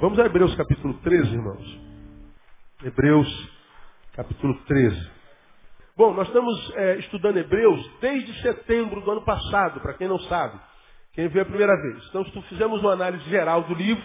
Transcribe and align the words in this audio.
Vamos 0.00 0.18
a 0.18 0.24
Hebreus 0.24 0.56
capítulo 0.56 0.94
13, 0.94 1.30
irmãos. 1.30 1.80
Hebreus 2.82 3.50
capítulo 4.14 4.54
13. 4.64 5.10
Bom, 5.94 6.14
nós 6.14 6.26
estamos 6.26 6.72
é, 6.74 6.96
estudando 7.00 7.36
Hebreus 7.36 7.86
desde 8.00 8.40
setembro 8.40 9.02
do 9.02 9.10
ano 9.10 9.20
passado, 9.26 9.78
para 9.82 9.92
quem 9.92 10.08
não 10.08 10.18
sabe. 10.20 10.58
Quem 11.12 11.28
veio 11.28 11.42
a 11.42 11.46
primeira 11.46 11.76
vez. 11.82 12.02
Então, 12.08 12.24
fizemos 12.44 12.80
uma 12.80 12.94
análise 12.94 13.28
geral 13.28 13.64
do 13.64 13.74
livro. 13.74 14.02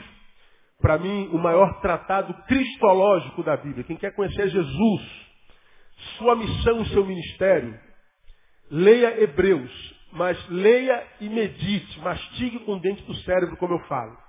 Para 0.81 0.97
mim, 0.97 1.29
o 1.31 1.37
maior 1.37 1.79
tratado 1.79 2.33
cristológico 2.45 3.41
da 3.41 3.55
Bíblia. 3.55 3.85
Quem 3.85 3.95
quer 3.95 4.13
conhecer 4.13 4.49
Jesus, 4.49 5.01
sua 6.17 6.35
missão 6.35 6.81
e 6.81 6.89
seu 6.89 7.05
ministério, 7.05 7.73
leia 8.69 9.23
Hebreus. 9.23 9.95
Mas 10.11 10.49
leia 10.49 11.07
e 11.21 11.29
medite, 11.29 12.01
mastigue 12.01 12.59
com 12.65 12.73
o 12.73 12.81
dente 12.81 13.01
do 13.03 13.15
cérebro, 13.15 13.55
como 13.55 13.75
eu 13.75 13.79
falo. 13.87 14.24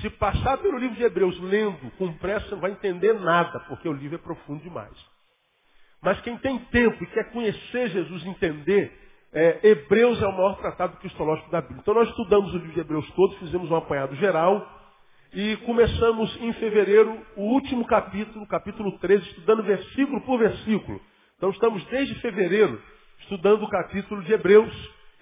Se 0.00 0.10
passar 0.10 0.58
pelo 0.58 0.78
livro 0.78 0.96
de 0.96 1.02
Hebreus 1.02 1.38
lendo 1.40 1.90
com 1.96 2.12
pressa, 2.18 2.50
não 2.52 2.60
vai 2.60 2.72
entender 2.72 3.14
nada, 3.14 3.58
porque 3.60 3.88
o 3.88 3.92
livro 3.92 4.16
é 4.16 4.18
profundo 4.18 4.62
demais. 4.62 4.94
Mas 6.02 6.20
quem 6.20 6.36
tem 6.38 6.58
tempo 6.66 7.02
e 7.02 7.06
quer 7.08 7.30
conhecer 7.32 7.88
Jesus, 7.88 8.24
entender, 8.26 8.92
é, 9.32 9.60
Hebreus 9.62 10.22
é 10.22 10.26
o 10.26 10.32
maior 10.32 10.56
tratado 10.56 10.96
cristológico 10.98 11.50
da 11.50 11.60
Bíblia. 11.60 11.80
Então 11.80 11.94
nós 11.94 12.08
estudamos 12.08 12.52
o 12.52 12.58
livro 12.58 12.72
de 12.72 12.80
Hebreus 12.80 13.10
todo, 13.12 13.36
fizemos 13.36 13.70
um 13.70 13.76
apanhado 13.76 14.14
geral 14.16 14.76
e 15.32 15.56
começamos 15.58 16.34
em 16.40 16.52
fevereiro 16.54 17.20
o 17.36 17.42
último 17.42 17.84
capítulo, 17.86 18.46
capítulo 18.46 18.98
13, 18.98 19.28
estudando 19.28 19.62
versículo 19.62 20.20
por 20.22 20.38
versículo. 20.38 21.00
Então 21.36 21.50
estamos 21.50 21.84
desde 21.86 22.14
fevereiro 22.20 22.80
estudando 23.20 23.62
o 23.64 23.68
capítulo 23.68 24.22
de 24.22 24.32
Hebreus 24.32 24.72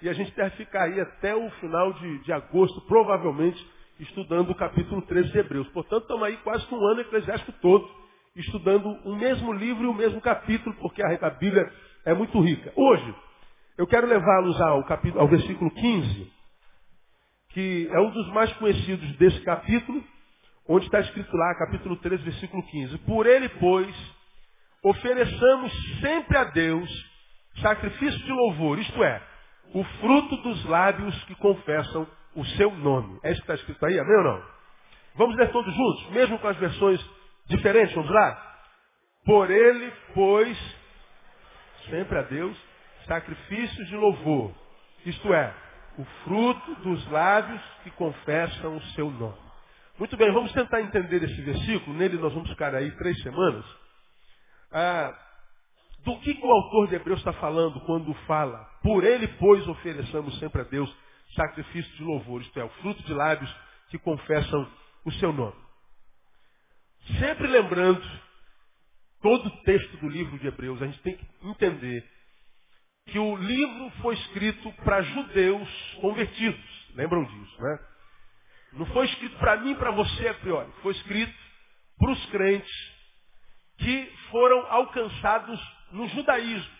e 0.01 0.07
a 0.07 0.13
gente 0.13 0.31
deve 0.35 0.51
ficar 0.51 0.83
aí 0.83 0.99
até 1.01 1.35
o 1.35 1.49
final 1.59 1.91
de, 1.93 2.19
de 2.19 2.31
agosto, 2.31 2.79
provavelmente, 2.81 3.59
estudando 3.99 4.51
o 4.51 4.55
capítulo 4.55 5.01
13 5.03 5.31
de 5.31 5.39
Hebreus. 5.39 5.67
Portanto, 5.69 6.03
estamos 6.03 6.23
aí 6.23 6.37
quase 6.37 6.65
um 6.73 6.87
ano 6.87 7.01
eclesiástico 7.01 7.51
todo, 7.61 7.89
estudando 8.35 8.89
o 9.05 9.15
mesmo 9.15 9.51
livro 9.53 9.83
e 9.83 9.87
o 9.87 9.93
mesmo 9.93 10.21
capítulo, 10.21 10.75
porque 10.75 11.01
a 11.03 11.29
Bíblia 11.31 11.71
é 12.05 12.13
muito 12.13 12.39
rica. 12.39 12.71
Hoje, 12.75 13.15
eu 13.77 13.87
quero 13.87 14.07
levá-los 14.07 14.59
ao, 14.61 14.83
capítulo, 14.85 15.21
ao 15.21 15.27
versículo 15.27 15.71
15, 15.71 16.31
que 17.49 17.89
é 17.91 17.99
um 17.99 18.11
dos 18.11 18.27
mais 18.33 18.51
conhecidos 18.53 19.17
desse 19.17 19.41
capítulo, 19.41 20.03
onde 20.67 20.85
está 20.85 20.99
escrito 20.99 21.35
lá, 21.35 21.55
capítulo 21.55 21.95
13, 21.97 22.23
versículo 22.23 22.63
15. 22.63 22.97
Por 22.99 23.25
ele, 23.25 23.49
pois, 23.49 23.95
ofereçamos 24.83 25.99
sempre 26.01 26.37
a 26.37 26.43
Deus 26.45 26.89
sacrifício 27.61 28.19
de 28.19 28.31
louvor, 28.31 28.77
isto 28.77 29.03
é, 29.03 29.21
o 29.73 29.83
fruto 29.83 30.37
dos 30.37 30.65
lábios 30.65 31.23
que 31.23 31.35
confessam 31.35 32.07
o 32.37 32.45
seu 32.45 32.71
nome. 32.71 33.19
É 33.23 33.31
isso 33.31 33.41
que 33.41 33.51
está 33.51 33.55
escrito 33.55 33.85
aí, 33.85 33.99
amém 33.99 34.15
ou 34.17 34.23
não? 34.23 34.43
Vamos 35.15 35.35
ler 35.35 35.51
todos 35.51 35.73
juntos, 35.73 36.09
mesmo 36.11 36.37
com 36.37 36.47
as 36.47 36.57
versões 36.57 37.03
diferentes, 37.47 37.95
vamos 37.95 38.11
lá? 38.11 38.59
Por 39.25 39.49
ele, 39.49 39.91
pois, 40.13 40.57
sempre 41.89 42.19
a 42.19 42.21
Deus, 42.21 42.55
sacrifícios 43.07 43.87
de 43.87 43.95
louvor. 43.95 44.51
Isto 45.03 45.33
é, 45.33 45.53
o 45.97 46.05
fruto 46.23 46.75
dos 46.75 47.11
lábios 47.11 47.61
que 47.83 47.89
confessam 47.91 48.77
o 48.77 48.81
seu 48.93 49.09
nome. 49.09 49.47
Muito 49.97 50.15
bem, 50.15 50.31
vamos 50.31 50.51
tentar 50.53 50.81
entender 50.81 51.23
esse 51.23 51.41
versículo. 51.41 51.97
Nele 51.97 52.17
nós 52.17 52.31
vamos 52.31 52.49
ficar 52.51 52.75
aí 52.75 52.91
três 52.91 53.19
semanas. 53.23 53.65
Ah, 54.71 55.11
do 56.05 56.19
que, 56.19 56.35
que 56.35 56.45
o 56.45 56.51
autor 56.51 56.87
de 56.87 56.95
Hebreus 56.95 57.17
está 57.17 57.33
falando 57.33 57.79
quando 57.81 58.13
fala? 58.27 58.63
Por 58.83 59.03
ele, 59.03 59.27
pois, 59.39 59.67
ofereçamos 59.67 60.37
sempre 60.37 60.61
a 60.61 60.65
Deus 60.65 60.95
sacrifício 61.37 61.95
de 61.95 62.03
louvor, 62.03 62.41
isto 62.41 62.59
é, 62.59 62.63
o 62.63 62.69
fruto 62.81 63.01
de 63.03 63.13
lábios 63.13 63.49
que 63.89 63.97
confessam 63.97 64.69
o 65.05 65.11
seu 65.13 65.31
nome. 65.31 65.55
Sempre 67.19 67.47
lembrando 67.47 68.03
todo 69.21 69.47
o 69.47 69.63
texto 69.63 69.97
do 69.97 70.09
livro 70.09 70.37
de 70.39 70.47
Hebreus, 70.47 70.81
a 70.81 70.87
gente 70.87 71.01
tem 71.01 71.15
que 71.15 71.27
entender 71.43 72.05
que 73.05 73.17
o 73.17 73.35
livro 73.37 73.89
foi 74.01 74.15
escrito 74.15 74.71
para 74.83 75.01
judeus 75.01 75.69
convertidos. 76.01 76.87
Lembram 76.93 77.23
disso, 77.23 77.61
né? 77.61 77.79
Não 78.73 78.85
foi 78.87 79.05
escrito 79.05 79.37
para 79.37 79.57
mim 79.57 79.71
e 79.71 79.75
para 79.75 79.91
você 79.91 80.27
a 80.27 80.33
priori. 80.33 80.69
Foi 80.81 80.93
escrito 80.93 81.33
para 81.97 82.11
os 82.11 82.25
crentes 82.27 82.97
que 83.77 84.13
foram 84.29 84.59
alcançados 84.71 85.59
no 85.91 86.07
judaísmo. 86.09 86.76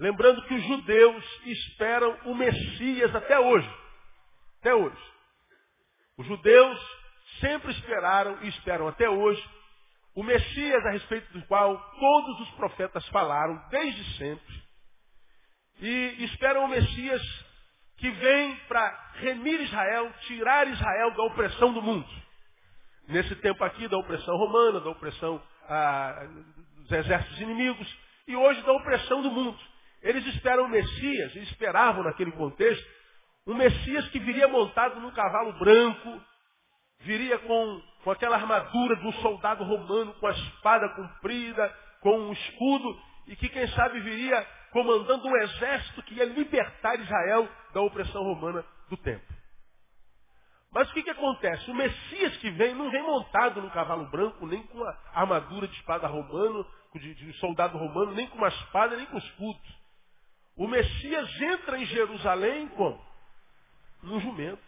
Lembrando 0.00 0.42
que 0.46 0.54
os 0.54 0.62
judeus 0.62 1.24
esperam 1.46 2.16
o 2.26 2.34
Messias 2.34 3.14
até 3.14 3.38
hoje. 3.38 3.68
Até 4.60 4.74
hoje. 4.74 5.12
Os 6.16 6.26
judeus 6.26 6.98
sempre 7.40 7.72
esperaram 7.72 8.38
e 8.42 8.48
esperam 8.48 8.86
até 8.86 9.08
hoje 9.08 9.42
o 10.14 10.22
Messias 10.22 10.84
a 10.86 10.90
respeito 10.90 11.32
do 11.32 11.46
qual 11.46 11.78
todos 11.98 12.40
os 12.40 12.50
profetas 12.50 13.06
falaram 13.08 13.56
desde 13.70 14.16
sempre. 14.16 14.62
E 15.80 16.24
esperam 16.24 16.64
o 16.64 16.68
Messias 16.68 17.22
que 17.96 18.10
vem 18.10 18.56
para 18.68 19.12
remir 19.14 19.60
Israel, 19.60 20.12
tirar 20.26 20.66
Israel 20.68 21.10
da 21.12 21.22
opressão 21.24 21.72
do 21.72 21.82
mundo. 21.82 22.08
Nesse 23.08 23.34
tempo 23.36 23.62
aqui 23.64 23.88
da 23.88 23.96
opressão 23.96 24.36
romana, 24.36 24.80
da 24.80 24.90
opressão 24.90 25.42
ah, 25.68 26.26
dos 26.78 26.92
exércitos 26.92 27.40
inimigos 27.40 27.98
e 28.26 28.36
hoje 28.36 28.60
da 28.62 28.72
opressão 28.72 29.22
do 29.22 29.30
mundo. 29.30 29.58
Eles 30.02 30.24
esperam 30.26 30.64
o 30.64 30.68
Messias, 30.68 31.34
eles 31.34 31.48
esperavam 31.50 32.04
naquele 32.04 32.32
contexto, 32.32 32.86
um 33.46 33.54
Messias 33.54 34.08
que 34.08 34.18
viria 34.18 34.46
montado 34.46 35.00
num 35.00 35.10
cavalo 35.10 35.52
branco, 35.58 36.20
viria 37.00 37.38
com, 37.38 37.82
com 38.04 38.10
aquela 38.10 38.36
armadura 38.36 38.96
de 38.96 39.06
um 39.06 39.12
soldado 39.14 39.64
romano, 39.64 40.14
com 40.14 40.26
a 40.26 40.32
espada 40.32 40.88
comprida, 40.90 41.74
com 42.00 42.18
um 42.18 42.32
escudo, 42.32 43.00
e 43.26 43.36
que, 43.36 43.48
quem 43.48 43.66
sabe, 43.68 44.00
viria 44.00 44.46
comandando 44.70 45.26
um 45.26 45.36
exército 45.36 46.02
que 46.02 46.14
ia 46.14 46.24
libertar 46.24 47.00
Israel 47.00 47.48
da 47.72 47.80
opressão 47.80 48.22
romana 48.22 48.64
do 48.88 48.96
tempo. 48.98 49.26
Mas 50.70 50.90
o 50.90 50.92
que, 50.92 51.02
que 51.02 51.10
acontece? 51.10 51.70
O 51.70 51.74
Messias 51.74 52.36
que 52.36 52.50
vem 52.50 52.74
não 52.74 52.90
vem 52.90 53.02
montado 53.02 53.62
num 53.62 53.70
cavalo 53.70 54.04
branco, 54.10 54.46
nem 54.46 54.62
com 54.64 54.84
a 54.84 54.96
armadura 55.14 55.66
de 55.66 55.74
espada 55.76 56.06
romano, 56.06 56.66
de, 56.94 57.14
de 57.14 57.32
soldado 57.34 57.78
romano, 57.78 58.12
nem 58.12 58.26
com 58.26 58.36
uma 58.36 58.48
espada, 58.48 58.96
nem 58.96 59.06
com 59.06 59.18
escudo. 59.18 59.77
O 60.58 60.66
Messias 60.66 61.40
entra 61.40 61.78
em 61.78 61.86
Jerusalém 61.86 62.66
como? 62.70 63.00
Num 64.02 64.20
jumento. 64.20 64.62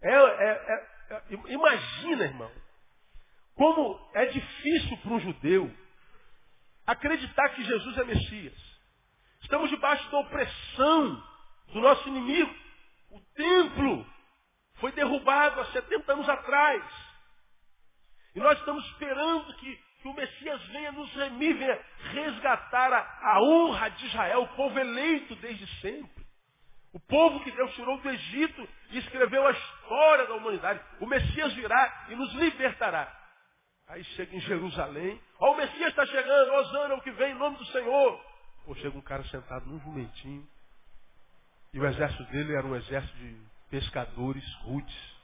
É, 0.00 0.14
é, 0.14 0.50
é, 1.10 1.14
é, 1.16 1.22
imagina, 1.48 2.24
irmão, 2.24 2.50
como 3.56 4.10
é 4.14 4.26
difícil 4.26 4.96
para 4.98 5.12
um 5.12 5.20
judeu 5.20 5.76
acreditar 6.86 7.48
que 7.50 7.64
Jesus 7.64 7.98
é 7.98 8.04
Messias. 8.04 8.78
Estamos 9.42 9.68
debaixo 9.68 10.08
da 10.12 10.18
opressão 10.18 11.22
do 11.72 11.80
nosso 11.80 12.08
inimigo. 12.08 12.54
O 13.10 13.20
templo 13.34 14.06
foi 14.76 14.92
derrubado 14.92 15.60
há 15.60 15.64
70 15.72 16.12
anos 16.12 16.28
atrás. 16.28 16.84
E 18.36 18.38
nós 18.38 18.56
estamos 18.60 18.84
esperando 18.90 19.52
que 19.56 19.89
que 20.00 20.08
o 20.08 20.14
Messias 20.14 20.62
venha 20.68 20.92
nos 20.92 21.12
remir, 21.14 21.56
venha 21.56 21.78
resgatar 22.12 22.92
a, 22.92 23.34
a 23.34 23.42
honra 23.42 23.88
de 23.90 24.06
Israel, 24.06 24.42
o 24.42 24.48
povo 24.56 24.78
eleito 24.78 25.36
desde 25.36 25.66
sempre. 25.80 26.20
O 26.92 26.98
povo 26.98 27.40
que 27.40 27.52
Deus 27.52 27.72
tirou 27.74 27.98
do 27.98 28.08
Egito 28.08 28.68
e 28.90 28.98
escreveu 28.98 29.46
a 29.46 29.52
história 29.52 30.26
da 30.26 30.34
humanidade. 30.34 30.80
O 31.00 31.06
Messias 31.06 31.52
virá 31.54 32.06
e 32.08 32.16
nos 32.16 32.32
libertará. 32.34 33.16
Aí 33.86 34.02
chega 34.04 34.34
em 34.34 34.40
Jerusalém. 34.40 35.20
Ó, 35.38 35.52
o 35.52 35.56
Messias 35.56 35.90
está 35.90 36.04
chegando, 36.06 36.52
Osana, 36.52 36.94
o 36.94 37.00
que 37.00 37.12
vem 37.12 37.32
em 37.32 37.38
nome 37.38 37.58
do 37.58 37.66
Senhor. 37.66 38.24
Ou 38.66 38.74
chega 38.76 38.96
um 38.96 39.02
cara 39.02 39.22
sentado 39.24 39.66
num 39.66 39.78
jumentinho. 39.80 40.46
E 41.72 41.78
o 41.78 41.86
exército 41.86 42.24
dele 42.24 42.54
era 42.56 42.66
um 42.66 42.74
exército 42.74 43.16
de 43.16 43.36
pescadores 43.70 44.44
rudes. 44.62 45.20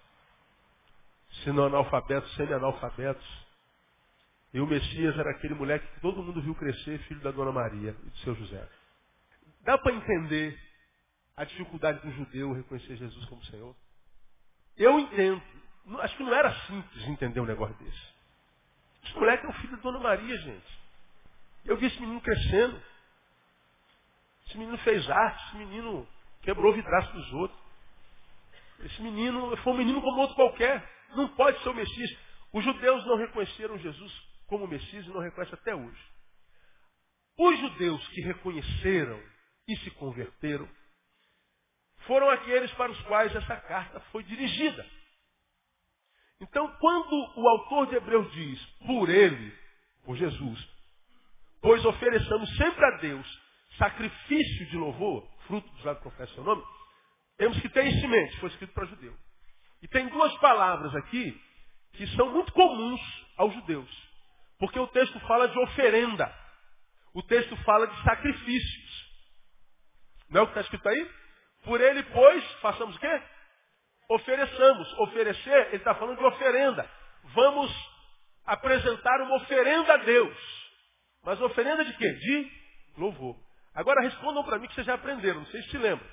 Se 1.43 1.51
não 1.51 1.67
analfabetos, 1.67 2.33
semi-analfabetos 2.35 3.46
e 4.57 4.61
o 4.61 4.67
Messias 4.67 5.19
era 5.19 5.33
aquele 5.33 5.53
moleque 5.53 5.87
que 5.87 6.01
todo 6.01 6.23
mundo 6.23 6.41
viu 6.41 6.55
crescer, 6.55 6.99
filho 7.01 7.21
da 7.21 7.31
Dona 7.31 7.53
Maria 7.53 7.91
e 7.91 8.09
do 8.09 8.17
seu 8.21 8.35
José. 8.37 8.67
Dá 9.61 9.77
para 9.77 9.93
entender 9.93 10.59
a 11.37 11.45
dificuldade 11.45 12.01
do 12.01 12.11
judeu 12.13 12.55
reconhecer 12.55 12.97
Jesus 12.97 13.23
como 13.27 13.45
Senhor? 13.45 13.77
Eu 14.79 14.99
entendo. 14.99 15.43
Acho 15.99 16.17
que 16.17 16.23
não 16.23 16.33
era 16.33 16.51
simples 16.69 17.07
entender 17.07 17.39
um 17.39 17.45
negócio 17.45 17.77
desse. 17.85 18.01
Esse 19.05 19.15
moleque 19.17 19.45
é 19.45 19.49
o 19.51 19.53
filho 19.53 19.77
da 19.77 19.83
Dona 19.83 19.99
Maria, 19.99 20.39
gente. 20.39 20.79
Eu 21.67 21.77
vi 21.77 21.89
esse 21.89 22.01
menino 22.01 22.23
crescendo. 22.23 22.83
Esse 24.47 24.57
menino 24.57 24.79
fez 24.79 25.07
arte, 25.11 25.49
esse 25.49 25.57
menino 25.59 26.09
quebrou 26.41 26.73
o 26.73 26.75
vidraço 26.75 27.13
dos 27.13 27.33
outros. 27.35 27.61
Esse 28.87 29.03
menino 29.03 29.55
foi 29.59 29.75
um 29.75 29.77
menino 29.77 30.01
como 30.01 30.19
outro 30.19 30.35
qualquer. 30.35 30.83
Não 31.15 31.29
pode 31.29 31.63
ser 31.63 31.69
o 31.69 31.75
Messias. 31.75 32.17
Os 32.55 32.65
judeus 32.65 33.05
não 33.05 33.19
reconheceram 33.19 33.77
Jesus 33.77 34.26
como 34.47 34.67
Messias 34.67 35.05
e 35.07 35.11
não 35.11 35.21
reconhece 35.21 35.55
até 35.55 35.75
hoje. 35.75 36.05
Os 37.39 37.59
judeus 37.59 38.09
que 38.09 38.21
reconheceram 38.23 39.23
e 39.69 39.77
se 39.79 39.91
converteram 39.93 40.69
foram 42.07 42.31
aqueles 42.31 42.71
para 42.73 42.91
os 42.91 43.01
quais 43.03 43.35
essa 43.35 43.57
carta 43.57 44.01
foi 44.13 44.23
dirigida. 44.23 44.87
Então, 46.41 46.71
quando 46.79 47.15
o 47.37 47.49
autor 47.49 47.87
de 47.89 47.97
Hebreus 47.97 48.31
diz, 48.33 48.65
por 48.87 49.09
ele, 49.09 49.59
por 50.05 50.17
Jesus, 50.17 50.69
pois 51.61 51.85
ofereçamos 51.85 52.57
sempre 52.57 52.85
a 52.85 52.91
Deus 52.99 53.47
sacrifício 53.79 54.67
de 54.67 54.77
louvor, 54.77 55.29
fruto 55.47 55.69
dos 55.73 55.85
lábios 55.85 56.05
confessa 56.05 56.33
seu 56.35 56.45
nome, 56.45 56.63
temos 57.37 57.61
que 57.61 57.69
ter 57.69 57.87
isso 57.87 58.07
em 58.07 58.09
mente, 58.09 58.39
foi 58.39 58.49
escrito 58.51 58.73
para 58.73 58.87
judeu. 58.87 59.15
E 59.83 59.89
tem 59.89 60.09
duas 60.09 60.35
palavras 60.39 60.95
aqui 60.95 61.39
que 61.93 62.07
são 62.09 62.31
muito 62.33 62.53
comuns 62.53 63.01
aos 63.37 63.53
judeus. 63.55 64.06
Porque 64.59 64.79
o 64.79 64.87
texto 64.89 65.19
fala 65.21 65.49
de 65.49 65.59
oferenda. 65.59 66.33
O 67.15 67.23
texto 67.23 67.57
fala 67.65 67.87
de 67.87 68.03
sacrifícios. 68.03 69.07
Não 70.31 70.41
é 70.41 70.45
o 70.45 70.47
que 70.47 70.53
está 70.53 70.63
escrito 70.63 70.89
aí? 70.89 71.11
Por 71.65 71.81
ele, 71.81 72.03
pois, 72.05 72.45
façamos 72.61 72.97
o 72.97 72.99
quê? 72.99 73.23
Ofereçamos. 74.11 74.93
Oferecer, 75.01 75.67
ele 75.69 75.77
está 75.77 75.95
falando 75.95 76.19
de 76.19 76.25
oferenda. 76.25 76.89
Vamos 77.25 77.73
apresentar 78.45 79.21
uma 79.23 79.37
oferenda 79.37 79.95
a 79.95 79.97
Deus. 79.99 80.37
Mas 81.23 81.41
oferenda 81.41 81.85
de 81.85 81.93
quê? 81.95 82.13
De 82.13 82.53
louvor. 82.97 83.37
Agora 83.75 84.01
respondam 84.01 84.45
para 84.45 84.59
mim 84.59 84.69
que 84.69 84.75
vocês 84.75 84.87
já 84.87 84.95
aprenderam, 84.95 85.41
não 85.41 85.47
sei 85.47 85.63
se 85.63 85.71
se 85.71 85.79
lembram. 85.79 86.09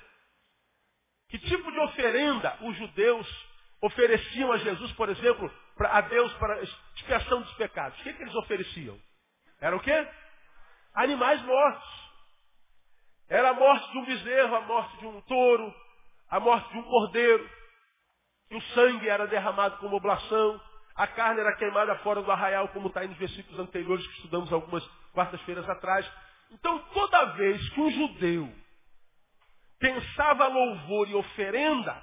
Que 1.30 1.38
tipo 1.38 1.72
de 1.72 1.78
oferenda 1.78 2.58
os 2.62 2.76
judeus 2.76 3.46
ofereciam 3.80 4.52
a 4.52 4.58
Jesus, 4.58 4.92
por 4.92 5.08
exemplo, 5.08 5.50
pra, 5.76 5.98
a 5.98 6.00
Deus 6.02 6.32
para 6.34 6.62
expiação 6.62 7.42
dos 7.42 7.54
pecados? 7.54 7.98
O 8.00 8.02
que, 8.02 8.12
que 8.12 8.22
eles 8.22 8.34
ofereciam? 8.34 8.98
Era 9.60 9.76
o 9.76 9.80
quê? 9.80 10.08
Animais 10.94 11.42
mortos. 11.42 12.04
Era 13.28 13.50
a 13.50 13.54
morte 13.54 13.90
de 13.90 13.98
um 13.98 14.04
bezerro, 14.04 14.54
a 14.54 14.60
morte 14.60 14.98
de 14.98 15.06
um 15.06 15.20
touro, 15.22 15.74
a 16.28 16.38
morte 16.38 16.70
de 16.70 16.78
um 16.78 16.82
cordeiro. 16.82 17.50
E 18.50 18.56
o 18.56 18.62
sangue 18.74 19.08
era 19.08 19.26
derramado 19.26 19.78
como 19.78 19.96
oblação. 19.96 20.60
A 20.94 21.06
carne 21.06 21.40
era 21.40 21.56
queimada 21.56 21.96
fora 21.96 22.22
do 22.22 22.30
arraial, 22.30 22.68
como 22.68 22.88
está 22.88 23.00
aí 23.00 23.08
nos 23.08 23.18
versículos 23.18 23.58
anteriores 23.58 24.06
que 24.06 24.12
estudamos 24.16 24.52
algumas 24.52 24.86
quartas-feiras 25.12 25.68
atrás. 25.68 26.08
Então, 26.50 26.78
toda 26.92 27.24
vez 27.32 27.68
que 27.70 27.80
um 27.80 27.90
judeu 27.90 28.54
pensava 29.78 30.46
louvor 30.46 31.08
e 31.08 31.14
oferenda 31.14 32.02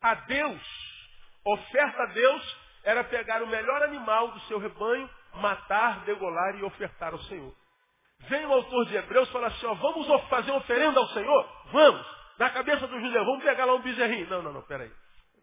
a 0.00 0.14
Deus, 0.14 0.62
oferta 1.44 2.02
a 2.02 2.06
Deus 2.06 2.57
era 2.82 3.04
pegar 3.04 3.42
o 3.42 3.46
melhor 3.46 3.82
animal 3.82 4.30
do 4.32 4.40
seu 4.40 4.58
rebanho, 4.58 5.08
matar, 5.34 6.04
degolar 6.04 6.56
e 6.56 6.62
ofertar 6.62 7.12
ao 7.12 7.20
Senhor. 7.22 7.54
Vem 8.28 8.46
o 8.46 8.52
autor 8.52 8.86
de 8.86 8.96
Hebreus 8.96 9.28
e 9.28 9.32
fala 9.32 9.48
assim, 9.48 9.66
ó, 9.66 9.74
vamos 9.74 10.28
fazer 10.28 10.50
oferenda 10.52 10.98
ao 10.98 11.08
Senhor? 11.08 11.66
Vamos! 11.72 12.18
Na 12.38 12.50
cabeça 12.50 12.86
do 12.86 13.00
judeu, 13.00 13.24
vamos 13.24 13.42
pegar 13.42 13.64
lá 13.64 13.74
um 13.74 13.82
bezerrinho. 13.82 14.28
Não, 14.28 14.42
não, 14.42 14.52
não, 14.52 14.62
peraí. 14.62 14.92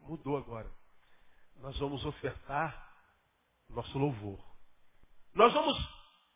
Mudou 0.02 0.38
agora. 0.38 0.70
Nós 1.58 1.78
vamos 1.80 2.06
ofertar 2.06 2.86
nosso 3.70 3.98
louvor. 3.98 4.40
Nós 5.34 5.52
vamos 5.54 5.78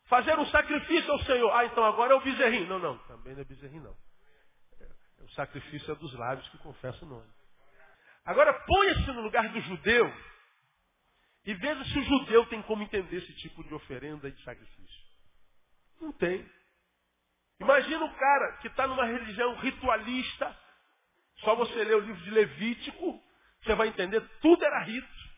fazer 0.07 0.37
um 0.37 0.45
sacrifício 0.47 1.11
ao 1.11 1.19
Senhor. 1.19 1.49
Ah, 1.51 1.65
então 1.65 1.83
agora 1.85 2.13
é 2.13 2.15
o 2.15 2.21
bezerrinho. 2.21 2.67
Não, 2.67 2.79
não, 2.79 2.97
também 2.99 3.33
não 3.33 3.41
é 3.41 3.45
bezerrinho, 3.45 3.83
não. 3.83 3.95
É, 4.81 5.23
o 5.23 5.29
sacrifício 5.29 5.91
é 5.91 5.95
dos 5.95 6.13
lábios 6.15 6.47
que 6.49 6.57
confessam 6.57 7.07
o 7.07 7.11
nome. 7.11 7.29
Agora 8.25 8.53
ponha-se 8.65 9.07
no 9.11 9.21
lugar 9.21 9.47
do 9.49 9.61
judeu 9.61 10.13
e 11.45 11.53
veja 11.53 11.83
se 11.85 11.99
o 11.99 12.03
judeu 12.03 12.45
tem 12.47 12.61
como 12.63 12.83
entender 12.83 13.17
esse 13.17 13.33
tipo 13.35 13.63
de 13.63 13.73
oferenda 13.73 14.27
e 14.27 14.31
de 14.31 14.43
sacrifício. 14.43 15.01
Não 16.01 16.11
tem. 16.13 16.45
Imagina 17.59 18.05
o 18.05 18.15
cara 18.15 18.57
que 18.57 18.67
está 18.67 18.87
numa 18.87 19.05
religião 19.05 19.55
ritualista, 19.55 20.57
só 21.39 21.55
você 21.55 21.83
ler 21.83 21.95
o 21.95 21.99
livro 21.99 22.21
de 22.23 22.31
Levítico, 22.31 23.21
você 23.61 23.75
vai 23.75 23.87
entender, 23.89 24.21
tudo 24.41 24.63
era 24.63 24.83
rito, 24.83 25.29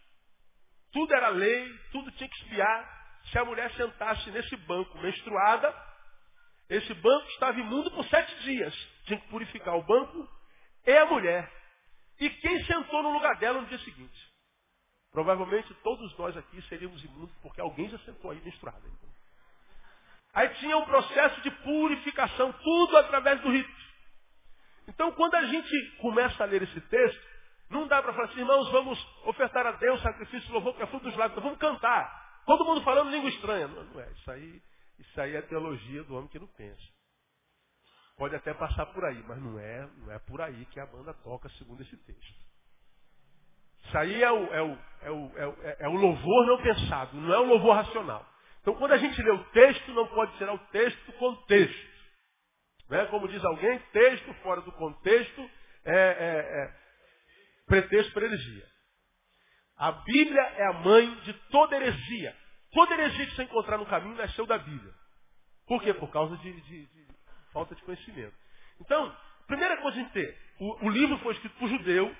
tudo 0.92 1.14
era 1.14 1.30
lei, 1.30 1.80
tudo 1.92 2.12
tinha 2.12 2.30
que 2.30 2.36
espiar. 2.44 3.02
Se 3.32 3.38
a 3.38 3.46
mulher 3.46 3.72
sentasse 3.74 4.30
nesse 4.32 4.56
banco 4.58 4.98
menstruada, 5.00 5.74
esse 6.70 6.94
banco 6.96 7.28
estava 7.30 7.60
imundo 7.60 7.92
por 7.92 8.06
sete 8.06 8.36
dias. 8.44 8.74
Tinha 9.06 9.20
que 9.20 9.28
purificar 9.28 9.76
o 9.76 9.84
banco 9.84 10.28
e 10.86 10.98
a 10.98 11.06
mulher. 11.06 11.52
E 12.20 12.30
quem 12.30 12.64
sentou 12.66 13.04
no 13.04 13.14
lugar 13.14 13.38
dela 13.38 13.62
no 13.62 13.68
dia 13.68 13.80
seguinte? 13.80 14.31
Provavelmente 15.12 15.74
todos 15.84 16.18
nós 16.18 16.36
aqui 16.38 16.62
seríamos 16.64 17.04
imundos, 17.04 17.36
porque 17.42 17.60
alguém 17.60 17.90
já 17.90 18.00
sentou 18.00 18.32
aí 18.32 18.42
menstruada. 18.42 18.82
Aí 20.34 20.48
tinha 20.56 20.78
um 20.78 20.86
processo 20.86 21.42
de 21.42 21.52
purificação, 21.52 22.54
tudo 22.54 22.98
através 22.98 23.42
do 23.42 23.52
rito. 23.52 23.82
Então, 24.88 25.12
quando 25.12 25.36
a 25.36 25.46
gente 25.46 25.98
começa 25.98 26.42
a 26.42 26.46
ler 26.46 26.64
esse 26.64 26.80
texto, 26.82 27.32
não 27.70 27.88
dá 27.88 28.02
para 28.02 28.14
falar 28.14 28.28
assim, 28.28 28.40
irmãos, 28.40 28.70
vamos 28.72 29.00
ofertar 29.26 29.66
a 29.66 29.74
Deus 29.74 30.02
sacrifício, 30.02 30.52
louvor, 30.52 30.76
que 30.76 30.84
é 30.84 30.88
fruto 30.88 31.06
dos 31.06 31.18
lábios, 31.18 31.42
vamos 31.42 31.60
cantar. 31.60 32.42
Todo 32.46 32.66
mundo 32.66 32.82
falando 32.82 33.12
língua 33.12 33.30
estranha. 33.30 33.68
Não, 33.68 33.84
não, 33.84 34.00
é, 34.00 34.12
isso 34.12 34.32
aí, 34.32 34.62
isso 35.00 35.22
aí 35.22 35.36
é 35.36 35.42
teologia 35.42 36.04
do 36.04 36.16
homem 36.16 36.30
que 36.30 36.40
não 36.40 36.48
pensa. 36.48 36.82
Pode 38.18 38.36
até 38.36 38.54
passar 38.54 38.86
por 38.88 39.04
aí, 39.06 39.22
mas 39.24 39.42
não 39.42 39.60
é, 39.60 39.88
não 39.98 40.12
é 40.12 40.20
por 40.20 40.42
aí 40.42 40.66
que 40.68 40.80
a 40.80 40.86
banda 40.86 41.14
toca 41.14 41.50
segundo 41.58 41.82
esse 41.82 41.98
texto. 41.98 42.51
Isso 43.86 43.98
aí 43.98 44.22
é 44.22 44.32
o, 44.32 44.54
é 44.54 44.62
o, 44.62 44.78
é 45.02 45.12
o, 45.12 45.32
é 45.38 45.48
o, 45.48 45.56
é 45.80 45.88
o 45.90 45.94
louvor 45.94 46.48
não 46.48 46.62
pensado, 46.62 47.18
não 47.18 47.34
é 47.34 47.40
o 47.40 47.46
louvor 47.46 47.76
racional. 47.76 48.26
Então 48.62 48.76
quando 48.76 48.92
a 48.92 48.98
gente 48.98 49.22
lê 49.22 49.32
o 49.32 49.44
texto, 49.46 49.92
não 49.94 50.08
pode 50.08 50.38
ser 50.38 50.50
o 50.50 50.58
texto 50.58 51.06
do 51.06 51.14
contexto. 51.14 51.92
Né? 52.90 53.06
Como 53.06 53.28
diz 53.28 53.44
alguém, 53.44 53.80
texto 53.92 54.34
fora 54.44 54.62
do 54.62 54.72
contexto 54.74 55.50
é, 55.86 55.96
é, 55.96 56.64
é 56.64 56.74
pretexto 57.66 58.14
para 58.14 58.26
heresia. 58.26 58.66
A 59.78 59.92
Bíblia 59.94 60.42
é 60.42 60.68
a 60.68 60.74
mãe 60.74 61.10
de 61.22 61.34
toda 61.50 61.76
heresia. 61.76 62.36
Toda 62.72 62.94
heresia 62.94 63.26
que 63.26 63.36
você 63.36 63.44
encontrar 63.44 63.78
no 63.78 63.86
caminho 63.86 64.16
nasceu 64.16 64.46
da 64.46 64.58
Bíblia. 64.58 64.94
Por 65.66 65.82
quê? 65.82 65.94
Por 65.94 66.12
causa 66.12 66.38
de, 66.38 66.52
de, 66.52 66.86
de 66.86 67.08
falta 67.52 67.74
de 67.74 67.82
conhecimento. 67.82 68.36
Então, 68.80 69.16
primeira 69.48 69.78
coisa 69.78 69.98
a 69.98 70.02
gente 70.02 70.14
ter, 70.14 70.38
o, 70.60 70.86
o 70.86 70.90
livro 70.90 71.18
foi 71.20 71.34
escrito 71.34 71.58
por 71.58 71.68
judeu, 71.68 72.16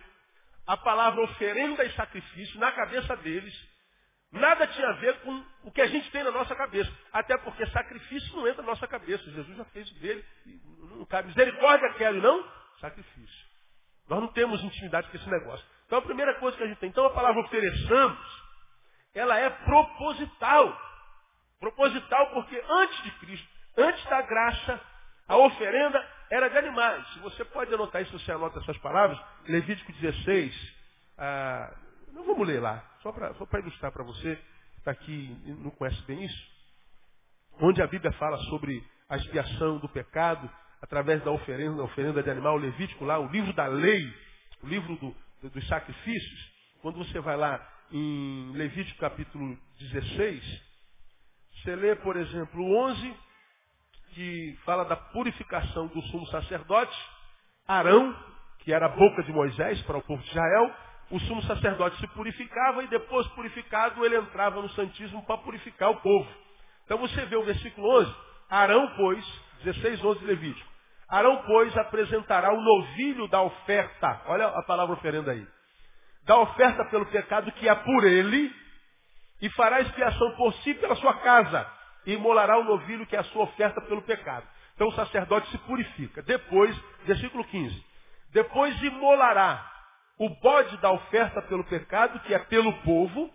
a 0.72 0.78
palavra 0.78 1.22
oferenda 1.24 1.84
e 1.84 1.92
sacrifício 1.96 2.58
na 2.58 2.72
cabeça 2.72 3.14
deles, 3.18 3.54
nada 4.32 4.66
tinha 4.68 4.88
a 4.88 4.94
ver 4.94 5.20
com 5.20 5.44
o 5.66 5.72
que 5.72 5.82
a 5.82 5.88
gente 5.88 6.10
tem 6.12 6.24
na 6.24 6.32
nossa 6.32 6.56
cabeça. 6.56 6.90
Até 7.12 7.38
porque 7.40 7.66
sacrifício 7.68 8.34
não 8.38 8.48
entra 8.48 8.62
na 8.62 8.70
nossa 8.70 8.88
cabeça. 8.88 9.22
Jesus 9.30 9.58
já 9.58 9.66
fez 9.66 9.92
o 9.92 10.00
dele. 10.00 10.24
Não 10.96 11.06
cabe. 11.08 11.28
Misericórdia 11.28 11.94
quero, 11.96 12.22
não? 12.22 12.50
Sacrifício. 12.80 13.46
Nós 14.08 14.22
não 14.22 14.30
temos 14.30 14.64
intimidade 14.64 15.10
com 15.10 15.18
esse 15.18 15.30
negócio. 15.30 15.66
Então 15.88 16.00
a 16.00 16.04
primeira 16.04 16.36
coisa 16.36 16.56
que 16.56 16.64
a 16.64 16.68
gente 16.68 16.80
tem, 16.80 16.88
então 16.88 17.06
a 17.06 17.10
palavra 17.10 17.42
ofereçamos, 17.42 18.44
ela 19.14 19.38
é 19.38 19.50
proposital. 19.50 20.82
Proposital 21.60 22.32
porque 22.32 22.64
antes 22.70 23.04
de 23.04 23.12
Cristo, 23.20 23.50
antes 23.76 24.06
da 24.06 24.22
graça, 24.22 24.82
a 25.28 25.36
oferenda 25.36 26.11
era 26.32 26.48
de 26.48 26.58
animais. 26.58 27.06
Você 27.18 27.44
pode 27.44 27.74
anotar 27.74 28.02
isso, 28.02 28.18
você 28.18 28.32
anota 28.32 28.60
essas 28.60 28.78
palavras, 28.78 29.20
Levítico 29.48 29.92
16, 29.92 30.76
ah, 31.18 31.76
não 32.14 32.24
vamos 32.26 32.48
ler 32.48 32.62
lá, 32.62 32.84
só 33.04 33.12
para 33.12 33.60
ilustrar 33.60 33.92
para 33.92 34.04
você 34.04 34.36
que 34.72 34.80
está 34.80 34.92
aqui 34.92 35.38
e 35.46 35.52
não 35.52 35.70
conhece 35.72 36.02
bem 36.04 36.24
isso. 36.24 36.52
Onde 37.60 37.82
a 37.82 37.88
Bíblia 37.88 38.14
fala 38.14 38.38
sobre 38.46 38.82
a 39.10 39.18
expiação 39.18 39.78
do 39.80 39.90
pecado 39.90 40.50
através 40.82 41.22
da 41.22 41.32
oferenda, 41.32 41.76
da 41.76 41.84
oferenda 41.84 42.24
de 42.24 42.30
animal, 42.30 42.56
Levítico 42.56 43.04
lá, 43.04 43.20
o 43.20 43.28
livro 43.28 43.52
da 43.54 43.68
lei, 43.68 44.02
o 44.64 44.68
livro 44.68 44.96
do, 44.96 45.50
dos 45.50 45.68
sacrifícios, 45.68 46.52
quando 46.82 46.98
você 46.98 47.20
vai 47.20 47.36
lá 47.36 47.62
em 47.92 48.54
Levítico 48.54 49.00
capítulo 49.00 49.60
16, 49.80 50.64
você 51.58 51.76
lê, 51.76 51.94
por 51.98 52.16
exemplo, 52.16 52.64
o 52.64 52.78
11, 52.86 53.16
que 54.14 54.58
fala 54.66 54.86
da 54.86 54.96
purificação 54.96 55.88
do 55.88 56.02
sumo 56.04 56.26
sacerdote, 56.28 56.98
Arão, 57.68 58.16
que 58.60 58.74
era 58.74 58.86
a 58.86 58.90
boca 58.90 59.24
de 59.24 59.32
Moisés 59.32 59.82
para 59.84 59.98
o 59.98 60.02
povo 60.02 60.22
de 60.22 60.30
Israel, 60.30 60.76
o 61.10 61.20
sumo 61.22 61.42
sacerdote 61.44 61.98
se 61.98 62.08
purificava 62.08 62.84
e 62.84 62.88
depois 62.88 63.28
purificado 63.30 64.06
ele 64.06 64.18
entrava 64.18 64.62
no 64.62 64.70
santíssimo 64.70 65.24
para 65.26 65.38
purificar 65.40 65.90
o 65.90 66.02
povo. 66.02 66.30
Então 66.86 66.98
você 66.98 67.26
vê 67.26 67.36
o 67.36 67.44
versículo 67.44 68.00
11, 68.00 68.16
Arão, 68.50 68.94
pois, 68.96 69.42
16, 69.64 70.04
11 70.04 70.26
Levítico. 70.26 70.72
Arão, 71.10 71.44
pois, 71.46 71.76
apresentará 71.78 72.54
o 72.54 72.62
novilho 72.62 73.28
da 73.28 73.42
oferta. 73.42 74.22
Olha 74.28 74.48
a 74.48 74.64
palavra 74.64 74.96
oferenda 74.96 75.32
aí. 75.32 75.46
Da 76.26 76.38
oferta 76.38 76.86
pelo 76.86 77.06
pecado 77.08 77.52
que 77.54 77.68
é 77.68 77.76
por 77.76 78.06
ele, 78.06 78.54
e 79.42 79.50
fará 79.50 79.82
expiação 79.82 80.32
por 80.36 80.54
si 80.56 80.74
pela 80.76 80.96
sua 80.96 81.16
casa, 81.16 81.68
e 82.06 82.14
imolará 82.14 82.58
o 82.58 82.64
novilho 82.64 83.06
que 83.06 83.16
é 83.16 83.20
a 83.20 83.24
sua 83.26 83.44
oferta 83.44 83.82
pelo 83.82 84.02
pecado. 84.02 84.46
Então 84.76 84.88
o 84.88 84.94
sacerdote 84.94 85.50
se 85.50 85.58
purifica. 85.60 86.22
Depois, 86.24 86.76
versículo 87.06 87.44
15. 87.46 87.86
Depois 88.32 88.82
imolará 88.82 89.70
o 90.18 90.30
bode 90.30 90.78
da 90.78 90.92
oferta 90.92 91.42
pelo 91.44 91.64
pecado, 91.66 92.20
que 92.22 92.34
é 92.34 92.40
pelo 92.40 92.74
povo, 92.82 93.30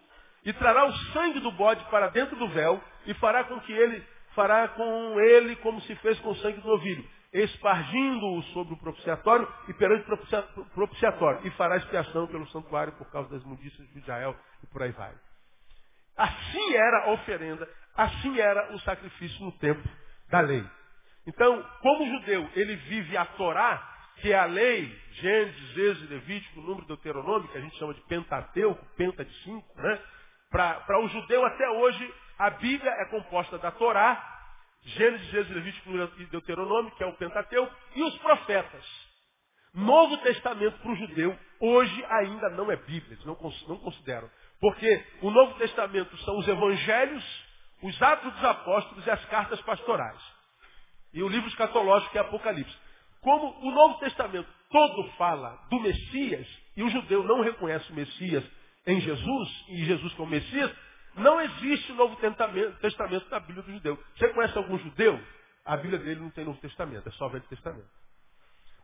e 0.45 0.53
trará 0.53 0.87
o 0.87 0.93
sangue 1.13 1.41
do 1.41 1.51
bode 1.53 1.85
para 1.87 2.09
dentro 2.09 2.37
do 2.37 2.49
véu, 2.49 2.83
e 3.07 3.15
fará 3.15 3.45
com 3.45 3.61
que 3.61 3.73
ele, 3.73 4.05
fará 4.35 4.69
com 4.69 5.21
ele 5.21 5.57
como 5.57 5.81
se 5.83 5.95
fez 5.97 6.19
com 6.21 6.31
o 6.31 6.37
sangue 6.37 6.61
do 6.61 6.69
novilho 6.69 7.05
espargindo-o 7.43 8.43
sobre 8.45 8.75
o 8.75 8.77
propiciatório 8.79 9.47
e 9.69 9.75
perante 9.75 10.11
o 10.11 10.65
propiciatório, 10.67 11.47
e 11.47 11.51
fará 11.53 11.77
expiação 11.77 12.27
pelo 12.27 12.47
santuário 12.49 12.93
por 12.95 13.11
causa 13.11 13.29
das 13.31 13.43
imundícias 13.43 13.87
de 13.89 13.99
Israel, 13.99 14.35
e 14.63 14.67
por 14.67 14.83
aí 14.83 14.93
vai. 14.93 15.15
Assim 16.17 16.75
era 16.75 17.05
a 17.05 17.11
oferenda, 17.13 17.69
assim 17.97 18.39
era 18.39 18.75
o 18.75 18.81
sacrifício 18.81 19.45
no 19.45 19.53
tempo 19.53 19.89
da 20.31 20.41
lei. 20.41 20.65
Então, 21.27 21.63
como 21.81 22.07
judeu, 22.07 22.49
ele 22.55 22.77
vive 22.77 23.17
a 23.17 23.25
Torá, 23.25 23.83
que 24.21 24.33
é 24.33 24.39
a 24.39 24.45
lei, 24.45 24.97
Gênesis, 25.13 25.77
Êxodo, 25.77 26.15
Levítico, 26.15 26.61
número 26.61 26.87
deuteronômico, 26.87 27.53
que 27.53 27.59
a 27.59 27.61
gente 27.61 27.77
chama 27.77 27.95
de 27.95 28.01
Pentateuco, 28.03 28.85
Penta 28.97 29.25
de 29.25 29.35
cinco, 29.43 29.81
né? 29.81 30.01
Para 30.51 31.01
o 31.01 31.09
judeu 31.09 31.45
até 31.45 31.69
hoje, 31.69 32.15
a 32.39 32.51
Bíblia 32.51 32.91
é 32.91 33.05
composta 33.07 33.59
da 33.59 33.71
Torá, 33.73 34.23
Gênesis, 34.83 35.35
Êxodo, 35.35 35.55
Levítico 35.55 35.91
e 36.19 36.27
Deuteronômio, 36.27 36.93
que 36.93 37.03
é 37.03 37.07
o 37.07 37.17
Pentateuco, 37.17 37.75
e 37.95 38.03
os 38.03 38.17
profetas. 38.19 38.85
Novo 39.75 40.17
Testamento 40.19 40.79
para 40.79 40.91
o 40.91 40.97
judeu, 40.97 41.39
hoje 41.61 42.05
ainda 42.09 42.49
não 42.51 42.71
é 42.71 42.77
Bíblia, 42.77 43.13
eles 43.13 43.25
não, 43.27 43.37
não 43.69 43.79
consideram. 43.79 44.31
Porque 44.59 45.05
o 45.21 45.31
Novo 45.31 45.55
Testamento 45.59 46.17
são 46.19 46.39
os 46.39 46.49
evangelhos, 46.49 47.46
os 47.83 48.03
atos 48.03 48.33
dos 48.33 48.45
apóstolos 48.45 49.07
e 49.07 49.11
as 49.11 49.25
cartas 49.27 49.61
pastorais. 49.63 50.21
E 51.13 51.23
o 51.23 51.29
livro 51.29 51.49
escatológico 51.49 52.13
que 52.13 52.19
é 52.19 52.21
Apocalipse. 52.21 52.77
Como 53.21 53.59
o 53.67 53.71
Novo 53.71 53.99
Testamento 53.99 54.49
todo 54.71 55.11
fala 55.13 55.59
do 55.71 55.81
Messias, 55.81 56.47
e 56.77 56.83
o 56.83 56.91
judeu 56.91 57.25
não 57.25 57.41
reconhece 57.41 57.91
o 57.91 57.95
Messias 57.95 58.45
em 58.87 59.01
Jesus, 59.01 59.65
e 59.69 59.85
Jesus 59.85 60.13
como 60.15 60.31
Messias, 60.31 60.71
não 61.17 61.41
existe 61.41 61.93
Novo 61.93 62.17
Testamento, 62.17 63.31
na 63.31 63.41
Bíblia 63.41 63.63
do 63.63 63.73
judeu. 63.73 64.05
Você 64.17 64.29
conhece 64.29 64.57
algum 64.57 64.79
judeu? 64.79 65.21
A 65.65 65.77
Bíblia 65.77 65.99
dele 65.99 66.21
não 66.21 66.31
tem 66.31 66.45
Novo 66.45 66.61
Testamento, 66.61 67.09
é 67.09 67.13
só 67.13 67.29
Velho 67.29 67.45
Testamento. 67.45 67.89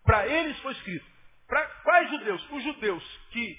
Para 0.04 0.26
eles 0.26 0.58
foi 0.60 0.72
escrito. 0.72 1.06
Para 1.46 1.64
quais 1.84 2.10
judeus? 2.10 2.50
Os 2.50 2.64
judeus 2.64 3.20
que 3.30 3.58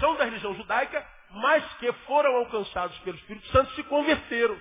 são 0.00 0.16
da 0.16 0.24
religião 0.24 0.54
judaica, 0.54 1.06
mas 1.30 1.64
que 1.74 1.92
foram 2.04 2.36
alcançados 2.36 2.98
pelo 3.00 3.16
Espírito 3.16 3.46
Santo 3.48 3.72
se 3.74 3.82
converteram. 3.84 4.58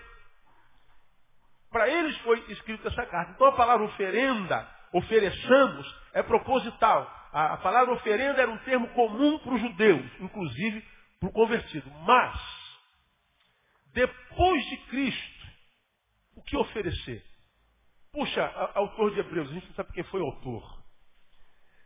Para 1.70 1.90
eles 1.90 2.18
foi 2.20 2.40
escrita 2.52 2.88
essa 2.88 3.06
carta. 3.06 3.32
Então 3.34 3.48
a 3.48 3.52
palavra 3.54 3.86
oferenda, 3.86 4.68
ofereçamos, 4.94 5.96
é 6.14 6.24
proposital. 6.24 7.14
A, 7.32 7.54
a 7.54 7.58
palavra 7.58 7.94
oferenda 7.94 8.42
era 8.42 8.52
um 8.52 8.58
termo 8.60 8.88
comum 8.90 9.40
para 9.40 9.54
os 9.54 9.62
judeus, 9.62 10.06
inclusive 10.20 10.84
para 11.20 11.30
o 11.30 11.32
convertido. 11.32 11.90
Mas, 12.06 12.40
depois 13.94 14.66
de 14.66 14.78
Cristo, 14.88 15.48
o 16.36 16.44
que 16.44 16.56
oferecer? 16.56 17.24
Puxa, 18.12 18.44
a, 18.44 18.80
autor 18.80 19.14
de 19.14 19.20
Hebreus, 19.20 19.50
a 19.50 19.54
gente 19.54 19.68
não 19.68 19.76
sabe 19.76 19.94
quem 19.94 20.04
foi 20.06 20.22
o 20.22 20.26
autor. 20.26 20.78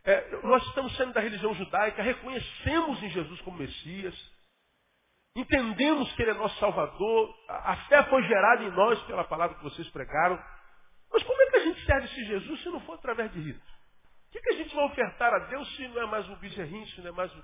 É, 0.04 0.40
nós 0.42 0.64
estamos 0.66 0.96
saindo 0.96 1.12
da 1.12 1.20
religião 1.20 1.54
judaica, 1.54 2.02
reconhecemos 2.02 3.02
em 3.02 3.10
Jesus 3.10 3.40
como 3.42 3.58
Messias, 3.58 4.32
entendemos 5.34 6.12
que 6.12 6.22
Ele 6.22 6.32
é 6.32 6.34
nosso 6.34 6.58
Salvador, 6.58 7.34
a, 7.48 7.76
fé 7.88 8.02
foi 8.04 8.22
gerada 8.24 8.64
em 8.64 8.70
nós 8.70 9.00
pela 9.04 9.24
palavra 9.24 9.56
que 9.56 9.64
vocês 9.64 9.88
pregaram. 9.90 10.38
Mas 11.12 11.22
como 11.22 11.42
é 11.42 11.50
que 11.50 11.56
a 11.56 11.64
gente 11.64 11.84
serve 11.84 12.06
esse 12.06 12.24
Jesus 12.24 12.62
se 12.62 12.68
não 12.68 12.80
for 12.80 12.94
através 12.94 13.32
de 13.32 13.40
ritos? 13.40 13.72
O 14.28 14.32
que, 14.32 14.40
que 14.40 14.54
a 14.54 14.56
gente 14.56 14.74
vai 14.74 14.84
ofertar 14.86 15.32
a 15.32 15.38
Deus 15.40 15.76
se 15.76 15.86
não 15.88 16.02
é 16.02 16.06
mais 16.06 16.28
um 16.28 16.36
bezerrinho, 16.36 16.86
se 16.88 17.00
não 17.00 17.08
é 17.08 17.12
mais 17.12 17.34
um... 17.34 17.42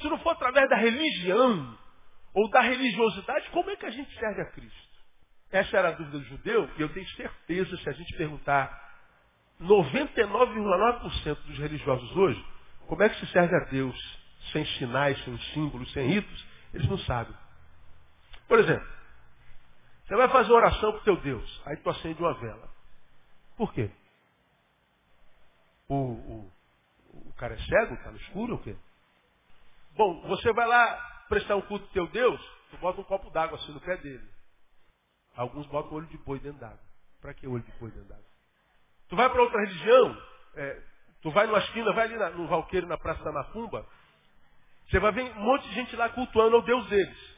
Se 0.00 0.08
não 0.08 0.18
for 0.20 0.30
através 0.30 0.68
da 0.68 0.76
religião, 0.76 1.76
ou 2.34 2.48
da 2.50 2.60
religiosidade, 2.60 3.50
como 3.50 3.70
é 3.70 3.76
que 3.76 3.86
a 3.86 3.90
gente 3.90 4.12
serve 4.18 4.42
a 4.42 4.50
Cristo? 4.52 4.90
Essa 5.50 5.76
era 5.76 5.88
a 5.88 5.92
dúvida 5.92 6.18
do 6.18 6.24
judeu, 6.24 6.70
e 6.78 6.80
eu 6.80 6.88
tenho 6.92 7.08
certeza, 7.10 7.76
se 7.76 7.88
a 7.88 7.92
gente 7.92 8.16
perguntar 8.16 8.70
99,9% 9.60 11.34
dos 11.42 11.58
religiosos 11.58 12.16
hoje, 12.16 12.44
como 12.86 13.02
é 13.02 13.08
que 13.08 13.18
se 13.18 13.26
serve 13.32 13.54
a 13.54 13.64
Deus 13.70 13.96
sem 14.52 14.64
sinais, 14.64 15.22
sem 15.24 15.36
símbolos, 15.52 15.92
sem 15.92 16.06
ritos? 16.06 16.49
Eles 16.72 16.88
não 16.88 16.98
sabem. 16.98 17.36
Por 18.48 18.58
exemplo, 18.58 18.88
você 20.04 20.16
vai 20.16 20.28
fazer 20.28 20.52
oração 20.52 20.92
para 20.92 21.00
o 21.00 21.04
teu 21.04 21.16
Deus, 21.18 21.62
aí 21.66 21.76
tu 21.76 21.90
acende 21.90 22.20
uma 22.20 22.34
vela. 22.34 22.68
Por 23.56 23.72
quê? 23.72 23.90
O, 25.88 25.94
o, 25.94 26.52
o 27.28 27.32
cara 27.34 27.54
é 27.54 27.58
cego, 27.58 27.94
está 27.94 28.10
no 28.10 28.16
escuro 28.16 28.54
o 28.54 28.58
quê? 28.62 28.76
Bom, 29.96 30.20
você 30.28 30.52
vai 30.52 30.66
lá 30.66 31.24
prestar 31.28 31.56
um 31.56 31.62
culto 31.62 31.84
ao 31.84 31.92
teu 31.92 32.06
Deus, 32.08 32.40
tu 32.70 32.78
bota 32.78 33.00
um 33.00 33.04
copo 33.04 33.30
d'água 33.30 33.58
assim 33.58 33.72
no 33.72 33.80
pé 33.80 33.96
dele. 33.98 34.28
Alguns 35.36 35.66
botam 35.66 35.92
olho 35.92 36.06
de 36.06 36.18
boi 36.18 36.38
dentro 36.40 36.60
d'água. 36.60 36.80
Para 37.20 37.34
que 37.34 37.46
olho 37.46 37.62
de 37.62 37.72
boi 37.78 37.90
dentro 37.90 38.08
d'água? 38.08 38.24
Tu 39.08 39.16
vai 39.16 39.28
para 39.28 39.42
outra 39.42 39.60
religião, 39.60 40.22
é, 40.54 40.82
tu 41.22 41.30
vai 41.30 41.46
numa 41.46 41.58
esquina, 41.58 41.92
vai 41.92 42.06
ali 42.06 42.16
na, 42.16 42.30
no 42.30 42.46
Valqueiro, 42.46 42.86
na 42.86 42.96
Praça 42.96 43.22
da 43.22 43.32
Macumba, 43.32 43.86
você 44.90 44.98
vai 44.98 45.12
ver 45.12 45.22
um 45.22 45.40
monte 45.40 45.68
de 45.68 45.74
gente 45.74 45.94
lá 45.94 46.08
cultuando 46.08 46.56
ao 46.56 46.62
Deus 46.62 46.86
deles. 46.88 47.30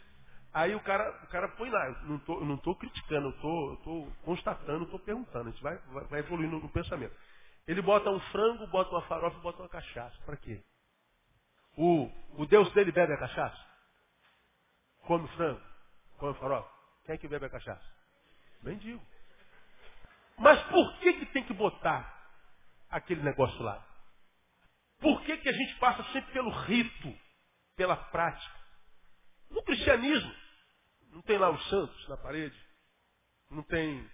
Aí 0.55 0.75
o 0.75 0.81
cara, 0.81 1.09
o 1.23 1.27
cara 1.29 1.49
põe 1.49 1.69
lá, 1.71 1.87
eu 1.87 2.09
não 2.09 2.17
estou 2.17 2.45
não 2.45 2.57
tô 2.57 2.75
criticando, 2.75 3.29
eu 3.29 3.75
estou 3.75 4.13
constatando, 4.23 4.85
estou 4.85 4.99
perguntando, 4.99 5.49
a 5.49 5.53
gente 5.53 5.63
vai, 5.63 5.77
vai, 5.79 6.05
vai 6.05 6.21
evoluindo 6.21 6.57
no, 6.57 6.63
no 6.63 6.69
pensamento. 6.69 7.15
Ele 7.67 7.81
bota 7.81 8.11
um 8.11 8.21
frango, 8.21 8.67
bota 8.69 8.91
uma 8.91 9.03
farofa 9.03 9.39
e 9.39 9.43
bota 9.43 9.63
uma 9.63 9.69
cachaça. 9.69 10.17
Para 10.25 10.37
quê? 10.37 10.63
O, 11.77 12.11
o 12.39 12.47
Deus 12.47 12.73
dele 12.73 12.91
bebe 12.91 13.13
a 13.13 13.19
cachaça? 13.19 13.67
Come 15.03 15.29
frango? 15.29 15.61
Come 16.19 16.35
farofa? 16.35 16.69
Quem 17.05 17.15
é 17.15 17.19
que 17.19 17.29
bebe 17.29 17.47
a 17.47 17.51
cachaça? 17.51 17.85
Mendigo. 18.63 19.01
Mas 20.39 20.61
por 20.65 20.99
que, 20.99 21.13
que 21.15 21.27
tem 21.27 21.45
que 21.45 21.53
botar 21.53 22.31
aquele 22.91 23.23
negócio 23.23 23.63
lá? 23.63 23.83
Por 25.01 25.21
que, 25.23 25.37
que 25.37 25.49
a 25.49 25.53
gente 25.53 25.75
passa 25.77 26.03
sempre 26.13 26.33
pelo 26.33 26.51
rito, 26.51 27.15
pela 27.77 27.97
prática? 27.97 28.61
No 29.51 29.63
cristianismo, 29.63 30.35
não 31.11 31.23
tem 31.23 31.39
lá 31.39 31.51
os 31.51 31.69
santos 31.69 32.09
na 32.09 32.17
parede, 32.17 32.59
não 33.51 33.63
tem 33.63 34.11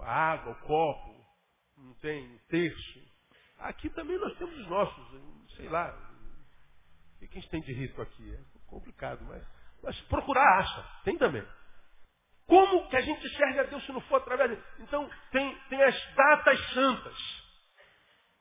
a 0.00 0.32
água, 0.32 0.52
o 0.52 0.66
copo, 0.66 1.26
não 1.76 1.94
tem 1.94 2.38
terço. 2.48 3.12
Aqui 3.58 3.90
também 3.90 4.18
nós 4.18 4.36
temos 4.38 4.58
os 4.58 4.66
nossos, 4.66 5.54
sei 5.56 5.68
lá. 5.68 5.92
O 7.16 7.18
que 7.18 7.38
a 7.38 7.40
gente 7.40 7.50
tem 7.50 7.60
de 7.60 7.72
rito 7.72 8.00
aqui? 8.02 8.34
É 8.34 8.58
complicado, 8.66 9.22
mas 9.24 9.46
mas 9.82 10.00
procurar 10.02 10.58
acha. 10.58 10.86
Tem 11.04 11.18
também. 11.18 11.44
Como 12.46 12.88
que 12.88 12.96
a 12.96 13.00
gente 13.00 13.28
serve 13.36 13.60
a 13.60 13.62
Deus 13.64 13.84
se 13.84 13.92
não 13.92 14.00
for 14.02 14.16
através 14.16 14.50
de... 14.50 14.62
Então, 14.80 15.10
tem, 15.30 15.58
tem 15.68 15.82
as 15.82 16.14
datas 16.14 16.72
santas. 16.72 17.16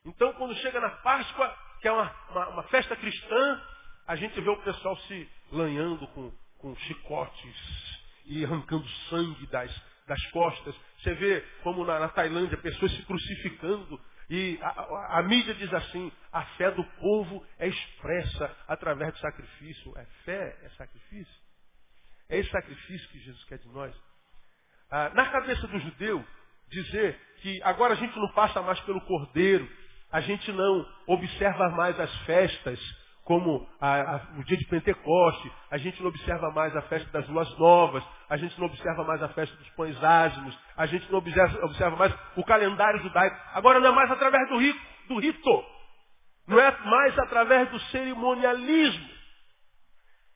Então, 0.05 0.33
quando 0.33 0.55
chega 0.55 0.79
na 0.79 0.89
Páscoa, 0.89 1.57
que 1.81 1.87
é 1.87 1.91
uma, 1.91 2.11
uma, 2.29 2.47
uma 2.49 2.63
festa 2.63 2.95
cristã, 2.95 3.67
a 4.07 4.15
gente 4.15 4.39
vê 4.39 4.49
o 4.49 4.63
pessoal 4.63 4.97
se 4.97 5.29
lanhando 5.51 6.07
com, 6.09 6.31
com 6.57 6.75
chicotes 6.75 7.99
e 8.25 8.43
arrancando 8.45 8.87
sangue 9.09 9.47
das, 9.47 9.71
das 10.07 10.23
costas. 10.27 10.75
Você 10.99 11.13
vê 11.15 11.41
como 11.63 11.85
na, 11.85 11.99
na 11.99 12.09
Tailândia, 12.09 12.57
pessoas 12.57 12.91
se 12.93 13.03
crucificando 13.03 13.99
e 14.29 14.57
a, 14.61 14.69
a, 14.69 15.19
a, 15.19 15.23
mídia 15.23 15.53
diz 15.53 15.73
assim, 15.73 16.09
a 16.31 16.41
fé 16.55 16.71
do 16.71 16.83
povo 17.01 17.45
é 17.59 17.67
expressa 17.67 18.55
através 18.65 19.11
do 19.11 19.19
sacrifício. 19.19 19.97
É 19.97 20.05
fé, 20.23 20.57
é 20.63 20.69
sacrifício. 20.69 21.41
É 22.29 22.37
esse 22.37 22.49
sacrifício 22.49 23.09
que 23.09 23.19
Jesus 23.19 23.43
quer 23.43 23.57
de 23.57 23.67
nós. 23.67 23.93
Ah, 24.89 25.09
na 25.13 25.29
cabeça 25.29 25.67
do 25.67 25.77
judeu, 25.79 26.25
dizer 26.69 27.19
que 27.41 27.61
agora 27.63 27.93
a 27.93 27.97
gente 27.97 28.17
não 28.17 28.31
passa 28.31 28.61
mais 28.61 28.79
pelo 28.81 29.01
cordeiro, 29.01 29.69
a 30.09 30.21
gente 30.21 30.49
não 30.53 30.85
observa 31.07 31.69
mais 31.71 31.99
as 31.99 32.15
festas, 32.21 32.79
como 33.31 33.65
a, 33.79 34.15
a, 34.15 34.15
o 34.39 34.43
dia 34.43 34.57
de 34.57 34.65
Pentecoste, 34.65 35.49
a 35.69 35.77
gente 35.77 36.01
não 36.01 36.09
observa 36.09 36.51
mais 36.51 36.75
a 36.75 36.81
festa 36.81 37.09
das 37.13 37.25
luas 37.29 37.49
novas, 37.57 38.03
a 38.29 38.35
gente 38.35 38.59
não 38.59 38.67
observa 38.67 39.05
mais 39.05 39.23
a 39.23 39.29
festa 39.29 39.55
dos 39.55 39.69
pães 39.69 40.03
ázimos, 40.03 40.59
a 40.75 40.85
gente 40.85 41.09
não 41.09 41.19
observa, 41.19 41.65
observa 41.65 41.95
mais 41.95 42.13
o 42.35 42.43
calendário 42.43 42.99
judaico. 42.99 43.37
Agora 43.53 43.79
não 43.79 43.87
é 43.87 43.91
mais 43.93 44.11
através 44.11 44.49
do 44.49 44.57
rito, 44.57 44.81
do 45.07 45.19
rito. 45.19 45.65
Não 46.45 46.59
é 46.59 46.77
mais 46.79 47.17
através 47.19 47.69
do 47.69 47.79
cerimonialismo. 47.83 49.09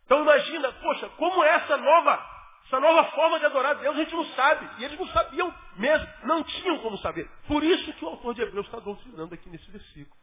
Então 0.05 0.21
imagina, 0.21 0.71
poxa, 0.71 1.09
como 1.17 1.43
é 1.43 1.49
essa 1.49 1.75
nova, 1.75 2.25
essa 2.65 2.79
nova 2.79 3.03
forma 3.11 3.39
de 3.39 3.45
adorar 3.45 3.71
a 3.71 3.73
Deus, 3.73 3.93
a 3.93 3.99
gente 3.99 4.15
não 4.15 4.25
sabe. 4.27 4.69
E 4.77 4.85
eles 4.85 4.97
não 4.97 5.07
sabiam 5.07 5.53
mesmo, 5.75 6.07
não 6.23 6.41
tinham 6.45 6.79
como 6.79 6.97
saber. 6.99 7.29
Por 7.45 7.61
isso 7.61 7.91
que 7.91 8.05
o 8.05 8.07
autor 8.07 8.35
de 8.35 8.41
Hebreus 8.41 8.67
está 8.67 8.79
doutrinando 8.79 9.33
aqui 9.33 9.49
nesse 9.49 9.69
versículo. 9.69 10.15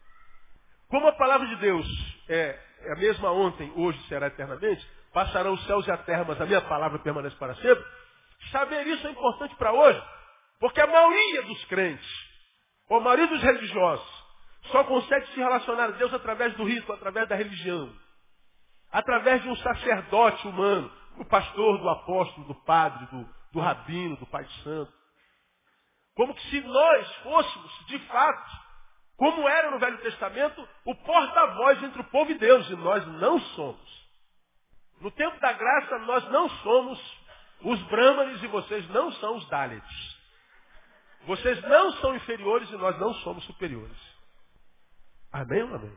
Como 0.93 1.09
a 1.09 1.13
palavra 1.13 1.47
de 1.47 1.57
Deus 1.57 1.87
é, 2.29 2.61
é 2.83 2.93
a 2.93 2.97
mesma 2.97 3.31
ontem, 3.33 3.73
hoje 3.77 3.99
será 4.09 4.27
eternamente, 4.27 4.87
passarão 5.11 5.55
os 5.55 5.65
céus 5.65 5.87
e 5.87 5.91
a 5.91 5.97
terra, 5.97 6.27
mas 6.29 6.39
a 6.39 6.45
minha 6.45 6.61
palavra 6.61 6.99
permanece 6.99 7.35
para 7.37 7.55
sempre. 7.55 7.83
Saber 8.51 8.87
isso 8.87 9.07
é 9.07 9.11
importante 9.11 9.57
para 9.57 9.73
hoje, 9.73 10.03
porque 10.61 10.79
a 10.83 10.87
maioria 10.87 11.45
dos 11.45 11.65
crentes, 11.65 12.07
ou 12.91 12.99
a 12.99 13.01
maioria 13.01 13.27
dos 13.27 13.43
religiosos, 13.43 14.25
só 14.65 14.85
consegue 14.85 15.29
se 15.29 15.37
relacionar 15.37 15.85
a 15.85 15.93
Deus 15.93 16.13
através 16.13 16.53
do 16.57 16.65
rito, 16.65 16.93
através 16.93 17.27
da 17.27 17.37
religião, 17.37 17.91
através 18.91 19.41
de 19.41 19.49
um 19.49 19.57
sacerdote 19.57 20.47
humano, 20.47 20.93
do 21.17 21.25
pastor, 21.25 21.79
do 21.79 21.89
apóstolo, 21.89 22.49
do 22.49 22.55
padre, 22.67 23.07
do, 23.07 23.27
do 23.51 23.61
rabino, 23.61 24.19
do 24.19 24.27
pai 24.27 24.45
santo. 24.63 24.93
Como 26.15 26.39
se 26.39 26.61
nós 26.61 27.17
fôssemos, 27.23 27.87
de 27.87 27.99
fato, 28.01 28.62
como 29.23 29.49
era 29.49 29.71
no 29.71 29.79
Velho 29.79 29.99
Testamento, 29.99 30.69
o 30.85 30.97
porta-voz 30.97 31.81
entre 31.85 32.01
o 32.01 32.05
povo 32.07 32.33
e 32.33 32.39
Deus, 32.39 32.69
e 32.69 32.75
nós 32.75 33.07
não 33.07 33.39
somos. 33.39 34.09
No 35.01 35.13
tempo 35.13 35.39
da 35.39 35.53
graça, 35.53 35.99
nós 36.01 36.29
não 36.31 36.49
somos 36.49 37.23
os 37.61 37.81
brahmanes 37.85 38.43
e 38.43 38.49
vocês 38.49 38.89
não 38.91 39.13
são 39.13 39.37
os 39.37 39.49
Dalits. 39.49 40.19
Vocês 41.25 41.63
não 41.63 41.93
são 41.99 42.17
inferiores 42.17 42.69
e 42.71 42.77
nós 42.77 42.99
não 42.99 43.15
somos 43.15 43.45
superiores. 43.45 43.97
Amém 45.31 45.63
ou 45.63 45.77
amém? 45.77 45.97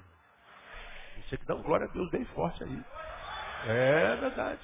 Você 1.23 1.37
que 1.39 1.45
dá 1.45 1.55
um 1.55 1.63
glória 1.63 1.87
a 1.87 1.91
Deus 1.91 2.07
bem 2.11 2.25
forte 2.25 2.63
aí. 2.63 2.83
É 3.67 4.15
verdade. 4.17 4.61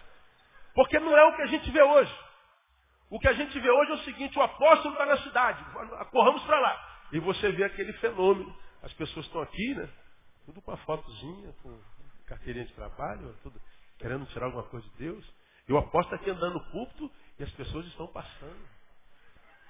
Porque 0.75 0.99
não 0.99 1.17
é 1.17 1.25
o 1.25 1.35
que 1.35 1.41
a 1.41 1.47
gente 1.47 1.71
vê 1.71 1.81
hoje. 1.81 2.15
O 3.09 3.19
que 3.19 3.27
a 3.27 3.33
gente 3.33 3.59
vê 3.59 3.71
hoje 3.71 3.89
é 3.89 3.95
o 3.95 4.03
seguinte, 4.03 4.37
o 4.37 4.43
apóstolo 4.43 4.93
está 4.93 5.07
na 5.07 5.17
cidade, 5.17 5.65
corramos 6.11 6.43
para 6.43 6.59
lá. 6.59 6.90
E 7.11 7.19
você 7.19 7.51
vê 7.51 7.63
aquele 7.63 7.93
fenômeno. 7.93 8.55
As 8.81 8.93
pessoas 8.93 9.25
estão 9.25 9.41
aqui, 9.41 9.75
né? 9.75 9.89
Tudo 10.45 10.61
com 10.61 10.71
a 10.71 10.77
fotozinha, 10.77 11.53
com 11.61 11.77
carteirinha 12.25 12.65
de 12.65 12.73
trabalho, 12.73 13.35
tudo 13.43 13.61
querendo 13.99 14.25
tirar 14.27 14.47
alguma 14.47 14.63
coisa 14.63 14.87
de 14.89 14.97
Deus. 14.97 15.25
E 15.67 15.73
o 15.73 15.77
apóstolo 15.77 16.15
está 16.15 16.15
aqui 16.15 16.29
andando 16.29 16.55
no 16.55 16.71
púlpito 16.71 17.11
e 17.39 17.43
as 17.43 17.51
pessoas 17.51 17.85
estão 17.85 18.07
passando. 18.07 18.67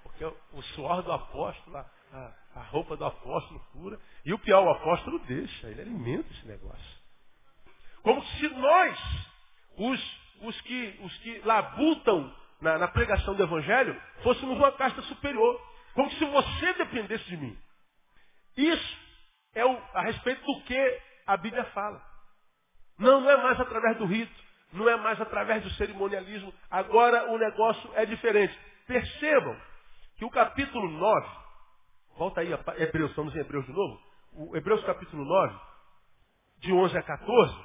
Porque 0.04 0.26
o 0.26 0.62
suor 0.74 1.04
do 1.04 1.12
apóstolo, 1.12 1.78
a, 1.78 2.34
a 2.56 2.62
roupa 2.64 2.96
do 2.96 3.06
apóstolo 3.06 3.60
cura. 3.72 4.00
E 4.26 4.34
o 4.34 4.40
pior, 4.40 4.64
o 4.64 4.72
apóstolo 4.72 5.20
deixa, 5.20 5.68
ele 5.68 5.82
alimenta 5.82 6.32
esse 6.34 6.48
negócio. 6.48 7.02
Como 8.02 8.24
se 8.24 8.50
nós, 8.50 9.00
os, 9.78 10.22
os, 10.42 10.62
que, 10.62 11.00
os 11.04 11.18
que 11.20 11.40
labutam 11.40 12.34
na, 12.62 12.78
na 12.78 12.88
pregação 12.88 13.36
do 13.36 13.44
Evangelho, 13.44 14.00
fôssemos 14.24 14.58
uma 14.58 14.72
casta 14.72 15.02
superior. 15.04 15.71
Como 15.94 16.12
se 16.12 16.26
você 16.26 16.74
dependesse 16.74 17.26
de 17.26 17.38
mim. 17.38 17.58
Isso 18.58 18.98
é 19.54 19.66
o, 19.66 19.78
a 19.94 20.02
respeito 20.02 20.44
do 20.46 20.62
que 20.64 21.02
a 21.28 21.38
Bíblia 21.38 21.66
fala. 21.66 22.02
Não, 22.98 23.22
não 23.22 23.30
é 23.30 23.38
mais 23.38 23.60
através 23.60 23.98
do 23.98 24.06
rito, 24.06 24.34
não 24.74 24.88
é 24.88 24.96
mais 24.96 25.20
através 25.20 25.64
do 25.64 25.70
cerimonialismo. 25.72 26.54
Agora 26.70 27.32
o 27.32 27.38
negócio 27.38 27.92
é 27.96 28.06
diferente. 28.06 28.58
Percebam 28.88 29.58
que 30.18 30.26
o 30.26 30.30
capítulo 30.30 30.88
9, 30.90 31.28
volta 32.18 32.42
aí 32.42 32.54
a 32.54 32.60
Hebreus, 32.78 33.10
estamos 33.10 33.36
em 33.36 33.40
Hebreus 33.40 33.66
de 33.66 33.72
novo. 33.72 34.02
O 34.34 34.56
Hebreus 34.56 34.84
capítulo 34.86 35.26
9, 35.26 35.60
de 36.60 36.72
11 36.72 36.98
a 36.98 37.04
14, 37.04 37.56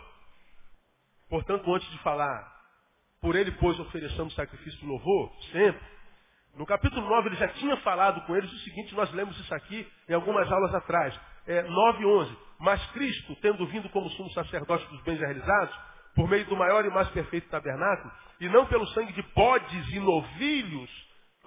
portanto, 1.29 1.73
antes 1.73 1.89
de 1.91 1.99
falar, 1.99 2.57
por 3.21 3.37
ele, 3.37 3.53
pois, 3.53 3.79
ofereçamos 3.79 4.35
sacrifício 4.35 4.81
de 4.81 4.87
louvor, 4.87 5.33
sempre, 5.53 5.96
no 6.57 6.65
capítulo 6.65 7.07
9 7.07 7.29
ele 7.29 7.37
já 7.37 7.49
tinha 7.49 7.77
falado 7.79 8.21
com 8.23 8.35
eles 8.35 8.51
o 8.51 8.59
seguinte, 8.61 8.95
nós 8.95 9.13
lemos 9.13 9.39
isso 9.39 9.55
aqui 9.55 9.87
em 10.09 10.15
algumas 10.15 10.51
aulas 10.51 10.75
atrás, 10.75 11.19
é, 11.47 11.63
9 11.63 12.03
e 12.03 12.07
11. 12.07 12.39
Mas 12.59 12.85
Cristo, 12.93 13.37
tendo 13.43 13.67
vindo 13.67 13.89
como 13.91 14.09
sumo 14.11 14.31
sacerdote 14.31 14.87
dos 14.87 15.03
bens 15.03 15.21
realizados, 15.21 15.77
por 16.15 16.29
meio 16.29 16.47
do 16.47 16.57
maior 16.57 16.85
e 16.87 16.91
mais 16.91 17.09
perfeito 17.11 17.51
tabernáculo, 17.51 18.11
e 18.41 18.49
não 18.49 18.65
pelo 18.67 18.87
sangue 18.89 19.13
de 19.13 19.23
bodes 19.35 19.93
e 19.93 20.01
novilhos, 20.01 20.91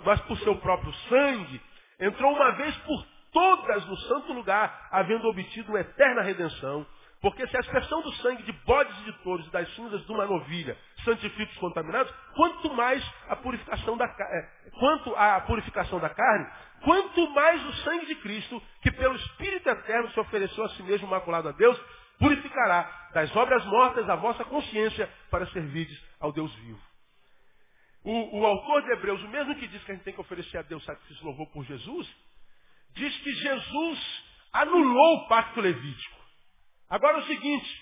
mas 0.05 0.21
por 0.21 0.37
seu 0.37 0.55
próprio 0.57 0.93
sangue, 1.09 1.59
entrou 1.99 2.31
uma 2.31 2.51
vez 2.51 2.75
por 2.77 3.05
todas 3.31 3.85
no 3.87 3.97
santo 3.97 4.31
lugar, 4.33 4.89
havendo 4.91 5.27
obtido 5.27 5.75
eterna 5.75 6.21
redenção. 6.21 6.85
Porque 7.21 7.45
se 7.47 7.57
a 7.57 7.59
expressão 7.59 8.01
do 8.01 8.13
sangue 8.15 8.43
de 8.43 8.51
bodes 8.65 8.97
e 8.99 9.03
de 9.03 9.13
touros 9.23 9.45
e 9.45 9.51
das 9.51 9.69
cinzas 9.75 10.05
de 10.05 10.11
uma 10.11 10.25
novilha 10.25 10.77
santifica 11.03 11.51
os 11.51 11.57
contaminados, 11.57 12.13
quanto 12.33 12.73
mais 12.73 13.03
a 13.27 13.35
purificação 13.35 13.97
da 13.97 14.05
é, 14.05 14.69
quanto 14.79 15.13
purificação 15.45 15.99
da 15.99 16.09
carne, 16.09 16.47
quanto 16.81 17.29
mais 17.31 17.65
o 17.65 17.73
sangue 17.83 18.05
de 18.05 18.15
Cristo, 18.15 18.61
que 18.81 18.91
pelo 18.91 19.15
Espírito 19.15 19.67
Eterno 19.67 20.09
se 20.11 20.19
ofereceu 20.19 20.63
a 20.63 20.69
si 20.69 20.83
mesmo 20.83 21.07
maculado 21.07 21.49
a 21.49 21.51
Deus, 21.51 21.77
purificará 22.17 23.09
das 23.13 23.35
obras 23.35 23.65
mortas 23.65 24.09
a 24.09 24.15
vossa 24.15 24.45
consciência 24.45 25.09
para 25.29 25.45
servirdes 25.47 26.01
ao 26.21 26.31
Deus 26.31 26.53
vivo. 26.55 26.79
O, 28.03 28.39
o, 28.39 28.45
autor 28.45 28.81
de 28.83 28.91
Hebreus, 28.91 29.21
o 29.23 29.27
mesmo 29.27 29.55
que 29.55 29.67
diz 29.67 29.83
que 29.83 29.91
a 29.91 29.95
gente 29.95 30.05
tem 30.05 30.13
que 30.13 30.21
oferecer 30.21 30.57
a 30.57 30.61
Deus 30.61 30.83
sacrifício 30.85 31.25
louvor 31.25 31.47
por 31.47 31.65
Jesus, 31.65 32.09
diz 32.93 33.17
que 33.17 33.33
Jesus 33.33 34.23
anulou 34.53 35.17
o 35.17 35.27
pacto 35.27 35.59
levítico. 35.59 36.18
Agora 36.89 37.17
é 37.17 37.19
o 37.21 37.27
seguinte, 37.27 37.81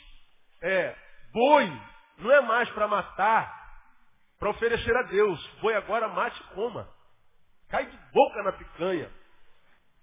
é, 0.62 0.96
boi 1.32 1.72
não 2.18 2.32
é 2.32 2.42
mais 2.42 2.70
para 2.72 2.88
matar, 2.88 3.58
para 4.40 4.50
oferecer 4.50 4.96
a 4.96 5.04
Deus. 5.04 5.48
Boi 5.62 5.74
agora 5.76 6.08
mate 6.10 6.40
e 6.40 6.56
coma. 6.56 6.88
Cai 7.70 7.86
de 7.86 7.98
boca 8.12 8.44
na 8.44 8.52
picanha. 8.54 9.10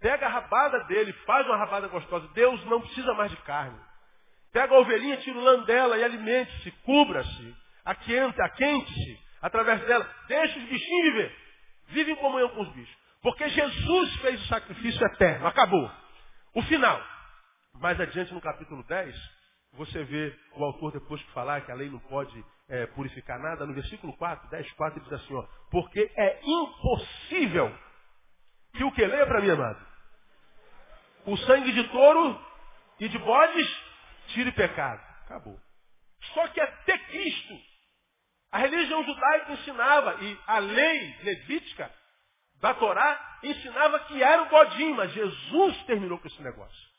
Pega 0.01 0.27
a 0.27 0.31
rabada 0.31 0.85
dele, 0.85 1.12
faz 1.25 1.47
uma 1.47 1.57
rabada 1.57 1.88
gostosa. 1.88 2.29
Deus 2.35 2.64
não 2.67 2.81
precisa 2.81 3.14
mais 3.14 3.31
de 3.31 3.37
carne. 3.38 3.79
Pega 4.53 4.75
a 4.75 4.79
ovelhinha, 4.79 5.17
tira 5.19 5.38
o 5.38 5.43
lã 5.43 5.64
dela 5.64 5.97
e 5.99 6.05
alimente-se, 6.05 6.71
cubra-se, 6.83 7.57
aquente, 7.85 8.40
aquente-se 8.40 9.21
através 9.40 9.81
dela. 9.87 10.09
Deixa 10.29 10.59
os 10.59 10.64
bichinhos 10.64 11.12
viver. 11.12 11.37
Vive 11.88 12.12
em 12.12 12.17
comunhão 12.17 12.49
com 12.51 12.62
os 12.62 12.69
bichos. 12.73 12.97
Porque 13.23 13.49
Jesus 13.49 14.17
fez 14.17 14.40
o 14.43 14.47
sacrifício 14.47 15.05
eterno. 15.07 15.47
Acabou. 15.47 15.90
O 16.55 16.62
final. 16.62 17.03
Mais 17.81 18.01
adiante 18.01 18.33
no 18.33 18.41
capítulo 18.41 18.83
10, 18.85 19.15
você 19.73 20.05
vê 20.05 20.39
o 20.57 20.65
autor 20.65 20.93
depois 20.93 21.21
de 21.21 21.27
falar 21.33 21.63
que 21.63 21.73
a 21.73 21.75
lei 21.75 21.91
não 21.91 21.99
pode 22.01 22.45
é, 22.69 22.87
purificar 22.87 23.39
nada. 23.39 23.67
No 23.67 23.75
versículo 23.75 24.17
4, 24.17 24.49
10, 24.51 24.73
4, 24.73 24.99
ele 24.99 25.05
diz 25.09 25.21
assim, 25.21 25.35
ó, 25.35 25.43
porque 25.71 26.11
é 26.17 26.41
impossível 26.45 27.77
que 28.75 28.85
o 28.85 28.93
que 28.93 29.05
leia 29.05 29.27
para 29.27 29.41
mim, 29.41 29.51
amado? 29.51 29.87
O 31.27 31.37
sangue 31.39 31.73
de 31.73 31.89
touro 31.89 32.41
e 33.01 33.09
de 33.09 33.19
bodes 33.19 33.83
tire 34.29 34.53
pecado. 34.53 35.01
Acabou. 35.25 35.59
Só 36.33 36.49
que 36.49 36.61
até 36.61 36.99
Cristo 36.99 37.55
a 38.55 38.59
religião 38.59 39.03
judaica 39.03 39.53
ensinava, 39.53 40.15
e 40.23 40.39
a 40.47 40.59
lei 40.61 41.17
levítica 41.25 41.93
da 42.61 42.73
Torá 42.75 43.39
ensinava 43.43 43.99
que 44.01 44.23
era 44.23 44.43
o 44.43 44.49
Godim, 44.49 44.93
mas 44.95 45.13
Jesus 45.13 45.83
terminou 45.87 46.21
com 46.21 46.29
esse 46.29 46.41
negócio. 46.41 46.94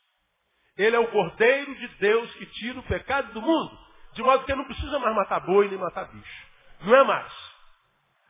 Ele 0.76 0.94
é 0.94 0.98
o 0.98 1.10
Cordeiro 1.10 1.74
de 1.74 1.88
Deus 1.98 2.32
que 2.34 2.46
tira 2.46 2.78
o 2.78 2.82
pecado 2.82 3.32
do 3.32 3.40
mundo. 3.40 3.78
De 4.12 4.22
modo 4.22 4.44
que 4.44 4.54
não 4.54 4.64
precisa 4.64 4.98
mais 4.98 5.14
matar 5.14 5.40
boi 5.40 5.68
nem 5.68 5.78
matar 5.78 6.04
bicho. 6.06 6.46
Não 6.82 6.94
é 6.94 7.04
mais. 7.04 7.32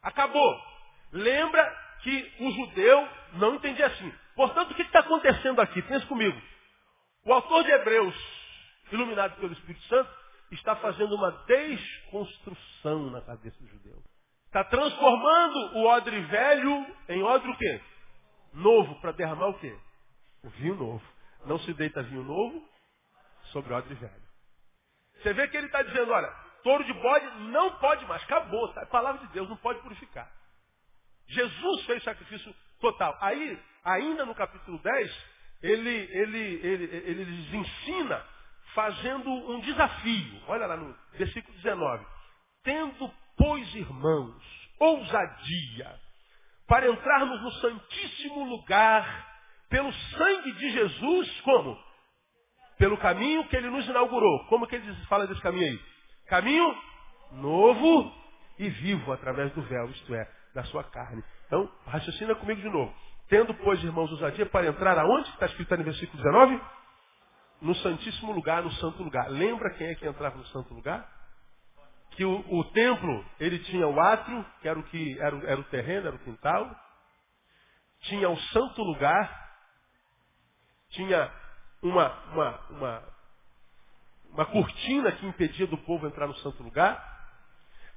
Acabou. 0.02 0.60
Lembra 1.12 1.64
que 2.02 2.32
o 2.40 2.50
judeu 2.50 3.08
não 3.34 3.54
entendia 3.54 3.86
assim. 3.86 4.12
Portanto, 4.34 4.70
o 4.70 4.74
que 4.74 4.82
está 4.82 5.00
acontecendo 5.00 5.60
aqui? 5.60 5.82
Pensa 5.82 6.06
comigo. 6.06 6.40
O 7.24 7.32
autor 7.32 7.64
de 7.64 7.72
Hebreus, 7.72 8.14
iluminado 8.92 9.36
pelo 9.40 9.52
Espírito 9.52 9.84
Santo, 9.86 10.10
está 10.52 10.76
fazendo 10.76 11.14
uma 11.14 11.32
desconstrução 11.46 13.10
na 13.10 13.20
cabeça 13.20 13.56
do 13.60 13.68
judeu. 13.68 14.00
Está 14.46 14.62
transformando 14.64 15.76
o 15.76 15.86
odre 15.86 16.20
velho 16.20 16.86
em 17.08 17.22
odre 17.22 17.50
o 17.50 17.56
quê? 17.56 17.80
Novo, 18.54 19.00
para 19.00 19.12
derramar 19.12 19.48
o 19.48 19.58
quê? 19.58 19.76
O 20.44 20.50
vinho 20.50 20.76
novo. 20.76 21.15
Não 21.46 21.58
se 21.60 21.72
deita 21.74 22.02
vinho 22.02 22.24
novo 22.24 22.62
sobre 23.52 23.72
odre 23.72 23.94
velho. 23.94 24.26
Você 25.22 25.32
vê 25.32 25.48
que 25.48 25.56
ele 25.56 25.66
está 25.66 25.82
dizendo, 25.82 26.10
olha, 26.12 26.28
touro 26.62 26.84
de 26.84 26.92
bode 26.92 27.26
não 27.50 27.78
pode 27.78 28.04
mais, 28.06 28.22
acabou, 28.24 28.72
tá? 28.74 28.82
a 28.82 28.86
palavra 28.86 29.26
de 29.26 29.32
Deus 29.32 29.48
não 29.48 29.56
pode 29.56 29.80
purificar. 29.80 30.30
Jesus 31.28 31.84
fez 31.86 32.02
sacrifício 32.02 32.54
total. 32.80 33.16
Aí, 33.20 33.58
ainda 33.84 34.24
no 34.26 34.34
capítulo 34.34 34.78
10, 34.78 35.26
ele, 35.62 35.90
ele, 35.90 36.38
ele, 36.38 36.84
ele 36.96 37.24
lhes 37.24 37.54
ensina 37.54 38.24
fazendo 38.74 39.30
um 39.30 39.60
desafio. 39.60 40.42
Olha 40.48 40.66
lá 40.66 40.76
no 40.76 40.94
versículo 41.12 41.56
19. 41.56 42.06
Tendo, 42.62 43.10
pois, 43.36 43.74
irmãos, 43.74 44.70
ousadia 44.78 46.00
para 46.66 46.88
entrarmos 46.88 47.40
no 47.42 47.52
santíssimo 47.52 48.44
lugar 48.44 49.35
pelo 49.68 49.92
sangue 49.92 50.52
de 50.52 50.70
Jesus, 50.70 51.40
como? 51.42 51.78
Pelo 52.78 52.96
caminho 52.98 53.46
que 53.48 53.56
ele 53.56 53.70
nos 53.70 53.86
inaugurou. 53.88 54.46
Como 54.46 54.66
que 54.66 54.76
ele 54.76 54.94
fala 55.06 55.26
desse 55.26 55.40
caminho 55.40 55.66
aí? 55.66 55.80
Caminho 56.28 56.76
novo 57.32 58.12
e 58.58 58.68
vivo 58.68 59.12
através 59.12 59.52
do 59.52 59.62
véu, 59.62 59.86
isto 59.90 60.14
é, 60.14 60.28
da 60.54 60.64
sua 60.64 60.84
carne. 60.84 61.22
Então, 61.46 61.70
raciocina 61.86 62.34
comigo 62.34 62.60
de 62.60 62.68
novo. 62.68 62.94
Tendo, 63.28 63.52
pois, 63.54 63.82
irmãos, 63.82 64.10
ousadia 64.12 64.46
para 64.46 64.66
entrar 64.66 64.98
aonde? 64.98 65.28
Está 65.30 65.46
escrito 65.46 65.76
no 65.76 65.84
versículo 65.84 66.22
19? 66.22 66.60
no 67.60 67.74
Santíssimo 67.76 68.32
Lugar, 68.32 68.62
no 68.62 68.70
Santo 68.72 69.02
Lugar. 69.02 69.30
Lembra 69.30 69.70
quem 69.74 69.88
é 69.88 69.94
que 69.94 70.06
entrava 70.06 70.36
no 70.36 70.46
Santo 70.46 70.74
Lugar? 70.74 71.06
Que 72.12 72.24
o, 72.24 72.44
o 72.48 72.64
templo, 72.72 73.24
ele 73.38 73.58
tinha 73.60 73.86
o 73.86 74.00
átrio, 74.00 74.44
que 74.60 74.68
era 74.68 74.78
o 74.78 74.82
que 74.84 75.18
era, 75.20 75.36
era 75.50 75.60
o 75.60 75.64
terreno, 75.64 76.06
era 76.08 76.16
o 76.16 76.20
quintal. 76.20 76.74
Tinha 78.02 78.28
o 78.28 78.36
Santo 78.36 78.82
Lugar. 78.82 79.45
Tinha 80.96 81.30
uma, 81.82 82.08
uma, 82.32 82.60
uma, 82.70 83.02
uma 84.32 84.46
cortina 84.46 85.12
que 85.12 85.26
impedia 85.26 85.66
do 85.66 85.76
povo 85.78 86.06
entrar 86.06 86.26
no 86.26 86.34
Santo 86.36 86.62
Lugar. 86.62 87.00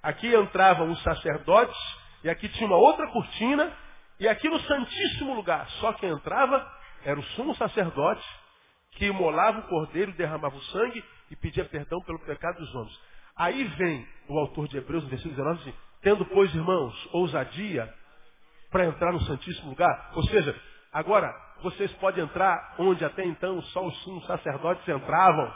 Aqui 0.04 0.34
entravam 0.36 0.92
os 0.92 1.02
sacerdotes, 1.02 1.78
e 2.24 2.30
aqui 2.30 2.48
tinha 2.50 2.68
uma 2.68 2.78
outra 2.78 3.08
cortina 3.08 3.74
E 4.20 4.28
aqui 4.28 4.50
no 4.50 4.60
Santíssimo 4.60 5.34
Lugar, 5.34 5.68
só 5.80 5.94
quem 5.94 6.10
entrava 6.10 6.70
era 7.06 7.18
o 7.18 7.24
sumo 7.24 7.56
sacerdote, 7.56 8.26
que 8.92 9.06
imolava 9.06 9.60
o 9.60 9.68
cordeiro, 9.70 10.12
derramava 10.14 10.58
o 10.58 10.62
sangue 10.64 11.04
e 11.32 11.36
pedia 11.38 11.64
perdão 11.64 12.02
pelo 12.02 12.20
pecado 12.20 12.58
dos 12.58 12.76
homens. 12.76 13.00
Aí 13.38 13.64
vem 13.64 14.06
o 14.28 14.38
autor 14.38 14.68
de 14.68 14.78
Hebreus, 14.78 15.04
no 15.04 15.10
versículo 15.10 15.36
19, 15.36 15.62
assim, 15.62 15.74
tendo, 16.02 16.26
pois, 16.26 16.54
irmãos, 16.54 17.10
ousadia 17.14 17.94
para 18.70 18.86
entrar 18.86 19.14
no 19.14 19.22
Santíssimo 19.22 19.70
Lugar. 19.70 20.12
Ou 20.16 20.24
seja, 20.24 20.54
agora 20.92 21.34
vocês 21.62 21.92
podem 21.94 22.24
entrar 22.24 22.76
onde 22.78 23.04
até 23.04 23.26
então 23.26 23.62
só 23.64 23.86
os 23.86 23.98
sumos 24.04 24.26
sacerdotes 24.26 24.88
entravam. 24.88 25.54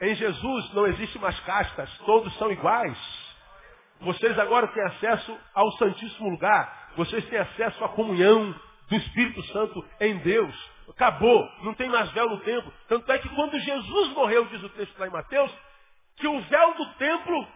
Em 0.00 0.14
Jesus 0.14 0.72
não 0.74 0.86
existe 0.86 1.18
mais 1.18 1.38
castas, 1.40 1.90
todos 1.98 2.34
são 2.36 2.50
iguais. 2.50 2.98
Vocês 4.00 4.38
agora 4.38 4.66
têm 4.68 4.82
acesso 4.82 5.38
ao 5.54 5.70
Santíssimo 5.72 6.30
Lugar. 6.30 6.92
Vocês 6.96 7.24
têm 7.26 7.38
acesso 7.38 7.84
à 7.84 7.88
comunhão 7.90 8.54
do 8.88 8.96
Espírito 8.96 9.42
Santo 9.52 9.84
em 10.00 10.16
Deus. 10.18 10.70
Acabou, 10.88 11.48
não 11.62 11.74
tem 11.74 11.88
mais 11.88 12.10
véu 12.12 12.28
no 12.28 12.40
templo. 12.40 12.72
Tanto 12.88 13.12
é 13.12 13.18
que 13.18 13.28
quando 13.28 13.58
Jesus 13.58 14.08
morreu, 14.10 14.46
diz 14.46 14.62
o 14.62 14.68
texto 14.70 14.98
lá 14.98 15.06
em 15.06 15.10
Mateus, 15.10 15.52
que 16.16 16.26
o 16.26 16.40
véu 16.40 16.74
do 16.74 16.94
templo 16.94 17.48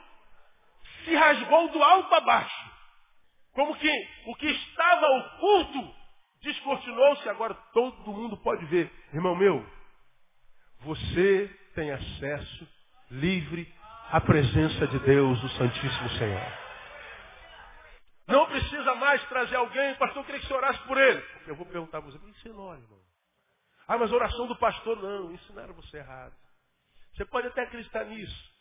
se 1.04 1.14
rasgou 1.14 1.68
do 1.68 1.82
alto 1.82 2.14
a 2.14 2.20
baixo. 2.20 2.70
Como 3.54 3.74
que 3.76 4.08
o 4.26 4.34
que 4.36 4.46
estava 4.46 5.06
oculto 5.06 5.94
descortinou-se, 6.44 7.28
agora 7.28 7.54
todo 7.72 8.12
mundo 8.12 8.36
pode 8.36 8.64
ver. 8.66 8.92
Irmão 9.12 9.34
meu, 9.34 9.66
você 10.80 11.48
tem 11.74 11.90
acesso 11.90 12.68
livre 13.10 13.72
à 14.10 14.20
presença 14.20 14.86
de 14.86 14.98
Deus, 15.00 15.42
o 15.42 15.48
Santíssimo 15.50 16.10
Senhor. 16.10 16.64
Não 18.26 18.46
precisa 18.46 18.94
mais 18.94 19.22
trazer 19.28 19.56
alguém, 19.56 19.94
pastor, 19.96 20.18
eu 20.18 20.24
queria 20.24 20.40
que 20.40 20.46
você 20.46 20.54
orasse 20.54 20.78
por 20.86 20.96
ele. 20.96 21.22
Eu 21.46 21.56
vou 21.56 21.66
perguntar 21.66 21.98
a 21.98 22.00
você, 22.00 22.18
isso 22.28 22.48
é 22.48 22.52
nós, 22.52 22.80
irmão. 22.80 23.00
Ah, 23.86 23.98
mas 23.98 24.10
a 24.10 24.14
oração 24.14 24.46
do 24.46 24.56
pastor, 24.56 24.96
não, 25.02 25.32
ensinaram 25.32 25.74
você 25.74 25.98
errado. 25.98 26.34
Você 27.14 27.24
pode 27.26 27.48
até 27.48 27.62
acreditar 27.62 28.04
nisso. 28.04 28.54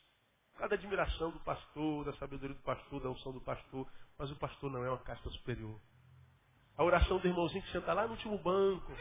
Cada 0.58 0.76
admiração 0.76 1.32
do 1.32 1.40
pastor, 1.40 2.06
da 2.06 2.14
sabedoria 2.14 2.56
do 2.56 2.62
pastor, 2.62 3.02
da 3.02 3.10
unção 3.10 3.32
do 3.32 3.42
pastor, 3.42 3.88
mas 4.18 4.30
o 4.32 4.36
pastor 4.36 4.70
não 4.70 4.84
é 4.86 4.90
uma 4.90 5.00
casta 5.00 5.30
superior. 5.30 5.80
A 6.78 6.84
oração 6.84 7.18
do 7.20 7.28
irmãozinho 7.28 7.64
que 7.64 7.72
senta 7.72 7.94
lá 7.94 8.06
no 8.06 8.12
último 8.12 8.38
banco. 8.40 8.92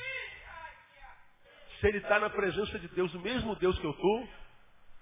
Se 1.80 1.88
ele 1.88 1.98
está 1.98 2.20
na 2.20 2.30
presença 2.30 2.78
de 2.78 2.88
Deus, 2.88 3.12
o 3.14 3.20
mesmo 3.20 3.56
Deus 3.56 3.78
que 3.78 3.86
eu 3.86 3.90
estou, 3.90 4.28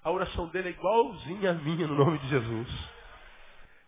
a 0.03 0.09
oração 0.09 0.47
dele 0.47 0.69
é 0.69 0.71
igualzinha 0.71 1.51
à 1.51 1.53
minha 1.53 1.85
no 1.85 1.95
nome 1.95 2.17
de 2.19 2.27
Jesus. 2.29 2.69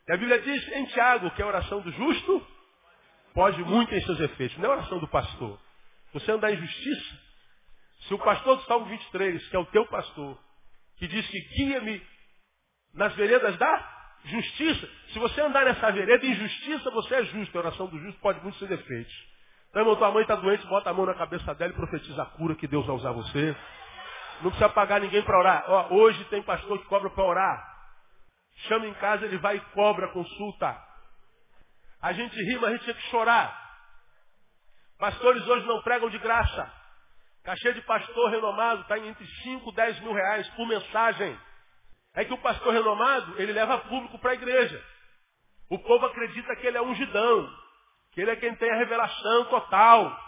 E 0.08 0.12
a 0.12 0.18
Bíblia 0.18 0.42
diz 0.42 0.68
em 0.74 0.86
Tiago 0.88 1.32
que 1.32 1.42
a 1.42 1.48
oração 1.48 1.82
do 1.82 1.92
justo 1.92 2.48
pode 3.34 3.64
muito 3.64 3.94
em 3.96 4.02
seus 4.02 4.20
efeitos. 4.20 4.58
Não 4.58 4.66
é 4.66 4.74
a 4.74 4.78
oração 4.78 5.00
do 5.00 5.08
pastor. 5.08 5.60
Você 6.14 6.32
andar 6.32 6.52
em 6.52 6.58
justiça, 6.58 7.20
se 8.08 8.14
o 8.14 8.20
pastor 8.20 8.58
do 8.58 8.64
Salmo 8.64 8.86
23, 8.86 9.48
que 9.48 9.56
é 9.56 9.60
o 9.60 9.66
teu 9.68 9.88
pastor, 9.88 10.38
que 10.98 11.08
diz 11.08 11.28
que 11.28 11.40
guia-me 11.56 12.06
nas 12.94 13.16
veredas 13.16 13.58
da 13.58 14.03
justiça, 14.26 14.90
se 15.12 15.20
você 15.20 15.42
andar 15.42 15.66
nessa 15.66 15.92
vereda 15.92 16.26
em 16.26 16.36
justiça, 16.36 16.90
você 16.92 17.16
é 17.16 17.26
justo. 17.26 17.58
A 17.58 17.62
oração 17.62 17.88
do 17.88 18.00
justo 18.00 18.20
pode 18.22 18.42
muito 18.42 18.58
ser 18.58 18.68
defeitos. 18.68 19.14
Então, 19.70 19.82
irmão, 19.82 19.96
tua 19.96 20.12
mãe 20.12 20.22
está 20.22 20.36
doente, 20.36 20.66
bota 20.68 20.90
a 20.90 20.94
mão 20.94 21.06
na 21.06 21.16
cabeça 21.16 21.54
dela 21.56 21.72
e 21.72 21.76
profetiza 21.76 22.22
a 22.22 22.26
cura 22.28 22.56
que 22.56 22.68
Deus 22.68 22.86
vai 22.86 22.96
usar 22.96 23.12
você. 23.12 23.56
Não 24.42 24.50
precisa 24.50 24.70
pagar 24.70 25.02
ninguém 25.02 25.22
para 25.24 25.38
orar. 25.38 25.66
Ó, 25.68 25.96
hoje 25.96 26.24
tem 26.26 26.42
pastor 26.44 26.80
que 26.80 26.86
cobra 26.86 27.10
para 27.10 27.24
orar. 27.24 27.74
Chama 28.68 28.88
em 28.88 28.94
casa, 28.96 29.26
ele 29.26 29.38
vai 29.38 29.58
e 29.58 29.62
cobra 29.74 30.08
consulta. 30.10 30.78
A 32.02 32.14
gente 32.14 32.36
ri, 32.36 32.56
mas 32.60 32.66
a 32.66 32.72
gente 32.74 32.84
tinha 32.84 32.94
que 32.94 33.10
chorar. 33.10 33.62
Pastores 35.00 35.46
hoje 35.48 35.66
não 35.66 35.82
pregam 35.82 36.10
de 36.10 36.18
graça. 36.20 36.72
Cachê 37.44 37.74
de 37.74 37.82
pastor 37.82 38.30
renomado 38.30 38.82
está 38.82 38.98
entre 39.00 39.26
5 39.26 39.70
e 39.70 39.76
10 39.76 40.00
mil 40.02 40.14
reais 40.14 40.48
por 40.50 40.68
mensagem. 40.68 41.38
É 42.16 42.26
que 42.26 42.34
o 42.34 42.38
pastor 42.38 42.74
renomado, 42.74 43.42
ele 43.42 43.54
leva 43.54 43.80
público 43.80 44.20
para 44.20 44.32
a 44.32 44.36
igreja. 44.36 44.84
O 45.70 45.80
povo 45.80 46.06
acredita 46.06 46.56
que 46.58 46.68
ele 46.68 46.78
é 46.78 46.82
ungidão, 46.82 47.50
que 48.12 48.22
ele 48.22 48.32
é 48.32 48.36
quem 48.36 48.56
tem 48.56 48.70
a 48.70 48.78
revelação 48.78 49.46
total. 49.46 50.20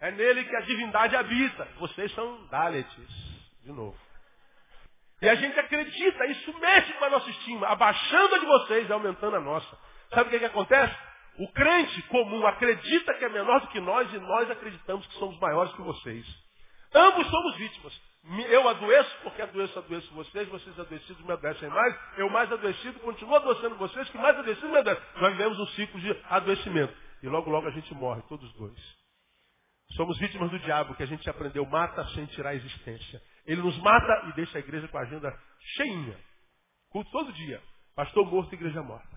É 0.00 0.10
nele 0.10 0.44
que 0.44 0.56
a 0.56 0.60
divindade 0.60 1.16
habita. 1.16 1.66
Vocês 1.78 2.12
são 2.14 2.46
Dalets, 2.48 2.94
de 3.62 3.72
novo. 3.72 3.96
E 5.22 5.28
a 5.28 5.34
gente 5.34 5.58
acredita, 5.58 6.26
isso 6.26 6.58
mexe 6.58 6.92
com 6.94 7.04
a 7.06 7.10
nossa 7.10 7.30
estima, 7.30 7.66
abaixando 7.68 8.34
a 8.34 8.38
de 8.38 8.46
vocês 8.46 8.88
e 8.88 8.92
aumentando 8.92 9.36
a 9.36 9.40
nossa. 9.40 9.78
Sabe 10.10 10.28
o 10.28 10.30
que, 10.30 10.38
que 10.38 10.44
acontece? 10.44 10.94
O 11.38 11.50
crente 11.52 12.02
comum 12.02 12.46
acredita 12.46 13.14
que 13.14 13.24
é 13.24 13.28
menor 13.28 13.60
do 13.60 13.68
que 13.68 13.80
nós 13.80 14.12
e 14.12 14.18
nós 14.18 14.50
acreditamos 14.50 15.06
que 15.06 15.14
somos 15.14 15.38
maiores 15.38 15.72
que 15.72 15.82
vocês. 15.82 16.26
Ambos 16.94 17.26
somos 17.28 17.56
vítimas. 17.56 17.98
Eu 18.48 18.68
adoeço 18.68 19.16
porque 19.22 19.40
adoeço, 19.40 19.78
adoeço 19.78 20.12
vocês, 20.12 20.48
vocês 20.48 20.78
adoecidos 20.80 21.24
me 21.24 21.32
adoecem 21.32 21.68
mais, 21.68 21.96
eu 22.16 22.28
mais 22.28 22.50
adoecido 22.50 22.98
continuo 23.00 23.36
adoecendo 23.36 23.76
vocês, 23.76 24.08
que 24.10 24.18
mais 24.18 24.36
adoecido 24.36 24.68
me 24.68 24.78
adoecem. 24.78 25.04
Nós 25.20 25.30
vivemos 25.30 25.58
um 25.60 25.66
ciclo 25.68 26.00
de 26.00 26.10
adoecimento. 26.28 26.92
E 27.22 27.28
logo, 27.28 27.48
logo 27.50 27.68
a 27.68 27.70
gente 27.70 27.94
morre, 27.94 28.22
todos 28.28 28.52
dois. 28.54 28.96
Somos 29.92 30.18
vítimas 30.18 30.50
do 30.50 30.58
diabo, 30.58 30.94
que 30.96 31.04
a 31.04 31.06
gente 31.06 31.28
aprendeu, 31.30 31.64
mata 31.66 32.04
sem 32.08 32.26
tirar 32.26 32.50
a 32.50 32.54
existência. 32.54 33.22
Ele 33.46 33.62
nos 33.62 33.78
mata 33.78 34.28
e 34.28 34.32
deixa 34.32 34.58
a 34.58 34.60
igreja 34.60 34.88
com 34.88 34.98
a 34.98 35.02
agenda 35.02 35.32
cheinha. 35.76 36.18
Culto 36.90 37.10
todo 37.12 37.32
dia. 37.32 37.62
Pastor 37.94 38.26
morto, 38.26 38.52
igreja 38.52 38.82
morta. 38.82 39.16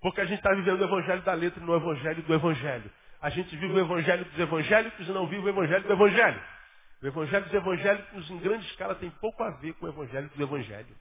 Porque 0.00 0.20
a 0.20 0.26
gente 0.26 0.38
está 0.38 0.54
vivendo 0.54 0.80
o 0.80 0.84
evangelho 0.84 1.22
da 1.22 1.32
letra 1.32 1.60
e 1.62 1.66
não 1.66 1.72
o 1.72 1.76
evangelho 1.76 2.22
do 2.22 2.34
evangelho. 2.34 2.90
A 3.20 3.30
gente 3.30 3.56
vive 3.56 3.72
o 3.72 3.80
evangelho 3.80 4.24
dos 4.26 4.38
evangélicos 4.38 5.08
e 5.08 5.12
não 5.12 5.26
vive 5.26 5.46
o 5.46 5.48
evangelho 5.48 5.84
do 5.84 5.92
evangelho. 5.92 6.40
O 7.02 7.06
evangelho 7.06 7.44
dos 7.44 7.54
evangélicos, 7.54 8.30
em 8.30 8.38
grande 8.38 8.66
escala, 8.66 8.94
tem 8.96 9.10
pouco 9.10 9.42
a 9.42 9.50
ver 9.50 9.72
com 9.74 9.86
o 9.86 9.88
evangelho 9.88 10.28
do 10.34 10.42
evangelho. 10.42 10.96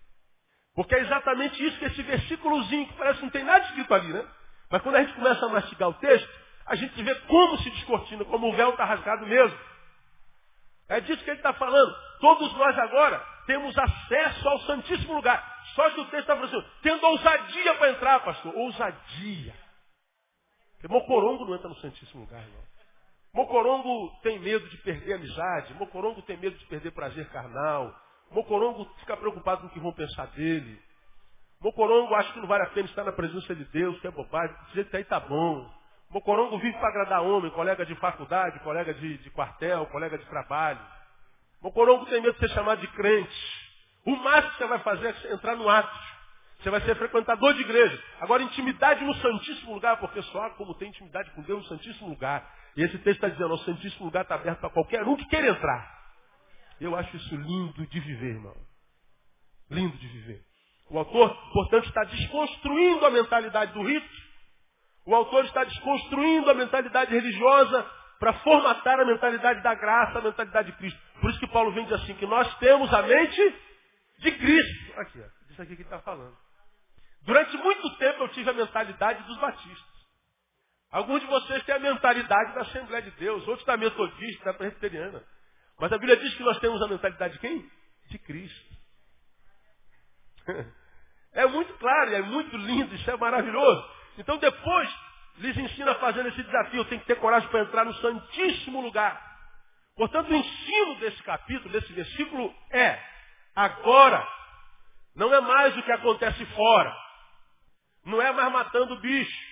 Porque 0.75 0.93
é 0.93 0.99
exatamente 0.99 1.65
isso 1.65 1.79
que 1.79 1.85
esse 1.85 2.03
versículozinho, 2.03 2.87
que 2.87 2.93
parece 2.93 3.17
que 3.17 3.25
não 3.25 3.31
tem 3.31 3.43
nada 3.43 3.65
escrito 3.65 3.93
ali, 3.93 4.13
né? 4.13 4.23
Mas 4.69 4.81
quando 4.83 4.95
a 4.95 5.03
gente 5.03 5.15
começa 5.15 5.43
a 5.43 5.49
mastigar 5.49 5.89
o 5.89 5.93
texto, 5.95 6.29
a 6.67 6.75
gente 6.75 7.01
vê 7.01 7.15
como 7.21 7.57
se 7.57 7.69
descortina, 7.71 8.23
como 8.25 8.49
o 8.49 8.55
véu 8.55 8.69
está 8.69 8.85
rasgado 8.85 9.25
mesmo. 9.25 9.57
É 10.89 10.99
disso 11.01 11.23
que 11.23 11.29
ele 11.31 11.39
está 11.39 11.53
falando. 11.53 11.95
Todos 12.19 12.53
nós 12.53 12.77
agora 12.77 13.19
temos 13.47 13.75
acesso 13.77 14.47
ao 14.47 14.59
Santíssimo 14.61 15.13
Lugar. 15.15 15.57
Só 15.73 15.89
que 15.91 16.01
o 16.01 16.05
texto 16.05 16.29
está 16.29 16.35
falando 16.35 16.55
assim, 16.55 16.69
tendo 16.81 17.05
ousadia 17.05 17.73
para 17.75 17.89
entrar, 17.89 18.19
pastor. 18.19 18.55
Ousadia. 18.55 19.55
Porque 20.73 20.87
Mocorongo 20.87 21.45
não 21.45 21.55
entra 21.55 21.69
no 21.69 21.75
Santíssimo 21.77 22.21
Lugar, 22.21 22.41
irmão. 22.41 22.66
Mocorongo 23.33 24.09
tem 24.21 24.39
medo 24.39 24.67
de 24.69 24.77
perder 24.77 25.13
amizade. 25.13 25.73
Mocorongo 25.75 26.21
tem 26.23 26.37
medo 26.37 26.57
de 26.57 26.65
perder 26.65 26.91
prazer 26.91 27.27
carnal. 27.29 27.93
Mocorongo 28.31 28.85
fica 28.99 29.15
preocupado 29.15 29.61
com 29.61 29.67
o 29.67 29.69
que 29.69 29.79
vão 29.79 29.93
pensar 29.93 30.27
dele. 30.27 30.81
Mocorongo 31.61 32.13
acha 32.13 32.33
que 32.33 32.39
não 32.39 32.47
vale 32.47 32.63
a 32.63 32.69
pena 32.69 32.87
estar 32.87 33.03
na 33.03 33.11
presença 33.11 33.55
de 33.55 33.65
Deus, 33.65 33.99
que 33.99 34.07
é 34.07 34.11
bobagem. 34.11 34.55
Do 34.55 34.73
jeito 34.73 34.89
que 34.89 34.97
aí 34.97 35.03
tá 35.03 35.19
bom. 35.19 35.69
Mocorongo 36.09 36.57
vive 36.59 36.77
para 36.77 36.89
agradar 36.89 37.21
homem, 37.21 37.51
colega 37.51 37.85
de 37.85 37.95
faculdade, 37.95 38.59
colega 38.59 38.93
de, 38.93 39.17
de 39.17 39.29
quartel, 39.31 39.85
colega 39.87 40.17
de 40.17 40.25
trabalho. 40.25 40.79
Mocorongo 41.61 42.05
tem 42.05 42.21
medo 42.21 42.33
de 42.33 42.39
ser 42.39 42.49
chamado 42.53 42.79
de 42.79 42.87
crente. 42.89 43.67
O 44.05 44.15
máximo 44.15 44.51
que 44.51 44.57
você 44.57 44.67
vai 44.67 44.79
fazer 44.79 45.15
é 45.25 45.33
entrar 45.33 45.55
no 45.55 45.67
ato. 45.67 46.17
Você 46.59 46.69
vai 46.69 46.81
ser 46.81 46.95
frequentador 46.95 47.53
de 47.53 47.61
igreja. 47.61 48.01
Agora, 48.21 48.41
intimidade 48.41 49.03
no 49.03 49.13
Santíssimo 49.15 49.73
Lugar, 49.73 49.97
porque 49.97 50.21
só 50.23 50.49
como 50.51 50.73
tem 50.75 50.89
intimidade 50.89 51.29
com 51.31 51.41
Deus 51.41 51.63
no 51.63 51.67
Santíssimo 51.67 52.09
Lugar. 52.09 52.49
E 52.75 52.83
esse 52.83 52.97
texto 52.99 53.23
está 53.23 53.29
dizendo, 53.29 53.53
o 53.53 53.57
Santíssimo 53.59 54.05
Lugar 54.05 54.23
está 54.23 54.35
aberto 54.35 54.59
para 54.59 54.69
qualquer 54.69 55.03
um 55.03 55.15
que 55.15 55.25
queira 55.25 55.47
entrar. 55.47 55.97
Eu 56.79 56.95
acho 56.95 57.15
isso 57.17 57.35
lindo 57.35 57.87
de 57.87 57.99
viver, 57.99 58.35
irmão. 58.35 58.55
Lindo 59.69 59.97
de 59.97 60.07
viver. 60.07 60.43
O 60.89 60.97
autor, 60.99 61.35
portanto, 61.51 61.87
está 61.87 62.03
desconstruindo 62.03 63.05
a 63.05 63.09
mentalidade 63.09 63.73
do 63.73 63.83
rito 63.83 64.27
o 65.07 65.15
autor 65.15 65.45
está 65.45 65.63
desconstruindo 65.63 66.51
a 66.51 66.53
mentalidade 66.53 67.15
religiosa 67.15 67.89
para 68.19 68.33
formatar 68.39 68.99
a 68.99 69.05
mentalidade 69.05 69.63
da 69.63 69.73
graça, 69.73 70.19
a 70.19 70.21
mentalidade 70.21 70.69
de 70.69 70.77
Cristo. 70.77 70.99
Por 71.21 71.29
isso 71.29 71.39
que 71.39 71.47
Paulo 71.47 71.71
vem 71.71 71.85
dizer 71.85 71.95
assim, 71.95 72.13
que 72.15 72.25
nós 72.25 72.53
temos 72.57 72.93
a 72.93 73.01
mente 73.03 73.55
de 74.19 74.31
Cristo. 74.33 74.99
Aqui, 74.99 75.21
ó, 75.21 75.51
isso 75.51 75.61
aqui 75.61 75.77
que 75.77 75.81
ele 75.81 75.83
está 75.83 75.99
falando. 75.99 76.35
Durante 77.21 77.55
muito 77.55 77.97
tempo 77.97 78.23
eu 78.23 78.27
tive 78.29 78.49
a 78.49 78.53
mentalidade 78.53 79.23
dos 79.23 79.37
batistas. 79.37 79.86
Alguns 80.91 81.21
de 81.21 81.27
vocês 81.27 81.63
têm 81.63 81.75
a 81.75 81.79
mentalidade 81.79 82.53
da 82.53 82.61
Assembleia 82.61 83.03
de 83.03 83.11
Deus, 83.11 83.47
outros 83.47 83.65
da 83.65 83.75
metodista, 83.75 84.45
da 84.45 84.53
presbiteriana. 84.53 85.23
Mas 85.79 85.91
a 85.91 85.97
Bíblia 85.97 86.17
diz 86.17 86.33
que 86.35 86.43
nós 86.43 86.59
temos 86.59 86.81
a 86.81 86.87
mentalidade 86.87 87.33
de 87.33 87.39
quem? 87.39 87.69
De 88.09 88.19
Cristo. 88.19 88.75
É 91.33 91.45
muito 91.45 91.71
claro, 91.75 92.15
é 92.15 92.21
muito 92.23 92.57
lindo, 92.57 92.95
isso 92.95 93.11
é 93.11 93.15
maravilhoso. 93.15 93.87
Então 94.17 94.39
depois 94.39 94.89
lhes 95.37 95.55
ensina 95.55 95.93
fazer 95.95 96.25
esse 96.25 96.41
desafio. 96.41 96.83
Tem 96.85 96.97
que 96.97 97.05
ter 97.05 97.17
coragem 97.17 97.47
para 97.49 97.61
entrar 97.61 97.85
no 97.85 97.93
santíssimo 97.95 98.81
lugar. 98.81 99.21
Portanto, 99.95 100.31
o 100.31 100.35
ensino 100.35 100.95
desse 100.95 101.21
capítulo, 101.21 101.71
desse 101.71 101.93
versículo 101.93 102.51
é 102.71 102.99
agora. 103.55 104.27
Não 105.15 105.31
é 105.33 105.41
mais 105.41 105.77
o 105.77 105.83
que 105.83 105.91
acontece 105.91 106.43
fora. 106.47 106.95
Não 108.05 108.19
é 108.19 108.31
mais 108.31 108.51
matando 108.51 108.99
bicho. 108.99 109.46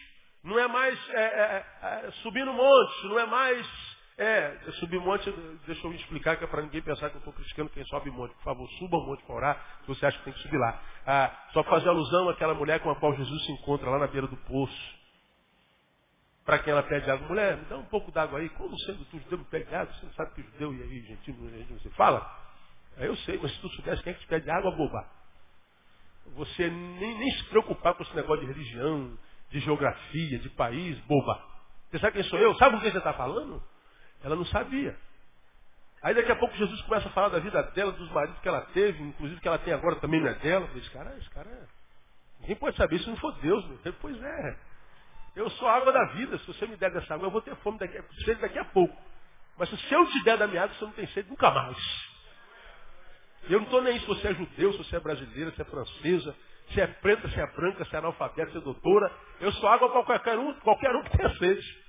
Não 0.46 0.60
é 0.60 0.68
mais 0.68 1.10
é, 1.10 1.24
é, 1.24 1.66
é, 1.82 2.12
subir 2.22 2.46
no 2.46 2.54
monte, 2.54 3.08
não 3.08 3.18
é 3.18 3.26
mais 3.26 3.68
é, 4.16 4.58
subir 4.74 5.00
monte, 5.00 5.30
deixa 5.66 5.88
eu 5.88 5.94
explicar 5.94 6.38
que 6.38 6.44
é 6.44 6.48
para 6.48 6.62
ninguém 6.62 6.84
pensar 6.84 7.10
que 7.10 7.16
eu 7.16 7.20
estou 7.20 7.34
criticando 7.34 7.72
quem 7.72 7.84
sobe 7.86 8.12
monte. 8.12 8.36
Por 8.36 8.44
favor, 8.44 8.70
suba 8.78 8.98
monte 8.98 9.24
para 9.24 9.36
orar, 9.36 9.66
se 9.82 9.88
você 9.88 10.06
acha 10.06 10.20
que 10.20 10.24
tem 10.26 10.34
que 10.34 10.40
subir 10.42 10.58
lá. 10.58 10.80
Ah, 11.04 11.48
só 11.52 11.64
fazer 11.64 11.90
alusão 11.90 12.30
àquela 12.30 12.54
mulher 12.54 12.80
com 12.80 12.92
a 12.92 12.96
qual 12.96 13.16
Jesus 13.16 13.44
se 13.44 13.52
encontra 13.54 13.90
lá 13.90 13.98
na 13.98 14.06
beira 14.06 14.28
do 14.28 14.38
poço. 14.38 14.96
Para 16.46 16.60
quem 16.60 16.72
ela 16.72 16.84
pede 16.84 17.10
água, 17.10 17.28
mulher, 17.28 17.58
me 17.58 17.66
dá 17.66 17.78
um 17.78 17.86
pouco 17.86 18.12
d'água 18.12 18.38
aí. 18.38 18.48
Como 18.50 18.78
sendo 18.82 19.04
tu 19.06 19.18
judeu 19.18 19.40
me 19.40 19.46
pede 19.46 19.74
água? 19.74 19.92
Você 19.96 20.06
não 20.06 20.14
sabe 20.14 20.36
que 20.36 20.44
judeu 20.44 20.76
e 20.76 20.84
aí, 20.84 21.02
gentil, 21.02 21.36
se 21.82 21.90
fala? 21.96 22.24
Aí 22.98 23.08
eu 23.08 23.16
sei, 23.18 23.40
mas 23.42 23.52
se 23.52 23.60
tu 23.62 23.70
soubesse 23.70 24.04
quem 24.04 24.12
é 24.12 24.14
que 24.14 24.22
te 24.22 24.28
pede 24.28 24.48
água, 24.48 24.70
boba. 24.70 25.10
Você 26.36 26.70
nem, 26.70 27.18
nem 27.18 27.32
se 27.32 27.46
preocupar 27.46 27.96
com 27.96 28.04
esse 28.04 28.16
negócio 28.16 28.46
de 28.46 28.54
religião, 28.54 29.18
de 29.56 29.62
geografia, 29.62 30.38
de 30.38 30.50
país, 30.50 31.00
boba. 31.06 31.42
Você 31.90 32.00
sabe 32.00 32.14
quem 32.14 32.24
sou 32.24 32.38
eu? 32.38 32.54
Sabe 32.56 32.76
com 32.76 32.82
quem 32.82 32.92
você 32.92 32.98
está 32.98 33.14
falando? 33.14 33.64
Ela 34.22 34.36
não 34.36 34.46
sabia. 34.48 34.98
Aí 36.04 36.14
daqui 36.14 36.30
a 36.30 36.36
pouco 36.36 36.54
Jesus 36.58 36.82
começa 36.82 37.08
a 37.08 37.12
falar 37.12 37.30
da 37.30 37.40
vida 37.40 37.64
dela, 37.72 37.94
dos 37.94 38.12
maridos 38.12 38.38
que 38.42 38.50
ela 38.50 38.62
teve, 38.74 39.02
inclusive 39.02 39.40
que 39.40 39.48
ela 39.48 39.58
tem 39.58 39.74
agora 39.74 39.96
também 39.96 40.20
não 40.20 40.28
é 40.28 40.34
dela. 40.34 40.70
Esse 40.76 40.90
cara, 40.92 41.18
esse 41.18 41.30
cara 41.30 41.50
é... 41.50 41.64
Ninguém 42.42 42.58
pode 42.58 42.76
saber 42.76 43.00
se 43.00 43.08
não 43.08 43.16
for 43.16 43.32
Deus. 43.40 43.66
Meu. 43.66 43.94
Pois 44.02 44.22
é. 44.22 44.58
Eu 45.38 45.50
sou 45.52 45.70
a 45.70 45.78
água 45.78 45.94
da 45.94 46.04
vida. 46.12 46.38
Se 46.40 46.48
você 46.48 46.68
me 46.68 46.76
der 46.76 46.92
dessa 46.92 47.14
água, 47.14 47.28
eu 47.28 47.32
vou 47.32 47.42
ter 47.42 47.56
fome 47.58 47.80
daqui 47.80 47.98
sede 48.26 48.42
daqui 48.42 48.60
a 48.60 48.66
pouco. 48.66 48.96
Mas 49.58 49.70
se 49.70 49.94
eu 49.94 50.06
te 50.06 50.24
der 50.26 50.38
da 50.38 50.48
minha 50.48 50.64
água, 50.64 50.76
você 50.76 50.84
não 50.84 50.92
tem 50.92 51.08
sede 51.08 51.30
nunca 51.30 51.50
mais. 51.50 51.78
Eu 53.50 53.60
não 53.60 53.66
estou 53.66 53.82
nem 53.82 53.98
se 54.02 54.06
você 54.06 54.28
é 54.28 54.34
judeu, 54.34 54.74
se 54.74 54.78
você 54.80 54.98
é 54.98 55.00
brasileira, 55.00 55.52
se 55.52 55.62
é 55.62 55.66
francesa, 55.66 56.36
se 56.74 56.82
é 56.82 56.88
preta, 56.88 57.30
se 57.30 57.40
é 57.40 57.48
branca, 57.48 57.86
se 57.86 57.96
é 57.96 58.00
analfabeta, 58.00 58.52
se 58.52 58.58
é 58.58 58.62
doutora. 58.62 59.12
Eu 59.40 59.52
sou 59.54 59.70
água 59.70 59.90
para 59.90 60.04
qualquer 60.04 60.38
um, 60.38 60.54
qualquer 60.62 60.96
um 60.96 61.04
que 61.04 61.18
tenha 61.18 61.30
sede. 61.38 61.86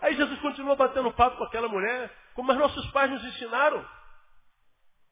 Aí 0.00 0.16
Jesus 0.16 0.40
continua 0.40 0.76
batendo 0.76 1.12
papo 1.12 1.36
com 1.36 1.44
aquela 1.44 1.68
mulher, 1.68 2.14
como 2.34 2.52
os 2.52 2.58
nossos 2.58 2.90
pais 2.92 3.10
nos 3.10 3.24
ensinaram. 3.24 3.84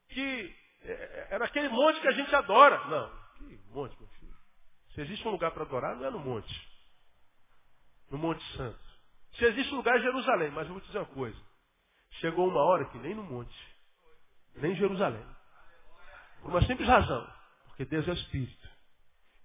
Que 0.09 0.55
é, 0.83 1.27
era 1.31 1.45
aquele 1.45 1.69
monte 1.69 1.99
que 1.99 2.07
a 2.07 2.13
gente 2.13 2.33
adora. 2.33 2.77
Não, 2.85 3.09
que 3.37 3.59
monte, 3.71 3.97
meu 3.99 4.07
filho. 4.09 4.33
Se 4.93 5.01
existe 5.01 5.27
um 5.27 5.31
lugar 5.31 5.51
para 5.51 5.63
adorar, 5.63 5.95
não 5.95 6.05
é 6.05 6.09
no 6.09 6.19
monte. 6.19 6.67
No 8.09 8.17
Monte 8.17 8.41
Santo. 8.55 8.79
Se 9.33 9.45
existe 9.45 9.73
um 9.73 9.77
lugar 9.77 9.97
é 9.97 10.01
Jerusalém, 10.01 10.49
mas 10.51 10.65
eu 10.65 10.73
vou 10.73 10.81
te 10.81 10.87
dizer 10.87 10.99
uma 10.99 11.05
coisa. 11.07 11.37
Chegou 12.21 12.47
uma 12.47 12.61
hora 12.61 12.85
que 12.85 12.97
nem 12.97 13.13
no 13.13 13.23
monte, 13.23 13.75
nem 14.55 14.71
em 14.71 14.75
Jerusalém. 14.75 15.23
Por 16.41 16.49
uma 16.49 16.61
simples 16.61 16.87
razão. 16.87 17.27
Porque 17.67 17.85
Deus 17.85 18.07
é 18.07 18.13
Espírito. 18.13 18.66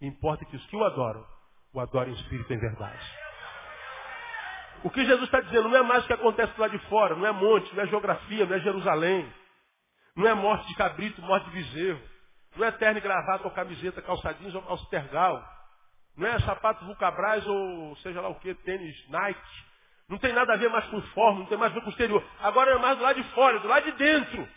E 0.02 0.06
importa 0.06 0.44
que 0.44 0.56
os 0.56 0.66
que 0.66 0.76
o 0.76 0.84
adoram, 0.84 1.24
o 1.72 1.80
adorem 1.80 2.12
em 2.12 2.16
Espírito 2.16 2.52
em 2.52 2.58
verdade. 2.58 3.00
O 4.82 4.90
que 4.90 5.04
Jesus 5.04 5.22
está 5.22 5.40
dizendo 5.40 5.68
não 5.68 5.76
é 5.76 5.82
mais 5.82 6.02
o 6.02 6.06
que 6.08 6.12
acontece 6.12 6.52
lá 6.60 6.66
de 6.66 6.78
fora, 6.88 7.14
não 7.14 7.24
é 7.24 7.30
monte, 7.30 7.72
não 7.72 7.84
é 7.84 7.86
geografia, 7.86 8.44
não 8.44 8.56
é 8.56 8.58
Jerusalém. 8.58 9.32
Não 10.16 10.26
é 10.26 10.34
morte 10.34 10.66
de 10.66 10.74
cabrito, 10.74 11.22
morte 11.22 11.48
de 11.48 11.52
bezerro. 11.52 12.02
Não 12.56 12.66
é 12.66 12.72
terno 12.72 12.98
e 12.98 13.00
gravata 13.00 13.44
ou 13.44 13.50
camiseta, 13.52 14.02
calçadinhos 14.02 14.54
ou 14.56 14.62
calça 14.62 14.84
tergal. 14.90 15.42
Não 16.16 16.26
é 16.26 16.38
sapato 16.40 16.84
Vulcabras 16.84 17.46
ou 17.46 17.96
seja 17.98 18.20
lá 18.20 18.28
o 18.28 18.34
que, 18.40 18.54
tênis 18.56 19.08
Nike. 19.08 19.40
Não 20.08 20.18
tem 20.18 20.32
nada 20.32 20.52
a 20.52 20.56
ver 20.56 20.68
mais 20.68 20.84
com 20.86 21.00
forma, 21.00 21.38
não 21.38 21.46
tem 21.46 21.56
mais 21.56 21.70
a 21.70 21.74
ver 21.76 21.80
com 21.80 21.86
o 21.86 21.90
exterior. 21.90 22.22
Agora 22.40 22.72
é 22.72 22.78
mais 22.78 22.98
do 22.98 23.04
lado 23.04 23.22
de 23.22 23.28
fora, 23.30 23.60
do 23.60 23.68
lado 23.68 23.84
de 23.84 23.92
dentro. 23.92 24.48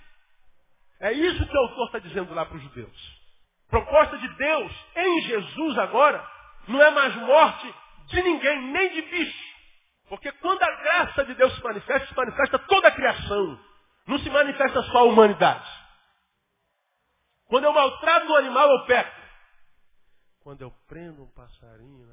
É 0.99 1.13
isso 1.13 1.45
que 1.45 1.55
o 1.55 1.59
autor 1.59 1.85
está 1.85 1.99
dizendo 1.99 2.33
lá 2.33 2.45
para 2.45 2.57
os 2.57 2.63
judeus. 2.63 3.24
Proposta 3.69 4.17
de 4.17 4.27
Deus 4.35 4.85
em 4.95 5.21
Jesus 5.23 5.77
agora 5.77 6.25
não 6.67 6.81
é 6.81 6.91
mais 6.91 7.15
morte 7.15 7.75
de 8.07 8.21
ninguém, 8.21 8.71
nem 8.71 8.93
de 8.93 9.01
bicho. 9.03 9.55
Porque 10.07 10.31
quando 10.33 10.61
a 10.61 10.71
graça 10.71 11.25
de 11.25 11.33
Deus 11.33 11.55
se 11.55 11.63
manifesta, 11.63 12.07
se 12.07 12.15
manifesta 12.15 12.59
toda 12.59 12.87
a 12.87 12.91
criação. 12.91 13.59
Não 14.07 14.19
se 14.19 14.29
manifesta 14.29 14.83
só 14.83 14.99
a 14.99 15.03
humanidade. 15.03 15.67
Quando 17.47 17.63
eu 17.63 17.73
maltrato 17.73 18.31
um 18.31 18.35
animal, 18.35 18.69
eu 18.69 18.85
peco. 18.85 19.21
Quando 20.41 20.61
eu 20.61 20.71
prendo 20.87 21.23
um 21.23 21.31
passarinho, 21.31 22.07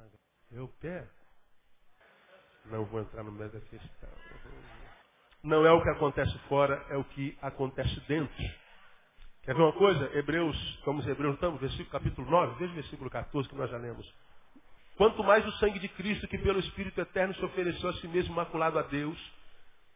eu 0.50 0.68
peco. 0.80 1.22
Não 2.66 2.84
vou 2.86 3.00
entrar 3.00 3.22
no 3.22 3.32
meio 3.32 3.50
da 3.50 3.60
questão. 3.60 4.08
Não 5.42 5.66
é 5.66 5.72
o 5.72 5.82
que 5.82 5.90
acontece 5.90 6.38
fora, 6.48 6.84
é 6.88 6.96
o 6.96 7.04
que 7.04 7.36
acontece 7.42 8.00
dentro. 8.06 8.61
Quer 9.44 9.56
ver 9.56 9.62
uma 9.62 9.72
coisa? 9.72 10.16
Hebreus, 10.16 10.56
como 10.84 11.00
os 11.00 11.06
Hebreus 11.06 11.34
estamos, 11.34 11.60
versículo 11.60 11.90
capítulo 11.90 12.30
9, 12.30 12.58
veja 12.60 12.72
o 12.72 12.74
versículo 12.76 13.10
14 13.10 13.48
que 13.48 13.56
nós 13.56 13.68
já 13.68 13.76
lemos. 13.76 14.06
Quanto 14.96 15.24
mais 15.24 15.44
o 15.44 15.52
sangue 15.52 15.80
de 15.80 15.88
Cristo, 15.88 16.28
que 16.28 16.38
pelo 16.38 16.60
Espírito 16.60 17.00
Eterno 17.00 17.34
se 17.34 17.44
ofereceu 17.44 17.90
a 17.90 17.92
si 17.94 18.06
mesmo 18.06 18.34
maculado 18.34 18.78
a 18.78 18.82
Deus, 18.82 19.18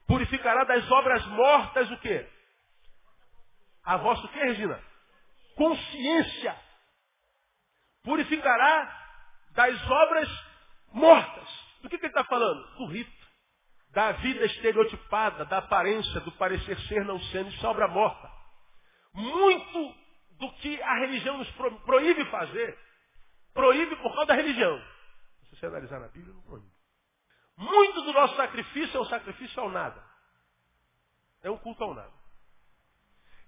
purificará 0.07 0.65
das 0.65 0.91
obras 0.91 1.25
mortas 1.27 1.89
o 1.93 1.97
quê? 1.99 2.27
A 3.85 3.97
vossa 3.99 4.27
o 4.27 4.29
quê, 4.31 4.41
Regina? 4.41 4.83
Consciência. 5.55 6.57
Purificará 8.03 9.07
das 9.53 9.91
obras 9.91 10.45
mortas. 10.93 11.49
Do 11.83 11.89
que, 11.89 11.99
que 11.99 12.07
ele 12.07 12.11
está 12.11 12.25
falando? 12.25 12.67
Do 12.79 12.87
rito. 12.87 13.27
Da 13.91 14.11
vida 14.13 14.45
estereotipada, 14.45 15.45
da 15.45 15.59
aparência, 15.59 16.21
do 16.21 16.33
parecer 16.33 16.77
ser 16.81 17.05
não 17.05 17.21
sendo, 17.21 17.49
isso 17.51 17.65
é 17.65 17.69
obra 17.69 17.87
morta. 17.87 18.36
Muito 19.17 19.95
do 20.39 20.53
que 20.55 20.81
a 20.83 20.95
religião 21.01 21.39
nos 21.39 21.51
proíbe 21.85 22.25
fazer 22.27 22.79
Proíbe 23.57 23.97
por 23.97 24.13
causa 24.13 24.27
da 24.27 24.35
religião. 24.35 24.79
Se 25.49 25.57
você 25.57 25.67
analisar 25.67 25.99
na 25.99 26.09
Bíblia, 26.09 26.35
não 26.35 26.43
proíbe. 26.43 26.71
Muito 27.57 28.03
do 28.03 28.13
nosso 28.13 28.37
sacrifício 28.37 28.99
é 28.99 29.01
um 29.01 29.07
sacrifício 29.07 29.59
ao 29.63 29.71
nada. 29.71 30.05
É 31.43 31.51
um 31.51 31.57
culto 31.57 31.83
ao 31.83 31.95
nada. 31.95 32.13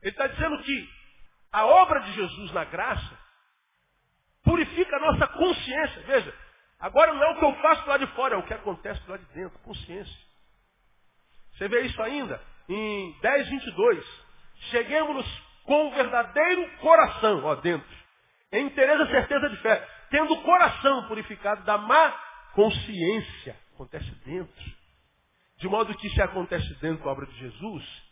Ele 0.01 0.11
está 0.11 0.27
dizendo 0.29 0.63
que 0.63 0.91
a 1.53 1.67
obra 1.67 2.01
de 2.01 2.13
Jesus 2.15 2.53
na 2.53 2.65
graça 2.65 3.19
purifica 4.43 4.97
a 4.97 5.01
nossa 5.01 5.27
consciência. 5.29 6.03
Veja, 6.05 6.35
agora 6.79 7.13
não 7.13 7.23
é 7.23 7.31
o 7.33 7.39
que 7.39 7.45
eu 7.45 7.55
faço 7.61 7.87
lá 7.87 7.99
de 7.99 8.07
fora, 8.15 8.35
é 8.35 8.39
o 8.39 8.47
que 8.47 8.55
acontece 8.55 9.03
lá 9.11 9.19
de 9.19 9.27
dentro, 9.27 9.59
consciência. 9.59 10.27
Você 11.53 11.69
vê 11.69 11.83
isso 11.83 12.01
ainda 12.01 12.43
em 12.67 13.13
10, 13.21 13.49
22. 13.51 14.25
Cheguemos 14.71 15.27
com 15.69 15.87
o 15.87 15.91
verdadeiro 15.93 16.69
coração, 16.79 17.45
ó, 17.45 17.55
dentro. 17.57 17.99
Em 18.51 18.67
interesse 18.67 19.03
e 19.03 19.11
certeza 19.11 19.49
de 19.51 19.57
fé 19.59 19.87
tendo 20.11 20.33
o 20.33 20.43
coração 20.43 21.07
purificado 21.07 21.65
da 21.65 21.79
má 21.79 22.11
consciência. 22.55 23.57
Acontece 23.75 24.11
dentro. 24.25 24.79
De 25.59 25.69
modo 25.69 25.97
que 25.97 26.09
se 26.11 26.23
acontece 26.23 26.75
dentro 26.81 27.05
da 27.05 27.11
obra 27.11 27.27
de 27.27 27.39
Jesus, 27.39 28.03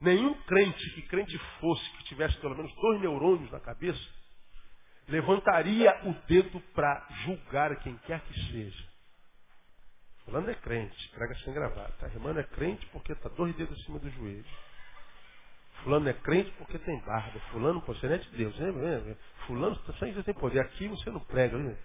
nenhum 0.00 0.34
crente 0.42 0.90
que 0.94 1.02
crente 1.02 1.38
fosse, 1.60 1.88
que 1.96 2.04
tivesse 2.04 2.36
pelo 2.38 2.56
menos 2.56 2.74
dois 2.74 3.00
neurônios 3.00 3.50
na 3.50 3.60
cabeça, 3.60 4.00
levantaria 5.06 6.00
o 6.04 6.12
dedo 6.26 6.60
para 6.74 7.06
julgar 7.24 7.76
quem 7.76 7.96
quer 7.98 8.20
que 8.20 8.52
seja. 8.52 8.88
Fulano 10.24 10.50
é 10.50 10.54
crente, 10.54 11.08
prega 11.10 11.34
sem 11.36 11.54
gravata. 11.54 12.06
A 12.06 12.08
irmã 12.08 12.38
é 12.38 12.42
crente 12.42 12.84
porque 12.86 13.12
está 13.12 13.28
dois 13.30 13.54
dedos 13.56 13.78
acima 13.80 13.98
do 13.98 14.10
joelho. 14.10 14.44
Fulano 15.82 16.08
é 16.08 16.12
crente 16.12 16.50
porque 16.58 16.78
tem 16.78 16.98
barba. 17.00 17.38
Fulano, 17.50 17.80
você 17.80 18.06
não 18.06 18.14
é 18.14 18.18
de 18.18 18.30
Deus. 18.30 18.58
Né? 18.58 19.16
Fulano, 19.46 19.76
você 19.76 20.22
tem 20.22 20.34
poder. 20.34 20.60
Aqui 20.60 20.88
você 20.88 21.10
não 21.10 21.20
prega. 21.20 21.56
Né? 21.56 21.76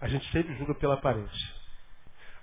A 0.00 0.08
gente 0.08 0.30
sempre 0.30 0.54
julga 0.56 0.74
pela 0.74 0.94
aparência. 0.94 1.60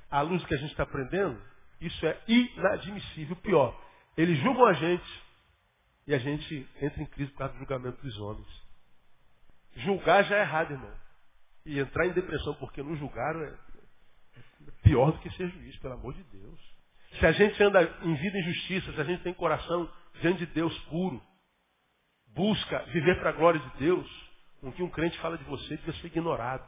À 0.09 0.21
luz 0.21 0.43
que 0.45 0.53
a 0.53 0.57
gente 0.57 0.71
está 0.71 0.83
aprendendo, 0.83 1.41
isso 1.81 2.05
é 2.05 2.21
inadmissível. 2.27 3.35
Pior, 3.37 3.79
eles 4.15 4.37
julgam 4.39 4.65
a 4.65 4.73
gente 4.73 5.23
e 6.05 6.13
a 6.13 6.17
gente 6.17 6.67
entra 6.81 7.01
em 7.01 7.05
crise 7.05 7.31
por 7.31 7.39
causa 7.39 7.53
do 7.53 7.59
julgamento 7.59 8.01
dos 8.01 8.17
homens. 8.19 8.47
Julgar 9.75 10.23
já 10.23 10.37
é 10.37 10.41
errado, 10.41 10.71
irmão. 10.71 10.93
E 11.65 11.79
entrar 11.79 12.07
em 12.07 12.13
depressão 12.13 12.53
porque 12.55 12.81
não 12.81 12.95
julgaram 12.95 13.43
é 13.43 13.53
pior 14.83 15.11
do 15.11 15.19
que 15.19 15.29
ser 15.31 15.49
juiz, 15.49 15.77
pelo 15.77 15.95
amor 15.95 16.13
de 16.13 16.23
Deus. 16.23 16.77
Se 17.19 17.25
a 17.25 17.31
gente 17.31 17.61
anda 17.61 17.81
em 18.03 18.13
vida 18.15 18.37
em 18.37 18.43
justiça, 18.43 18.93
se 18.93 19.01
a 19.01 19.03
gente 19.03 19.23
tem 19.23 19.33
coração 19.33 19.89
diante 20.21 20.45
de 20.45 20.53
Deus 20.53 20.77
puro, 20.85 21.21
busca 22.27 22.79
viver 22.85 23.19
para 23.19 23.29
a 23.29 23.33
glória 23.33 23.59
de 23.59 23.77
Deus, 23.77 24.07
com 24.61 24.71
que 24.71 24.83
um 24.83 24.89
crente 24.89 25.17
fala 25.19 25.37
de 25.37 25.43
você 25.45 25.77
deve 25.77 25.93
ser 25.99 26.07
ignorado. 26.07 26.67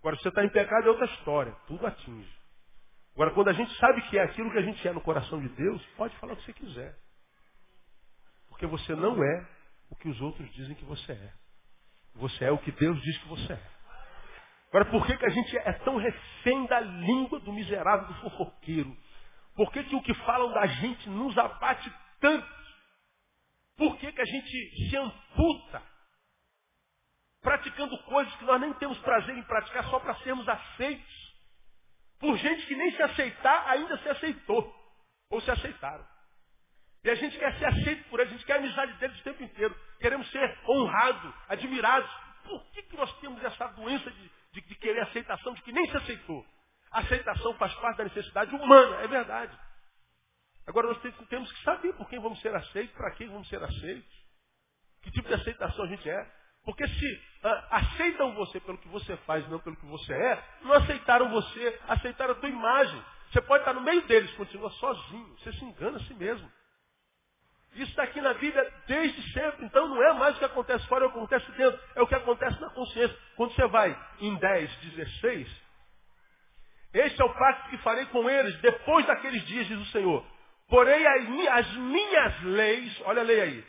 Agora, 0.00 0.16
se 0.16 0.22
você 0.22 0.28
está 0.28 0.44
em 0.44 0.50
pecado 0.50 0.86
é 0.86 0.90
outra 0.90 1.06
história, 1.06 1.52
tudo 1.66 1.86
atinge. 1.86 2.32
Agora, 3.14 3.30
quando 3.30 3.48
a 3.48 3.52
gente 3.52 3.72
sabe 3.78 4.02
que 4.02 4.18
é 4.18 4.22
aquilo 4.22 4.50
que 4.50 4.58
a 4.58 4.62
gente 4.62 4.86
é 4.86 4.92
no 4.92 5.00
coração 5.00 5.40
de 5.40 5.48
Deus, 5.50 5.84
pode 5.96 6.14
falar 6.16 6.32
o 6.32 6.36
que 6.36 6.44
você 6.44 6.52
quiser. 6.52 6.98
Porque 8.48 8.66
você 8.66 8.94
não 8.94 9.22
é 9.22 9.46
o 9.90 9.96
que 9.96 10.08
os 10.08 10.20
outros 10.20 10.52
dizem 10.52 10.74
que 10.74 10.84
você 10.84 11.12
é. 11.12 11.32
Você 12.16 12.44
é 12.44 12.50
o 12.50 12.58
que 12.58 12.72
Deus 12.72 13.00
diz 13.02 13.18
que 13.18 13.28
você 13.28 13.52
é. 13.52 13.74
Agora, 14.68 14.84
por 14.86 15.06
que, 15.06 15.16
que 15.16 15.24
a 15.24 15.30
gente 15.30 15.56
é 15.56 15.72
tão 15.84 15.96
refém 15.96 16.66
da 16.66 16.80
língua 16.80 17.38
do 17.40 17.52
miserável, 17.52 18.08
do 18.08 18.14
fofoqueiro? 18.14 18.96
Por 19.54 19.70
que, 19.72 19.84
que 19.84 19.94
o 19.94 20.02
que 20.02 20.14
falam 20.14 20.52
da 20.52 20.66
gente 20.66 21.08
nos 21.08 21.38
abate 21.38 21.92
tanto? 22.24 22.54
Por 23.76 23.98
que, 23.98 24.12
que 24.12 24.20
a 24.20 24.24
gente 24.24 24.88
se 24.88 24.96
amputa 24.96 25.82
praticando 27.40 27.98
coisas 28.04 28.34
que 28.36 28.44
nós 28.44 28.60
nem 28.60 28.72
temos 28.74 28.98
prazer 29.00 29.36
em 29.36 29.42
praticar 29.42 29.84
só 29.90 29.98
para 30.00 30.14
sermos 30.16 30.48
aceitos? 30.48 31.24
por 32.24 32.38
gente 32.38 32.66
que 32.66 32.74
nem 32.74 32.90
se 32.92 33.02
aceitar 33.02 33.68
ainda 33.68 33.98
se 33.98 34.08
aceitou. 34.08 34.74
Ou 35.30 35.40
se 35.42 35.50
aceitaram. 35.50 36.06
E 37.04 37.10
a 37.10 37.14
gente 37.14 37.38
quer 37.38 37.58
ser 37.58 37.66
aceito 37.66 38.08
por 38.08 38.18
eles, 38.18 38.32
a 38.32 38.36
gente 38.36 38.46
quer 38.46 38.54
a 38.54 38.56
amizade 38.56 38.94
deles 38.94 39.20
o 39.20 39.24
tempo 39.24 39.42
inteiro. 39.42 39.76
Queremos 40.00 40.30
ser 40.30 40.58
honrados, 40.66 41.34
admirados. 41.48 42.10
Por 42.44 42.64
que, 42.70 42.82
que 42.82 42.96
nós 42.96 43.12
temos 43.20 43.42
essa 43.44 43.66
doença 43.68 44.10
de, 44.10 44.30
de, 44.52 44.60
de 44.62 44.74
querer 44.76 45.00
aceitação 45.00 45.52
de 45.52 45.62
que 45.62 45.72
nem 45.72 45.86
se 45.90 45.96
aceitou? 45.96 46.46
A 46.90 47.00
aceitação 47.00 47.54
faz 47.54 47.74
parte 47.74 47.98
da 47.98 48.04
necessidade 48.04 48.54
humana, 48.54 49.02
é 49.02 49.08
verdade. 49.08 49.58
Agora 50.66 50.88
nós 50.88 50.98
temos 51.28 51.52
que 51.52 51.62
saber 51.62 51.92
por 51.94 52.08
quem 52.08 52.18
vamos 52.20 52.40
ser 52.40 52.54
aceitos, 52.54 52.94
para 52.96 53.10
quem 53.12 53.28
vamos 53.28 53.48
ser 53.48 53.62
aceitos. 53.62 54.24
Que 55.02 55.10
tipo 55.10 55.28
de 55.28 55.34
aceitação 55.34 55.84
a 55.84 55.88
gente 55.88 56.08
é. 56.08 56.26
Porque 56.64 56.86
se 56.88 57.22
ah, 57.42 57.68
aceitam 57.72 58.34
você 58.34 58.58
pelo 58.60 58.78
que 58.78 58.88
você 58.88 59.16
faz, 59.18 59.46
não 59.50 59.60
pelo 59.60 59.76
que 59.76 59.84
você 59.84 60.14
é, 60.14 60.44
não 60.62 60.72
aceitaram 60.72 61.28
você, 61.30 61.80
aceitaram 61.88 62.32
a 62.32 62.36
tua 62.36 62.48
imagem. 62.48 63.04
Você 63.30 63.42
pode 63.42 63.62
estar 63.62 63.74
no 63.74 63.82
meio 63.82 64.00
deles, 64.06 64.30
continua 64.32 64.70
sozinho. 64.70 65.36
Você 65.38 65.52
se 65.52 65.64
engana 65.64 65.98
a 65.98 66.00
si 66.04 66.14
mesmo. 66.14 66.50
Isso 67.74 67.90
está 67.90 68.04
aqui 68.04 68.20
na 68.20 68.32
Bíblia 68.34 68.72
desde 68.86 69.32
sempre. 69.32 69.66
Então 69.66 69.88
não 69.88 70.02
é 70.02 70.14
mais 70.14 70.36
o 70.36 70.38
que 70.38 70.44
acontece 70.44 70.86
fora, 70.86 71.04
é 71.04 71.08
o 71.08 71.10
que 71.10 71.18
acontece 71.18 71.52
dentro. 71.52 71.80
É 71.96 72.02
o 72.02 72.06
que 72.06 72.14
acontece 72.14 72.60
na 72.60 72.70
consciência. 72.70 73.18
Quando 73.36 73.54
você 73.54 73.66
vai 73.66 73.98
em 74.20 74.34
10, 74.36 74.76
16, 74.76 75.64
este 76.94 77.20
é 77.20 77.24
o 77.24 77.34
pacto 77.34 77.70
que 77.70 77.78
farei 77.78 78.06
com 78.06 78.30
eles 78.30 78.56
depois 78.60 79.04
daqueles 79.04 79.44
dias, 79.46 79.66
diz 79.66 79.78
o 79.80 79.90
Senhor. 79.90 80.24
Porém, 80.68 81.06
as 81.06 81.76
minhas 81.76 82.42
leis, 82.42 83.02
olha 83.04 83.22
a 83.22 83.24
lei 83.24 83.40
aí. 83.40 83.64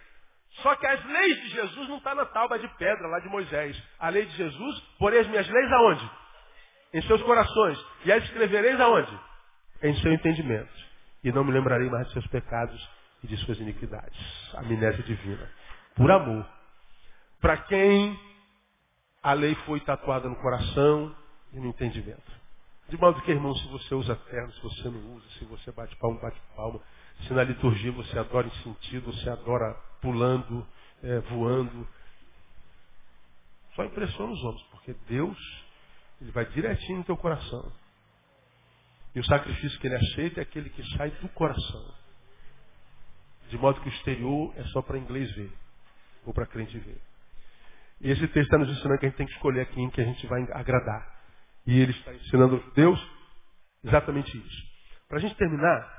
Só 0.62 0.76
que 0.76 0.86
as 0.86 1.04
leis 1.06 1.42
de 1.42 1.50
Jesus 1.50 1.90
não 1.90 1.98
estão 1.98 2.16
tá 2.16 2.16
na 2.16 2.26
tábua 2.26 2.58
de 2.58 2.68
pedra 2.78 3.08
lá 3.08 3.20
de 3.20 3.28
Moisés. 3.28 3.82
A 4.00 4.10
lei 4.10 4.26
de 4.26 4.36
Jesus, 4.38 4.80
porém 4.98 5.20
as 5.20 5.28
minhas 5.28 5.48
leis 5.48 5.72
aonde? 5.72 6.12
Em 6.94 7.02
seus 7.04 7.22
corações. 7.24 7.78
E 8.06 8.12
as 8.12 8.24
escrevereis 8.24 8.80
aonde? 8.80 9.20
Em 9.84 9.94
seu 9.96 10.14
entendimento. 10.14 10.74
E 11.24 11.32
não 11.32 11.44
me 11.44 11.52
lembrarei 11.52 11.90
mais 11.90 12.08
de 12.08 12.14
seus 12.14 12.28
pecados 12.28 12.90
e 13.24 13.28
de 13.28 13.36
suas 13.38 13.60
iniquidades. 13.60 14.56
Amnésia 14.56 15.04
divina. 15.04 15.50
Por 15.96 16.10
amor. 16.10 16.48
Para 17.42 17.58
quem 17.58 18.18
a 19.22 19.34
lei 19.34 19.56
foi 19.66 19.80
tatuada 19.82 20.30
no 20.30 20.36
coração 20.38 21.14
e 21.52 21.60
no 21.60 21.68
entendimento. 21.68 22.45
De 22.90 22.98
modo 22.98 23.22
que, 23.22 23.32
irmão, 23.32 23.56
se 23.56 23.68
você 23.68 23.96
usa 23.96 24.16
terno, 24.16 24.52
se 24.54 24.62
você 24.62 24.90
não 24.90 25.16
usa, 25.16 25.26
se 25.40 25.46
você 25.46 25.72
bate 25.72 25.96
palma, 25.96 26.20
bate 26.22 26.40
palma, 26.56 26.80
se 27.22 27.34
na 27.34 27.44
liturgia 27.44 27.92
você 27.92 28.18
adora 28.20 28.48
em 28.48 28.64
sentido, 28.64 29.12
você 29.12 29.30
adora 29.30 29.74
pulando, 30.02 30.66
é, 31.02 31.20
voando, 31.22 31.88
só 33.76 33.84
impressiona 33.84 34.32
os 34.32 34.44
homens, 34.44 34.64
porque 34.72 34.96
Deus, 35.08 35.38
ele 36.22 36.32
vai 36.32 36.46
direitinho 36.46 37.00
no 37.00 37.04
teu 37.04 37.18
coração. 37.18 37.72
E 39.14 39.20
o 39.20 39.26
sacrifício 39.26 39.80
que 39.80 39.88
ele 39.88 39.96
aceita 39.96 40.42
é 40.42 40.44
aquele 40.44 40.70
que 40.70 40.84
sai 40.96 41.10
do 41.10 41.30
coração. 41.30 41.94
De 43.50 43.58
modo 43.58 43.82
que 43.82 43.90
o 43.90 43.94
exterior 43.94 44.54
é 44.58 44.64
só 44.66 44.82
para 44.82 44.98
inglês 44.98 45.32
ver, 45.36 45.52
ou 46.26 46.34
para 46.34 46.46
crente 46.46 46.78
ver. 46.78 47.02
E 48.02 48.12
esse 48.12 48.28
texto 48.28 48.46
está 48.46 48.58
nos 48.58 48.70
ensinando 48.70 49.00
que 49.00 49.06
a 49.06 49.10
gente 49.10 49.18
tem 49.18 49.28
que 49.28 49.34
escolher 49.34 49.62
a 49.62 49.66
quem 49.66 49.90
que 49.90 50.02
a 50.02 50.06
gente 50.06 50.28
vai 50.28 50.42
agradar. 50.54 51.15
E 51.66 51.80
ele 51.80 51.92
está 51.92 52.14
ensinando 52.14 52.56
aos 52.56 52.66
judeus 52.66 53.08
exatamente 53.84 54.38
isso. 54.38 54.76
Para 55.08 55.18
a 55.18 55.22
gente 55.22 55.36
terminar, 55.36 55.96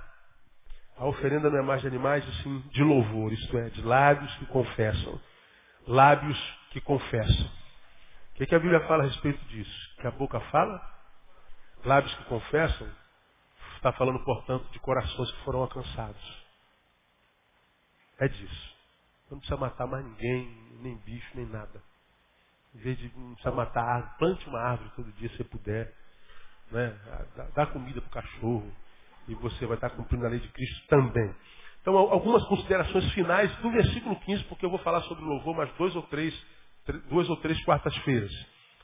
a 0.96 1.06
oferenda 1.06 1.50
não 1.50 1.58
é 1.58 1.62
mais 1.62 1.80
de 1.82 1.88
animais, 1.88 2.26
assim, 2.28 2.60
de 2.70 2.82
louvor, 2.82 3.32
isto 3.32 3.56
é, 3.58 3.68
de 3.70 3.82
lábios 3.82 4.34
que 4.36 4.46
confessam. 4.46 5.20
Lábios 5.86 6.38
que 6.70 6.80
confessam. 6.80 7.46
O 8.32 8.34
que, 8.36 8.44
é 8.44 8.46
que 8.46 8.54
a 8.54 8.58
Bíblia 8.58 8.80
fala 8.86 9.04
a 9.04 9.06
respeito 9.06 9.42
disso? 9.46 9.96
Que 10.00 10.06
a 10.06 10.10
boca 10.10 10.40
fala? 10.40 10.80
Lábios 11.84 12.14
que 12.14 12.24
confessam? 12.24 12.88
Está 13.76 13.92
falando, 13.92 14.22
portanto, 14.24 14.68
de 14.72 14.78
corações 14.80 15.30
que 15.30 15.44
foram 15.44 15.60
alcançados. 15.60 16.46
É 18.18 18.28
disso. 18.28 18.76
Não 19.30 19.38
precisa 19.38 19.58
matar 19.58 19.86
mais 19.86 20.04
ninguém, 20.04 20.48
nem 20.80 20.96
bicho, 20.98 21.30
nem 21.34 21.46
nada. 21.46 21.82
Em 22.76 22.78
vez 22.78 22.98
de 22.98 23.10
não 23.16 23.54
matar 23.54 23.82
árvore, 23.82 24.18
plante 24.18 24.48
uma 24.48 24.60
árvore 24.60 24.90
todo 24.94 25.12
dia 25.12 25.30
se 25.30 25.44
puder. 25.44 25.94
Né? 26.70 26.94
Dá 27.54 27.66
comida 27.66 28.02
para 28.02 28.08
o 28.08 28.22
cachorro. 28.22 28.70
E 29.28 29.34
você 29.34 29.64
vai 29.64 29.78
estar 29.78 29.90
cumprindo 29.90 30.26
a 30.26 30.28
lei 30.28 30.40
de 30.40 30.48
Cristo 30.48 30.86
também. 30.88 31.34
Então, 31.80 31.96
algumas 31.96 32.44
considerações 32.48 33.10
finais 33.12 33.54
do 33.56 33.70
versículo 33.70 34.14
15, 34.20 34.44
porque 34.44 34.66
eu 34.66 34.70
vou 34.70 34.78
falar 34.80 35.00
sobre 35.02 35.24
louvor 35.24 35.56
mais 35.56 35.72
dois 35.76 35.96
ou 35.96 36.02
três, 36.02 36.34
duas 37.08 37.28
ou 37.30 37.36
três 37.38 37.58
quartas-feiras. 37.64 38.30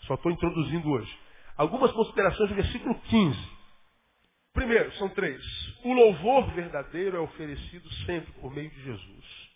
Só 0.06 0.14
estou 0.14 0.32
introduzindo 0.32 0.88
hoje. 0.88 1.18
Algumas 1.56 1.92
considerações 1.92 2.48
do 2.48 2.54
versículo 2.54 2.98
15. 3.02 3.50
Primeiro, 4.54 4.90
são 4.94 5.08
três. 5.10 5.42
O 5.84 5.92
louvor 5.92 6.50
verdadeiro 6.54 7.18
é 7.18 7.20
oferecido 7.20 7.92
sempre 8.06 8.32
por 8.40 8.52
meio 8.52 8.70
de 8.70 8.82
Jesus. 8.84 9.50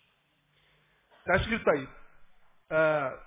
Está 1.19 1.37
escrito 1.37 1.69
aí. 1.69 1.87
Ah, 2.69 3.26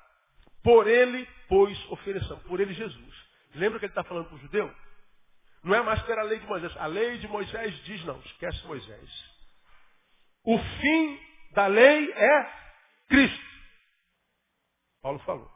por 0.62 0.86
ele, 0.86 1.28
pois, 1.48 1.90
ofereçamos. 1.90 2.42
Por 2.44 2.60
ele, 2.60 2.74
Jesus. 2.74 3.30
Lembra 3.54 3.78
que 3.78 3.86
ele 3.86 3.92
está 3.92 4.04
falando 4.04 4.26
para 4.26 4.36
o 4.36 4.40
judeu? 4.40 4.72
Não 5.62 5.74
é 5.74 5.82
mais 5.82 6.02
ter 6.04 6.18
a 6.18 6.22
lei 6.22 6.38
de 6.38 6.46
Moisés. 6.46 6.76
A 6.76 6.86
lei 6.86 7.18
de 7.18 7.28
Moisés 7.28 7.74
diz 7.84 8.04
não, 8.04 8.18
esquece 8.20 8.66
Moisés. 8.66 9.10
O 10.44 10.58
fim 10.58 11.20
da 11.52 11.66
lei 11.66 12.12
é 12.12 12.52
Cristo. 13.08 13.50
Paulo 15.02 15.18
falou. 15.20 15.50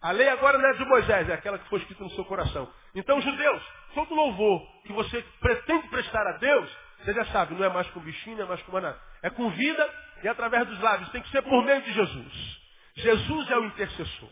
A 0.00 0.10
lei 0.10 0.28
agora 0.28 0.58
não 0.58 0.68
é 0.68 0.72
de 0.74 0.84
Moisés, 0.84 1.28
é 1.28 1.32
aquela 1.32 1.58
que 1.58 1.68
foi 1.68 1.80
escrita 1.80 2.04
no 2.04 2.10
seu 2.10 2.24
coração. 2.26 2.70
Então, 2.94 3.20
judeus, 3.22 3.62
todo 3.94 4.14
louvor 4.14 4.60
que 4.82 4.92
você 4.92 5.22
pretende 5.40 5.88
prestar 5.88 6.26
a 6.26 6.36
Deus, 6.36 6.70
você 6.98 7.14
já 7.14 7.24
sabe, 7.26 7.54
não 7.54 7.64
é 7.64 7.70
mais 7.70 7.88
com 7.90 8.00
bichinho, 8.00 8.36
não 8.36 8.44
é 8.44 8.48
mais 8.48 8.62
com 8.62 8.78
nada. 8.78 9.00
É 9.22 9.30
com 9.30 9.50
vida 9.50 9.94
e 10.22 10.28
através 10.28 10.66
dos 10.68 10.78
lábios. 10.80 11.08
Tem 11.10 11.22
que 11.22 11.30
ser 11.30 11.42
por 11.42 11.64
meio 11.64 11.82
de 11.82 11.92
Jesus. 11.92 12.63
Jesus 12.96 13.50
é 13.50 13.58
o 13.58 13.64
intercessor. 13.64 14.30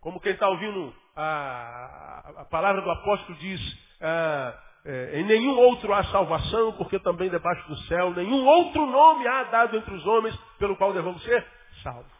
Como 0.00 0.20
quem 0.20 0.32
está 0.32 0.48
ouvindo 0.48 0.94
a, 1.16 2.32
a, 2.38 2.44
palavra 2.44 2.82
do 2.82 2.90
apóstolo 2.90 3.38
diz, 3.38 3.60
é, 4.00 5.20
em 5.20 5.24
nenhum 5.24 5.56
outro 5.56 5.92
há 5.94 6.04
salvação, 6.04 6.72
porque 6.72 6.98
também 6.98 7.30
debaixo 7.30 7.66
do 7.68 7.76
céu, 7.84 8.10
nenhum 8.10 8.44
outro 8.44 8.84
nome 8.86 9.26
há 9.26 9.44
dado 9.44 9.76
entre 9.76 9.94
os 9.94 10.06
homens 10.06 10.36
pelo 10.58 10.76
qual 10.76 10.92
devemos 10.92 11.22
ser 11.22 11.46
salvos. 11.82 12.12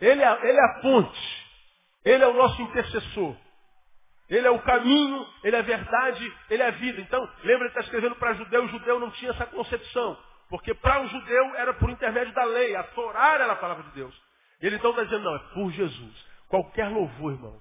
Ele 0.00 0.22
é, 0.22 0.48
ele 0.48 0.58
é 0.58 0.64
a 0.64 0.80
ponte, 0.80 1.46
ele 2.04 2.24
é 2.24 2.26
o 2.26 2.34
nosso 2.34 2.60
intercessor. 2.60 3.36
Ele 4.28 4.46
é 4.46 4.50
o 4.50 4.62
caminho, 4.62 5.26
ele 5.42 5.54
é 5.54 5.58
a 5.58 5.62
verdade, 5.62 6.34
ele 6.48 6.62
é 6.62 6.68
a 6.68 6.70
vida. 6.70 7.00
Então, 7.00 7.20
lembra, 7.42 7.66
ele 7.66 7.68
está 7.68 7.80
escrevendo 7.80 8.16
para 8.16 8.32
judeu, 8.32 8.64
o 8.64 8.68
judeu 8.68 8.98
não 8.98 9.10
tinha 9.10 9.30
essa 9.30 9.46
concepção. 9.46 10.18
Porque 10.48 10.74
para 10.74 11.02
o 11.02 11.08
judeu 11.08 11.54
era 11.56 11.74
por 11.74 11.90
intermédio 11.90 12.32
da 12.34 12.44
lei, 12.44 12.74
a 12.74 12.82
Torá 12.84 13.34
era 13.34 13.52
a 13.52 13.56
palavra 13.56 13.84
de 13.84 13.90
Deus. 13.90 14.23
Ele 14.66 14.76
então 14.76 14.92
está 14.92 15.04
dizendo, 15.04 15.24
não, 15.24 15.36
é 15.36 15.38
por 15.52 15.70
Jesus. 15.72 16.26
Qualquer 16.48 16.88
louvor, 16.88 17.32
irmão, 17.32 17.60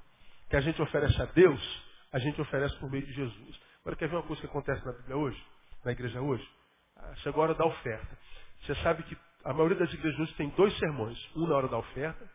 que 0.49 0.55
a 0.55 0.61
gente 0.61 0.81
oferece 0.81 1.21
a 1.21 1.25
Deus, 1.25 1.85
a 2.13 2.19
gente 2.19 2.39
oferece 2.39 2.73
por 2.77 2.89
meio 2.89 3.05
de 3.05 3.11
Jesus. 3.11 3.59
Agora, 3.81 3.97
quer 3.97 4.07
ver 4.07 4.15
uma 4.15 4.23
coisa 4.23 4.41
que 4.41 4.47
acontece 4.47 4.85
na 4.85 4.93
Bíblia 4.93 5.17
hoje? 5.17 5.45
Na 5.83 5.91
igreja 5.91 6.21
hoje? 6.21 6.47
Ah, 6.95 7.13
chegou 7.17 7.41
a 7.41 7.47
hora 7.47 7.55
da 7.55 7.65
oferta. 7.65 8.17
Você 8.61 8.75
sabe 8.75 9.03
que 9.03 9.17
a 9.43 9.51
maioria 9.51 9.77
das 9.77 9.93
igrejas 9.93 10.17
hoje 10.17 10.33
tem 10.35 10.47
dois 10.51 10.73
sermões. 10.77 11.19
Um 11.35 11.45
na 11.45 11.57
hora 11.57 11.67
da 11.67 11.77
oferta 11.77 12.31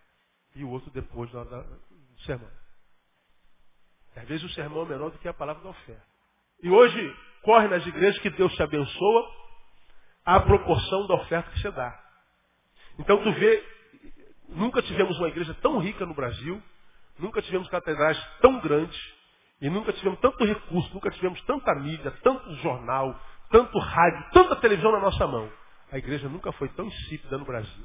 e 0.54 0.62
o 0.62 0.68
outro 0.68 0.90
depois 0.90 1.32
na 1.32 1.40
hora 1.40 1.62
do 1.62 2.20
sermão. 2.26 2.50
Às 4.14 4.28
vezes 4.28 4.44
o 4.44 4.54
sermão 4.54 4.82
é 4.82 4.88
menor 4.90 5.10
do 5.10 5.18
que 5.18 5.28
a 5.28 5.32
palavra 5.32 5.62
da 5.62 5.70
oferta. 5.70 6.04
E 6.62 6.68
hoje 6.68 7.16
corre 7.40 7.68
nas 7.68 7.86
igrejas 7.86 8.20
que 8.20 8.28
Deus 8.28 8.52
te 8.54 8.62
abençoa 8.62 9.32
à 10.26 10.40
proporção 10.40 11.06
da 11.06 11.14
oferta 11.14 11.50
que 11.52 11.60
você 11.60 11.70
dá. 11.70 11.98
Então 12.98 13.22
tu 13.22 13.32
vê 13.32 13.77
Nunca 14.48 14.82
tivemos 14.82 15.16
uma 15.18 15.28
igreja 15.28 15.54
tão 15.60 15.78
rica 15.78 16.06
no 16.06 16.14
Brasil, 16.14 16.62
nunca 17.18 17.42
tivemos 17.42 17.68
catedrais 17.68 18.18
tão 18.40 18.60
grandes, 18.60 18.98
e 19.60 19.68
nunca 19.68 19.92
tivemos 19.92 20.20
tanto 20.20 20.44
recurso, 20.44 20.94
nunca 20.94 21.10
tivemos 21.10 21.40
tanta 21.42 21.74
mídia, 21.74 22.10
tanto 22.22 22.54
jornal, 22.56 23.18
tanto 23.50 23.78
rádio, 23.78 24.30
tanta 24.32 24.56
televisão 24.56 24.92
na 24.92 25.00
nossa 25.00 25.26
mão. 25.26 25.50
A 25.90 25.98
igreja 25.98 26.28
nunca 26.28 26.52
foi 26.52 26.68
tão 26.70 26.86
insípida 26.86 27.36
no 27.38 27.44
Brasil. 27.44 27.84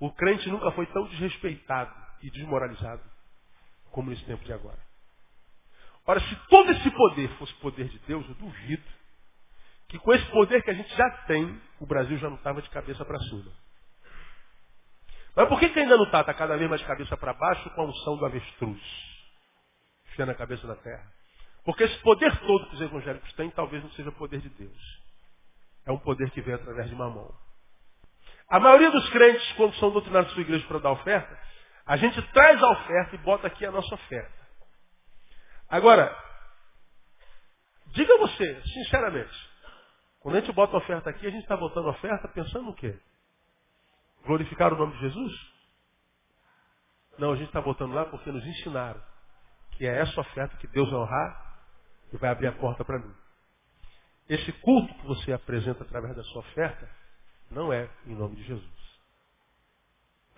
O 0.00 0.10
crente 0.12 0.48
nunca 0.50 0.70
foi 0.72 0.86
tão 0.86 1.06
desrespeitado 1.06 1.94
e 2.22 2.30
desmoralizado 2.30 3.02
como 3.90 4.10
nesse 4.10 4.24
tempo 4.24 4.44
de 4.44 4.52
agora. 4.52 4.78
Ora, 6.06 6.20
se 6.20 6.36
todo 6.48 6.70
esse 6.72 6.90
poder 6.90 7.28
fosse 7.36 7.54
poder 7.54 7.88
de 7.88 7.98
Deus, 8.00 8.26
eu 8.28 8.34
duvido 8.34 8.82
que 9.88 9.98
com 9.98 10.12
esse 10.12 10.24
poder 10.26 10.62
que 10.62 10.70
a 10.70 10.74
gente 10.74 10.88
já 10.96 11.10
tem, 11.26 11.60
o 11.78 11.86
Brasil 11.86 12.16
já 12.18 12.28
não 12.28 12.36
estava 12.36 12.62
de 12.62 12.70
cabeça 12.70 13.04
para 13.04 13.18
cima. 13.18 13.52
Mas 15.34 15.48
por 15.48 15.58
que, 15.58 15.68
que 15.68 15.80
ainda 15.80 15.96
não 15.96 16.04
está? 16.04 16.20
Está 16.20 16.34
cada 16.34 16.56
vez 16.56 16.68
mais 16.68 16.82
cabeça 16.82 17.16
para 17.16 17.32
baixo 17.32 17.70
com 17.70 17.82
a 17.82 17.84
unção 17.84 18.16
do 18.16 18.26
avestruz. 18.26 18.82
Enfiando 20.08 20.30
a 20.30 20.34
cabeça 20.34 20.66
na 20.66 20.76
terra. 20.76 21.06
Porque 21.64 21.84
esse 21.84 21.98
poder 21.98 22.36
todo 22.40 22.68
que 22.68 22.74
os 22.76 22.80
evangélicos 22.80 23.32
têm 23.34 23.50
talvez 23.50 23.82
não 23.82 23.90
seja 23.92 24.08
o 24.08 24.14
poder 24.14 24.40
de 24.40 24.48
Deus. 24.50 25.02
É 25.86 25.92
um 25.92 25.98
poder 25.98 26.30
que 26.30 26.40
vem 26.40 26.54
através 26.54 26.88
de 26.88 26.94
mamão. 26.94 27.32
A 28.48 28.58
maioria 28.58 28.90
dos 28.90 29.08
crentes, 29.10 29.52
quando 29.52 29.74
são 29.76 29.90
doutrinados 29.90 30.30
na 30.30 30.34
sua 30.34 30.42
igreja 30.42 30.66
para 30.66 30.78
dar 30.78 30.90
oferta, 30.90 31.38
a 31.86 31.96
gente 31.96 32.20
traz 32.32 32.62
a 32.62 32.70
oferta 32.70 33.14
e 33.14 33.18
bota 33.18 33.46
aqui 33.46 33.64
a 33.64 33.70
nossa 33.70 33.94
oferta. 33.94 34.40
Agora, 35.68 36.14
Diga 37.92 38.16
você, 38.18 38.62
sinceramente. 38.72 39.50
Quando 40.20 40.36
a 40.36 40.40
gente 40.40 40.52
bota 40.52 40.76
oferta 40.76 41.10
aqui, 41.10 41.26
a 41.26 41.30
gente 41.30 41.42
está 41.42 41.56
botando 41.56 41.86
oferta 41.86 42.28
pensando 42.28 42.66
no 42.66 42.74
quê? 42.74 42.98
Glorificar 44.24 44.72
o 44.72 44.76
nome 44.76 44.92
de 44.94 45.00
Jesus? 45.00 45.50
Não, 47.18 47.32
a 47.32 47.36
gente 47.36 47.48
está 47.48 47.60
botando 47.60 47.92
lá 47.92 48.06
porque 48.06 48.30
nos 48.30 48.44
ensinaram 48.44 49.02
que 49.72 49.86
é 49.86 50.00
essa 50.00 50.20
oferta 50.20 50.56
que 50.58 50.66
Deus 50.68 50.90
vai 50.90 51.00
honrar 51.00 51.60
e 52.12 52.16
vai 52.16 52.30
abrir 52.30 52.48
a 52.48 52.52
porta 52.52 52.84
para 52.84 52.98
mim. 52.98 53.14
Esse 54.28 54.52
culto 54.52 54.94
que 54.94 55.06
você 55.06 55.32
apresenta 55.32 55.82
através 55.82 56.14
da 56.14 56.22
sua 56.24 56.40
oferta 56.40 56.88
não 57.50 57.72
é 57.72 57.90
em 58.06 58.14
nome 58.14 58.36
de 58.36 58.44
Jesus. 58.44 59.00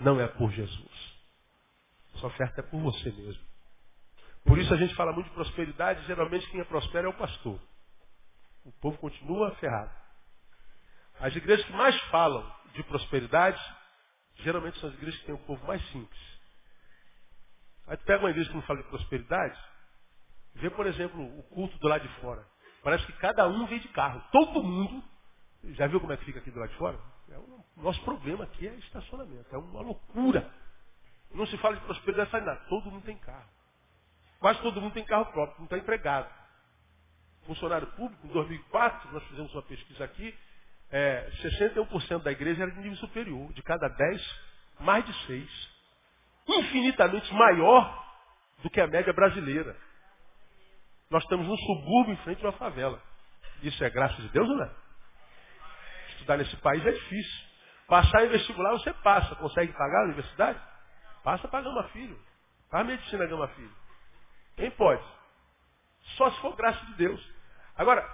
Não 0.00 0.20
é 0.20 0.26
por 0.26 0.50
Jesus. 0.50 1.20
Essa 2.14 2.26
oferta 2.26 2.60
é 2.60 2.64
por 2.64 2.80
você 2.80 3.10
mesmo. 3.10 3.44
Por 4.44 4.58
isso 4.58 4.72
a 4.72 4.76
gente 4.76 4.94
fala 4.94 5.12
muito 5.12 5.28
de 5.28 5.34
prosperidade, 5.34 6.04
geralmente 6.06 6.48
quem 6.50 6.60
é 6.60 6.64
prospera 6.64 7.06
é 7.06 7.10
o 7.10 7.16
pastor. 7.16 7.60
O 8.64 8.72
povo 8.72 8.96
continua 8.98 9.54
ferrado. 9.56 9.90
As 11.20 11.34
igrejas 11.36 11.64
que 11.66 11.72
mais 11.72 12.00
falam 12.10 12.50
de 12.72 12.82
prosperidade, 12.84 13.60
geralmente 14.36 14.78
são 14.80 14.88
as 14.88 14.94
igrejas 14.96 15.18
que 15.20 15.26
têm 15.26 15.34
o 15.34 15.46
povo 15.46 15.66
mais 15.66 15.82
simples. 15.90 16.20
Aí 17.86 17.96
tu 17.96 18.04
pega 18.04 18.20
uma 18.22 18.30
igreja 18.30 18.48
que 18.48 18.54
não 18.54 18.62
fala 18.62 18.82
de 18.82 18.88
prosperidade, 18.88 19.58
vê, 20.54 20.70
por 20.70 20.86
exemplo, 20.86 21.22
o 21.38 21.42
culto 21.44 21.76
do 21.78 21.88
lado 21.88 22.06
de 22.06 22.14
fora. 22.20 22.46
Parece 22.82 23.04
que 23.06 23.12
cada 23.14 23.48
um 23.48 23.66
vem 23.66 23.78
de 23.78 23.88
carro. 23.88 24.22
Todo 24.32 24.62
mundo. 24.62 25.02
Já 25.74 25.86
viu 25.86 26.00
como 26.00 26.12
é 26.12 26.16
que 26.16 26.24
fica 26.24 26.40
aqui 26.40 26.50
do 26.50 26.58
lado 26.58 26.70
de 26.70 26.76
fora? 26.76 26.98
É 27.30 27.38
o 27.38 27.64
nosso 27.76 28.02
problema 28.02 28.44
aqui 28.44 28.66
é 28.66 28.74
estacionamento. 28.74 29.54
É 29.54 29.58
uma 29.58 29.80
loucura. 29.80 30.52
Não 31.32 31.46
se 31.46 31.56
fala 31.58 31.76
de 31.76 31.84
prosperidade, 31.84 32.30
sai 32.30 32.40
nada. 32.40 32.60
Todo 32.68 32.90
mundo 32.90 33.04
tem 33.04 33.16
carro. 33.18 33.48
Quase 34.38 34.60
todo 34.60 34.80
mundo 34.80 34.92
tem 34.92 35.04
carro 35.04 35.26
próprio, 35.26 35.58
não 35.58 35.64
está 35.64 35.78
empregado. 35.78 36.28
Funcionário 37.46 37.86
público, 37.92 38.26
em 38.26 38.30
2004, 38.30 39.12
nós 39.12 39.22
fizemos 39.28 39.54
uma 39.54 39.62
pesquisa 39.62 40.04
aqui, 40.04 40.36
é, 40.92 41.30
61% 41.42 42.22
da 42.22 42.30
igreja 42.30 42.62
era 42.62 42.70
de 42.70 42.78
nível 42.78 42.98
superior. 42.98 43.50
De 43.54 43.62
cada 43.62 43.88
10, 43.88 44.40
mais 44.80 45.04
de 45.06 45.26
6. 45.26 45.70
Infinitamente 46.46 47.32
maior 47.32 48.02
do 48.62 48.68
que 48.68 48.80
a 48.80 48.86
média 48.86 49.12
brasileira. 49.12 49.74
Nós 51.10 51.22
estamos 51.22 51.46
num 51.46 51.56
subúrbio 51.56 52.12
em 52.12 52.16
frente 52.18 52.44
a 52.44 52.50
uma 52.50 52.58
favela. 52.58 53.02
Isso 53.62 53.82
é 53.82 53.88
graça 53.88 54.20
de 54.20 54.28
Deus 54.28 54.48
ou 54.48 54.56
não 54.56 54.64
é? 54.64 54.70
Estudar 56.10 56.36
nesse 56.36 56.56
país 56.58 56.84
é 56.84 56.92
difícil. 56.92 57.52
Passar 57.88 58.24
em 58.24 58.28
vestibular 58.28 58.72
você 58.72 58.92
passa. 58.94 59.34
Consegue 59.36 59.72
pagar 59.72 60.02
a 60.02 60.04
universidade? 60.04 60.60
Passa 61.24 61.48
para 61.48 61.62
Gama 61.62 61.84
Filho. 61.88 62.18
Faz 62.70 62.86
medicina 62.86 63.26
Gama 63.26 63.48
Filho. 63.48 63.74
Quem 64.56 64.70
pode? 64.72 65.02
Só 66.16 66.30
se 66.30 66.40
for 66.40 66.54
graça 66.56 66.84
de 66.86 66.94
Deus. 66.94 67.32
Agora, 67.76 68.06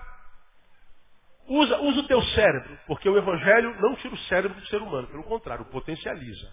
usa, 1.49 1.79
usa 1.79 2.01
o 2.01 2.07
teu 2.07 2.23
cérebro, 2.23 2.79
porque 2.87 3.09
o 3.09 3.17
Evangelho 3.17 3.75
não 3.81 3.97
tira 3.97 4.15
o 4.15 4.19
cérebro 4.19 4.61
do 4.61 4.67
ser 4.67 4.81
humano, 4.83 5.09
pelo 5.09 5.25
contrário, 5.25 5.65
potencializa. 5.67 6.53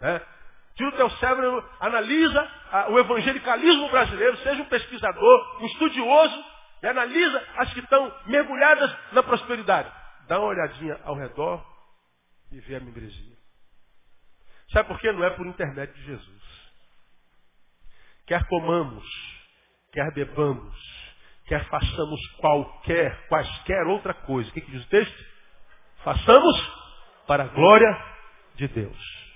Né? 0.00 0.20
Tira 0.74 0.90
o 0.90 0.96
teu 0.96 1.10
cérebro, 1.10 1.70
analisa 1.80 2.50
a, 2.70 2.90
o 2.90 2.98
evangelicalismo 2.98 3.88
brasileiro, 3.88 4.36
seja 4.38 4.62
um 4.62 4.66
pesquisador, 4.66 5.62
um 5.62 5.66
estudioso, 5.66 6.44
e 6.82 6.86
analisa 6.86 7.42
as 7.56 7.72
que 7.72 7.80
estão 7.80 8.14
mergulhadas 8.26 8.94
na 9.12 9.22
prosperidade. 9.22 9.90
Dá 10.28 10.38
uma 10.38 10.48
olhadinha 10.48 11.00
ao 11.04 11.14
redor 11.14 11.64
e 12.52 12.60
vê 12.60 12.76
a 12.76 12.80
membresia. 12.80 13.36
Sabe 14.70 14.88
por 14.88 15.00
quê? 15.00 15.10
Não 15.12 15.24
é 15.24 15.30
por 15.30 15.46
intermédio 15.46 15.94
de 15.94 16.04
Jesus. 16.04 16.42
Quer 18.26 18.46
comamos, 18.46 19.06
quer 19.92 20.12
bebamos, 20.12 20.95
quer 21.46 21.64
façamos 21.68 22.20
qualquer, 22.38 23.28
quaisquer 23.28 23.86
outra 23.86 24.12
coisa. 24.12 24.48
O 24.50 24.52
que, 24.52 24.60
que 24.60 24.70
diz 24.70 24.84
o 24.84 24.88
texto? 24.88 25.24
Façamos 26.02 26.56
para 27.26 27.44
a 27.44 27.48
glória 27.48 28.04
de 28.56 28.68
Deus. 28.68 29.26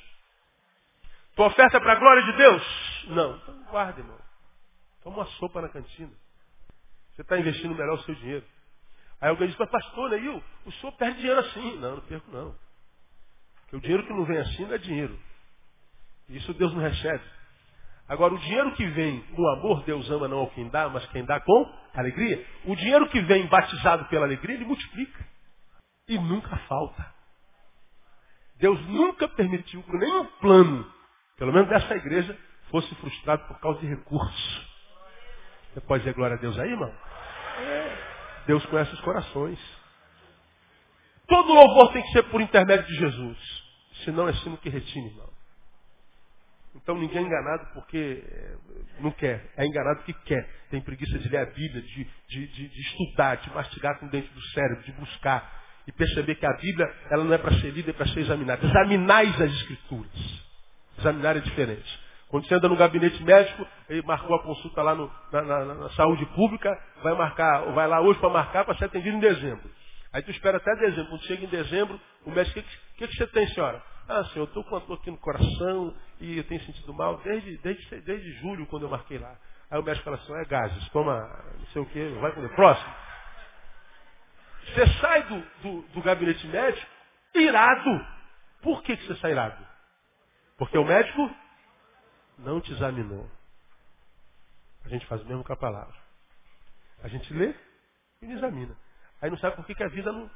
Tua 1.34 1.46
oferta 1.46 1.76
é 1.76 1.80
para 1.80 1.92
a 1.92 1.96
glória 1.96 2.22
de 2.24 2.32
Deus? 2.36 3.04
Não. 3.08 3.36
Então 3.36 3.62
guarda, 3.64 4.00
irmão. 4.00 4.18
Toma 5.02 5.18
uma 5.18 5.26
sopa 5.26 5.62
na 5.62 5.68
cantina. 5.68 6.12
Você 7.12 7.22
está 7.22 7.38
investindo 7.38 7.74
melhor 7.74 7.94
o 7.94 8.02
seu 8.02 8.14
dinheiro. 8.14 8.44
Aí 9.20 9.28
alguém 9.28 9.48
diz, 9.48 9.56
mas 9.58 9.70
pastor, 9.70 10.10
Neil, 10.10 10.42
o 10.64 10.72
senhor 10.72 10.92
perde 10.92 11.18
dinheiro 11.18 11.40
assim. 11.40 11.76
Não, 11.78 11.96
não 11.96 12.02
perco 12.02 12.30
não. 12.30 12.54
Porque 13.62 13.76
o 13.76 13.80
dinheiro 13.80 14.06
que 14.06 14.12
não 14.12 14.24
vem 14.24 14.38
assim 14.38 14.64
não 14.64 14.74
é 14.74 14.78
dinheiro. 14.78 15.18
Isso 16.28 16.54
Deus 16.54 16.72
não 16.72 16.80
recebe. 16.80 17.24
Agora, 18.10 18.34
o 18.34 18.38
dinheiro 18.38 18.74
que 18.74 18.86
vem 18.88 19.20
com 19.34 19.48
amor, 19.48 19.82
Deus 19.84 20.10
ama 20.10 20.28
não 20.28 20.40
ao 20.40 20.50
quem 20.50 20.68
dá, 20.68 20.88
mas 20.90 21.06
quem 21.06 21.24
dá 21.24 21.40
com 21.40 21.72
alegria. 21.94 22.46
O 22.66 22.76
dinheiro 22.76 23.08
que 23.08 23.22
vem 23.22 23.46
batizado 23.46 24.04
pela 24.06 24.26
alegria, 24.26 24.56
ele 24.56 24.66
multiplica. 24.66 25.26
E 26.06 26.18
nunca 26.18 26.56
falta. 26.68 27.14
Deus 28.58 28.78
nunca 28.88 29.26
permitiu 29.28 29.82
que 29.82 29.96
nenhum 29.96 30.26
plano 30.40 31.00
pelo 31.40 31.54
menos 31.54 31.70
dessa 31.70 31.96
igreja, 31.96 32.38
fosse 32.70 32.94
frustrado 32.96 33.48
por 33.48 33.58
causa 33.60 33.80
de 33.80 33.86
recursos. 33.86 34.68
Você 35.72 35.80
pode 35.80 36.02
dizer 36.04 36.14
glória 36.14 36.36
a 36.36 36.38
Deus 36.38 36.56
aí, 36.58 36.70
irmão? 36.70 36.92
Deus 38.46 38.64
conhece 38.66 38.92
os 38.92 39.00
corações. 39.00 39.58
Todo 41.26 41.54
louvor 41.54 41.94
tem 41.94 42.02
que 42.02 42.12
ser 42.12 42.24
por 42.24 42.42
intermédio 42.42 42.86
de 42.86 42.94
Jesus. 42.94 43.38
Senão 44.04 44.28
é 44.28 44.34
sino 44.34 44.58
que 44.58 44.68
retine, 44.68 45.08
irmão. 45.08 45.29
Então 46.74 46.96
ninguém 46.96 47.18
é 47.18 47.26
enganado 47.26 47.66
porque 47.74 48.22
é, 48.26 48.56
não 49.00 49.10
quer. 49.10 49.52
É 49.56 49.66
enganado 49.66 49.98
porque 49.98 50.14
quer. 50.24 50.48
Tem 50.70 50.80
preguiça 50.80 51.18
de 51.18 51.28
ler 51.28 51.38
a 51.38 51.46
Bíblia, 51.46 51.82
de, 51.82 52.08
de, 52.28 52.46
de, 52.46 52.68
de 52.68 52.80
estudar, 52.80 53.36
de 53.36 53.50
mastigar 53.52 53.98
com 53.98 54.06
dentro 54.08 54.32
do 54.32 54.42
cérebro, 54.48 54.84
de 54.84 54.92
buscar. 54.92 55.60
E 55.86 55.92
perceber 55.92 56.36
que 56.36 56.46
a 56.46 56.52
Bíblia 56.52 56.88
ela 57.10 57.24
não 57.24 57.32
é 57.32 57.38
para 57.38 57.52
ser 57.54 57.70
lida, 57.70 57.90
é 57.90 57.94
para 57.94 58.06
ser 58.06 58.20
examinada. 58.20 58.64
Examinais 58.64 59.40
as 59.40 59.50
Escrituras. 59.52 60.50
Examinar 60.98 61.36
é 61.36 61.40
diferente. 61.40 62.00
Quando 62.28 62.46
você 62.46 62.54
anda 62.54 62.68
no 62.68 62.76
gabinete 62.76 63.20
médico, 63.24 63.66
ele 63.88 64.02
marcou 64.02 64.36
a 64.36 64.42
consulta 64.42 64.82
lá 64.82 64.94
no, 64.94 65.10
na, 65.32 65.42
na, 65.42 65.74
na, 65.74 65.90
saúde 65.90 66.24
pública, 66.26 66.70
vai 67.02 67.12
marcar, 67.14 67.72
vai 67.72 67.88
lá 67.88 68.00
hoje 68.00 68.20
para 68.20 68.28
marcar 68.28 68.64
para 68.64 68.76
ser 68.76 68.84
atendido 68.84 69.16
em 69.16 69.20
dezembro. 69.20 69.68
Aí 70.12 70.22
tu 70.22 70.30
espera 70.30 70.58
até 70.58 70.74
dezembro. 70.76 71.08
Quando 71.08 71.24
chega 71.24 71.44
em 71.44 71.48
dezembro, 71.48 72.00
o 72.24 72.30
médico, 72.30 72.60
o 72.60 72.62
que, 72.62 72.68
que, 72.98 73.08
que, 73.08 73.16
você 73.16 73.26
tem, 73.28 73.48
senhora? 73.48 73.82
Ah, 74.12 74.24
senhor, 74.24 74.40
eu 74.40 74.44
estou 74.46 74.64
com 74.64 74.74
uma 74.74 74.80
dor 74.80 74.98
aqui 74.98 75.08
no 75.08 75.18
coração 75.18 75.96
e 76.18 76.38
eu 76.38 76.42
tenho 76.42 76.60
sentido 76.64 76.92
mal 76.92 77.18
desde, 77.18 77.56
desde, 77.58 78.00
desde 78.00 78.32
julho, 78.40 78.66
quando 78.66 78.82
eu 78.82 78.88
marquei 78.90 79.18
lá. 79.18 79.38
Aí 79.70 79.78
o 79.78 79.84
médico 79.84 80.04
fala 80.04 80.16
assim, 80.16 80.34
é 80.34 80.44
gases, 80.46 80.88
toma 80.88 81.14
não 81.56 81.66
sei 81.66 81.80
o 81.80 81.86
que, 81.86 82.08
vai 82.20 82.32
comer. 82.32 82.52
Próximo. 82.56 82.92
Você 84.64 84.86
sai 85.00 85.22
do, 85.22 85.40
do, 85.62 85.82
do 85.92 86.02
gabinete 86.02 86.44
médico 86.48 86.90
irado. 87.36 88.04
Por 88.62 88.82
que, 88.82 88.96
que 88.96 89.06
você 89.06 89.14
sai 89.20 89.30
irado? 89.30 89.64
Porque 90.58 90.76
o 90.76 90.84
médico 90.84 91.32
não 92.36 92.60
te 92.60 92.72
examinou. 92.72 93.30
A 94.84 94.88
gente 94.88 95.06
faz 95.06 95.22
o 95.22 95.26
mesmo 95.26 95.44
com 95.44 95.52
a 95.52 95.56
palavra. 95.56 95.94
A 97.04 97.06
gente 97.06 97.32
lê 97.32 97.54
e 98.20 98.26
não 98.26 98.34
examina. 98.34 98.76
Aí 99.22 99.30
não 99.30 99.38
sabe 99.38 99.54
por 99.54 99.64
que, 99.64 99.74
que 99.76 99.84
a 99.84 99.88
vida 99.88 100.10
não, 100.10 100.28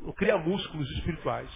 não 0.00 0.12
cria 0.14 0.36
músculos 0.36 0.90
espirituais. 0.96 1.48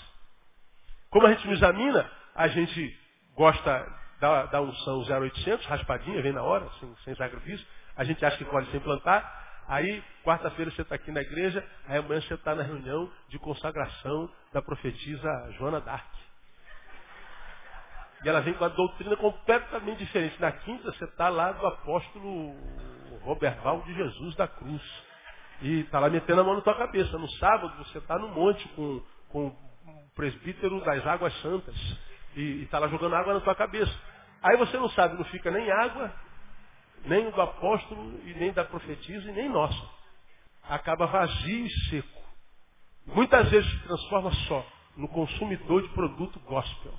Como 1.10 1.26
a 1.26 1.32
gente 1.32 1.46
não 1.46 1.54
examina, 1.54 2.10
a 2.34 2.48
gente 2.48 2.98
gosta 3.34 3.86
da, 4.20 4.46
da 4.46 4.60
unção 4.60 5.02
0800, 5.02 5.66
raspadinha, 5.66 6.22
vem 6.22 6.32
na 6.32 6.42
hora, 6.42 6.68
sem, 6.78 6.94
sem 7.04 7.14
sacrifício. 7.16 7.66
A 7.96 8.04
gente 8.04 8.24
acha 8.24 8.36
que 8.36 8.44
pode 8.44 8.70
se 8.70 8.76
implantar. 8.76 9.38
Aí, 9.66 10.02
quarta-feira 10.24 10.70
você 10.70 10.82
está 10.82 10.94
aqui 10.94 11.10
na 11.10 11.20
igreja, 11.20 11.64
aí 11.86 11.98
amanhã 11.98 12.20
você 12.20 12.34
está 12.34 12.54
na 12.54 12.62
reunião 12.62 13.10
de 13.28 13.38
consagração 13.38 14.30
da 14.52 14.62
profetisa 14.62 15.28
Joana 15.58 15.80
Dark. 15.80 16.12
E 18.24 18.28
ela 18.28 18.40
vem 18.40 18.54
com 18.54 18.64
a 18.64 18.68
doutrina 18.68 19.16
completamente 19.16 19.98
diferente. 19.98 20.40
Na 20.40 20.52
quinta, 20.52 20.92
você 20.92 21.04
está 21.04 21.28
lá 21.28 21.52
do 21.52 21.66
apóstolo 21.66 22.54
Roberval 23.22 23.80
de 23.82 23.94
Jesus 23.94 24.36
da 24.36 24.46
Cruz. 24.46 24.82
E 25.62 25.80
está 25.80 25.98
lá 25.98 26.10
metendo 26.10 26.40
a 26.40 26.44
mão 26.44 26.54
na 26.54 26.60
tua 26.60 26.76
cabeça. 26.76 27.16
No 27.16 27.30
sábado, 27.32 27.76
você 27.78 27.98
está 27.98 28.18
no 28.18 28.28
monte 28.28 28.68
com, 28.70 29.02
com 29.28 29.69
presbítero 30.14 30.80
das 30.84 31.06
águas 31.06 31.34
santas. 31.40 31.74
E 32.36 32.62
está 32.62 32.78
lá 32.78 32.88
jogando 32.88 33.14
água 33.14 33.34
na 33.34 33.40
tua 33.40 33.54
cabeça. 33.54 33.92
Aí 34.42 34.56
você 34.56 34.76
não 34.76 34.88
sabe, 34.90 35.16
não 35.16 35.24
fica 35.26 35.50
nem 35.50 35.70
água, 35.70 36.12
nem 37.04 37.30
do 37.30 37.40
apóstolo, 37.40 38.20
e 38.24 38.34
nem 38.34 38.52
da 38.52 38.64
profetisa, 38.64 39.28
e 39.28 39.32
nem 39.32 39.48
nossa. 39.48 39.88
Acaba 40.68 41.06
vazio 41.06 41.66
e 41.66 41.70
seco. 41.90 42.20
Muitas 43.06 43.50
vezes 43.50 43.70
se 43.70 43.78
transforma 43.80 44.32
só 44.48 44.66
no 44.96 45.08
consumidor 45.08 45.82
de 45.82 45.88
produto 45.88 46.38
gospel. 46.40 46.94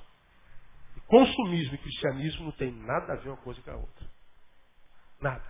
Consumismo 1.06 1.74
e 1.74 1.78
cristianismo 1.78 2.44
não 2.46 2.52
tem 2.52 2.72
nada 2.72 3.12
a 3.12 3.16
ver 3.16 3.28
uma 3.28 3.36
coisa 3.38 3.60
com 3.62 3.70
a 3.70 3.76
outra. 3.76 4.06
Nada. 5.20 5.44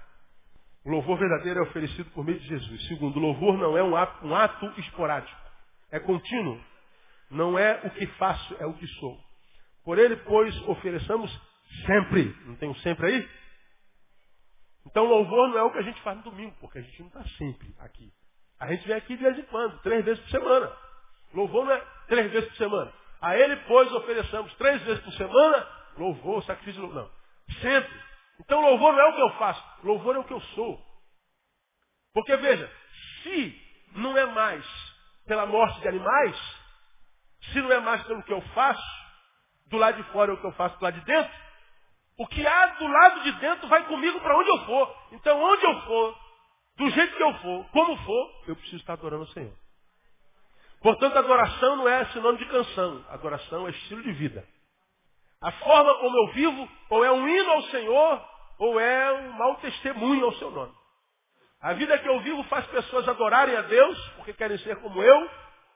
O 0.85 0.91
louvor 0.91 1.19
verdadeiro 1.19 1.61
é 1.61 1.63
oferecido 1.63 2.11
por 2.11 2.25
meio 2.25 2.41
de 2.41 2.47
Jesus. 2.47 2.89
Segundo, 2.89 3.17
o 3.17 3.21
louvor 3.21 3.57
não 3.57 3.77
é 3.77 3.83
um 3.83 3.97
ato, 3.97 4.27
um 4.27 4.35
ato 4.35 4.67
esporádico. 4.81 5.41
É 5.91 6.01
contínuo. 6.01 6.61
Não 7.33 7.59
é 7.59 7.81
o 7.85 7.91
que 7.91 8.07
faço, 8.19 8.57
é 8.61 8.67
o 8.67 8.75
que 8.75 8.87
sou. 8.87 9.19
Por 9.85 9.99
ele, 9.99 10.17
pois, 10.17 10.55
ofereçamos 10.69 11.31
sempre. 11.87 12.25
Não 12.45 12.57
tem 12.57 12.69
um 12.69 12.75
sempre 12.77 13.07
aí? 13.07 13.31
Então 14.87 15.05
louvor 15.05 15.49
não 15.49 15.59
é 15.59 15.63
o 15.63 15.73
que 15.73 15.79
a 15.79 15.83
gente 15.83 16.01
faz 16.03 16.19
no 16.19 16.25
domingo, 16.25 16.55
porque 16.61 16.79
a 16.79 16.83
gente 16.83 17.01
não 17.01 17.09
está 17.09 17.25
sempre 17.39 17.75
aqui. 17.79 18.13
A 18.61 18.67
gente 18.69 18.87
vem 18.87 18.97
aqui 18.97 19.17
de 19.17 19.23
vez 19.23 19.39
em 19.39 19.43
quando, 19.45 19.81
três 19.81 20.05
vezes 20.05 20.23
por 20.25 20.31
semana. 20.31 20.73
Louvor 21.33 21.65
não 21.65 21.73
é 21.73 21.81
três 22.07 22.31
vezes 22.31 22.49
por 22.51 22.57
semana. 22.57 22.93
A 23.21 23.37
ele, 23.37 23.57
pois, 23.67 23.91
ofereçamos 23.93 24.53
três 24.55 24.83
vezes 24.83 25.03
por 25.03 25.13
semana, 25.15 25.69
louvor, 25.97 26.45
sacrifício, 26.45 26.87
não. 26.89 27.11
Sempre. 27.61 28.03
Então 28.41 28.61
louvor 28.61 28.93
não 28.93 29.01
é 29.01 29.07
o 29.07 29.15
que 29.15 29.23
eu 29.23 29.31
faço, 29.39 29.65
louvor 29.85 30.17
é 30.17 30.19
o 30.19 30.25
que 30.25 30.35
eu 30.35 30.41
sou. 30.41 30.79
Porque 32.13 32.37
veja, 32.37 32.71
se 33.23 33.61
não 33.93 34.17
é 34.19 34.27
mais 34.27 34.65
pela 35.27 35.47
morte 35.47 35.81
de 35.81 35.89
animais, 35.89 36.62
se 37.51 37.61
não 37.61 37.73
é 37.73 37.81
mais 37.81 38.03
pelo 38.05 38.23
que 38.23 38.33
eu 38.33 38.41
faço, 38.55 38.83
do 39.67 39.79
lado 39.79 39.97
de 39.97 40.11
fora 40.11 40.31
é 40.31 40.35
o 40.35 40.41
que 40.41 40.47
eu 40.47 40.53
faço 40.53 40.79
do 40.79 40.85
lado 40.85 40.99
de 40.99 41.05
dentro, 41.05 41.33
o 42.19 42.27
que 42.27 42.47
há 42.47 42.67
do 42.67 42.87
lado 42.87 43.23
de 43.23 43.33
dentro 43.33 43.69
vai 43.69 43.85
comigo 43.87 44.21
para 44.21 44.37
onde 44.37 44.51
eu 44.51 44.65
for. 44.67 44.97
Então, 45.13 45.43
onde 45.43 45.65
eu 45.65 45.81
for, 45.83 46.19
do 46.77 46.91
jeito 46.91 47.17
que 47.17 47.23
eu 47.23 47.35
for, 47.35 47.67
como 47.71 47.97
for, 47.97 48.43
eu 48.49 48.57
preciso 48.57 48.77
estar 48.77 48.93
adorando 48.95 49.25
o 49.25 49.29
Senhor. 49.29 49.53
Portanto, 50.81 51.17
adoração 51.17 51.77
não 51.77 51.89
é 51.89 52.05
sinônimo 52.07 52.45
de 52.45 52.51
canção. 52.51 53.05
Adoração 53.09 53.67
é 53.67 53.71
estilo 53.71 54.03
de 54.03 54.13
vida. 54.13 54.47
A 55.41 55.53
forma 55.53 55.95
como 55.99 56.17
eu 56.17 56.33
vivo, 56.33 56.69
ou 56.91 57.05
é 57.05 57.13
um 57.13 57.27
hino 57.27 57.51
ao 57.51 57.63
Senhor, 57.63 58.29
ou 58.59 58.81
é 58.81 59.13
um 59.13 59.33
mau 59.33 59.57
testemunho 59.57 60.27
ao 60.27 60.33
seu 60.35 60.51
nome. 60.51 60.73
A 61.61 61.73
vida 61.75 61.99
que 61.99 62.09
eu 62.09 62.21
vivo 62.21 62.43
faz 62.45 62.67
pessoas 62.67 63.09
adorarem 63.09 63.57
a 63.57 63.63
Deus, 63.63 64.09
porque 64.17 64.33
querem 64.33 64.59
ser 64.59 64.77
como 64.81 65.03
eu, 65.03 65.31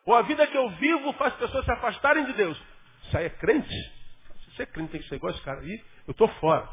ou 0.06 0.14
a 0.14 0.22
vida 0.22 0.46
que 0.46 0.56
eu 0.56 0.70
vivo 0.70 1.12
faz 1.14 1.34
pessoas 1.34 1.64
se 1.64 1.72
afastarem 1.72 2.24
de 2.24 2.32
Deus. 2.34 2.56
Isso 3.02 3.18
aí 3.18 3.26
é 3.26 3.30
crente? 3.30 3.74
Se 4.44 4.52
você 4.52 4.62
é 4.62 4.66
crente, 4.66 4.92
tem 4.92 5.02
que 5.02 5.08
ser 5.08 5.16
igual 5.16 5.32
esse 5.32 5.42
cara 5.42 5.60
aí, 5.60 5.84
eu 6.06 6.12
estou 6.12 6.28
fora. 6.40 6.66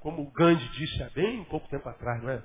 Como 0.00 0.22
o 0.22 0.32
Gandhi 0.32 0.66
disse 0.70 1.02
há 1.02 1.10
bem 1.10 1.44
pouco 1.44 1.68
tempo 1.68 1.88
atrás, 1.88 2.22
não 2.22 2.30
é? 2.30 2.42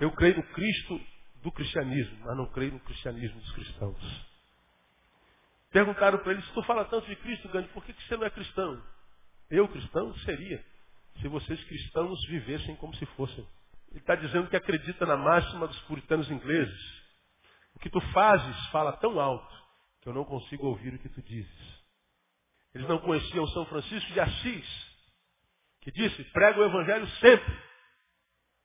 Eu 0.00 0.10
creio 0.12 0.38
no 0.38 0.42
Cristo 0.42 1.00
do 1.42 1.52
cristianismo, 1.52 2.18
mas 2.24 2.36
não 2.36 2.46
creio 2.46 2.72
no 2.72 2.80
cristianismo 2.80 3.38
dos 3.38 3.52
cristãos. 3.52 4.30
Perguntaram 5.70 6.18
para 6.18 6.32
ele, 6.32 6.42
se 6.42 6.52
tu 6.52 6.62
fala 6.64 6.84
tanto 6.86 7.06
de 7.06 7.14
Cristo, 7.16 7.48
Gandhi, 7.50 7.68
por 7.68 7.84
que, 7.84 7.92
que 7.92 8.02
você 8.08 8.16
não 8.16 8.24
é 8.24 8.30
cristão? 8.30 8.82
Eu, 9.50 9.68
cristão, 9.68 10.12
seria, 10.18 10.64
se 11.20 11.28
vocês 11.28 11.62
cristãos 11.64 12.18
vivessem 12.28 12.74
como 12.76 12.94
se 12.96 13.06
fossem. 13.06 13.46
Ele 13.90 14.00
está 14.00 14.14
dizendo 14.14 14.48
que 14.48 14.56
acredita 14.56 15.04
na 15.04 15.16
máxima 15.16 15.66
dos 15.66 15.78
puritanos 15.82 16.30
ingleses. 16.30 16.99
O 17.74 17.78
que 17.78 17.90
tu 17.90 18.00
fazes 18.12 18.66
fala 18.68 18.92
tão 18.94 19.20
alto 19.20 19.54
que 20.00 20.08
eu 20.08 20.14
não 20.14 20.24
consigo 20.24 20.66
ouvir 20.66 20.94
o 20.94 20.98
que 20.98 21.08
tu 21.08 21.22
dizes. 21.22 21.80
Eles 22.74 22.88
não 22.88 22.98
conheciam 22.98 23.46
São 23.48 23.66
Francisco 23.66 24.12
de 24.12 24.20
Assis, 24.20 24.90
que 25.80 25.90
disse, 25.90 26.22
prega 26.24 26.60
o 26.60 26.64
evangelho 26.64 27.06
sempre. 27.18 27.58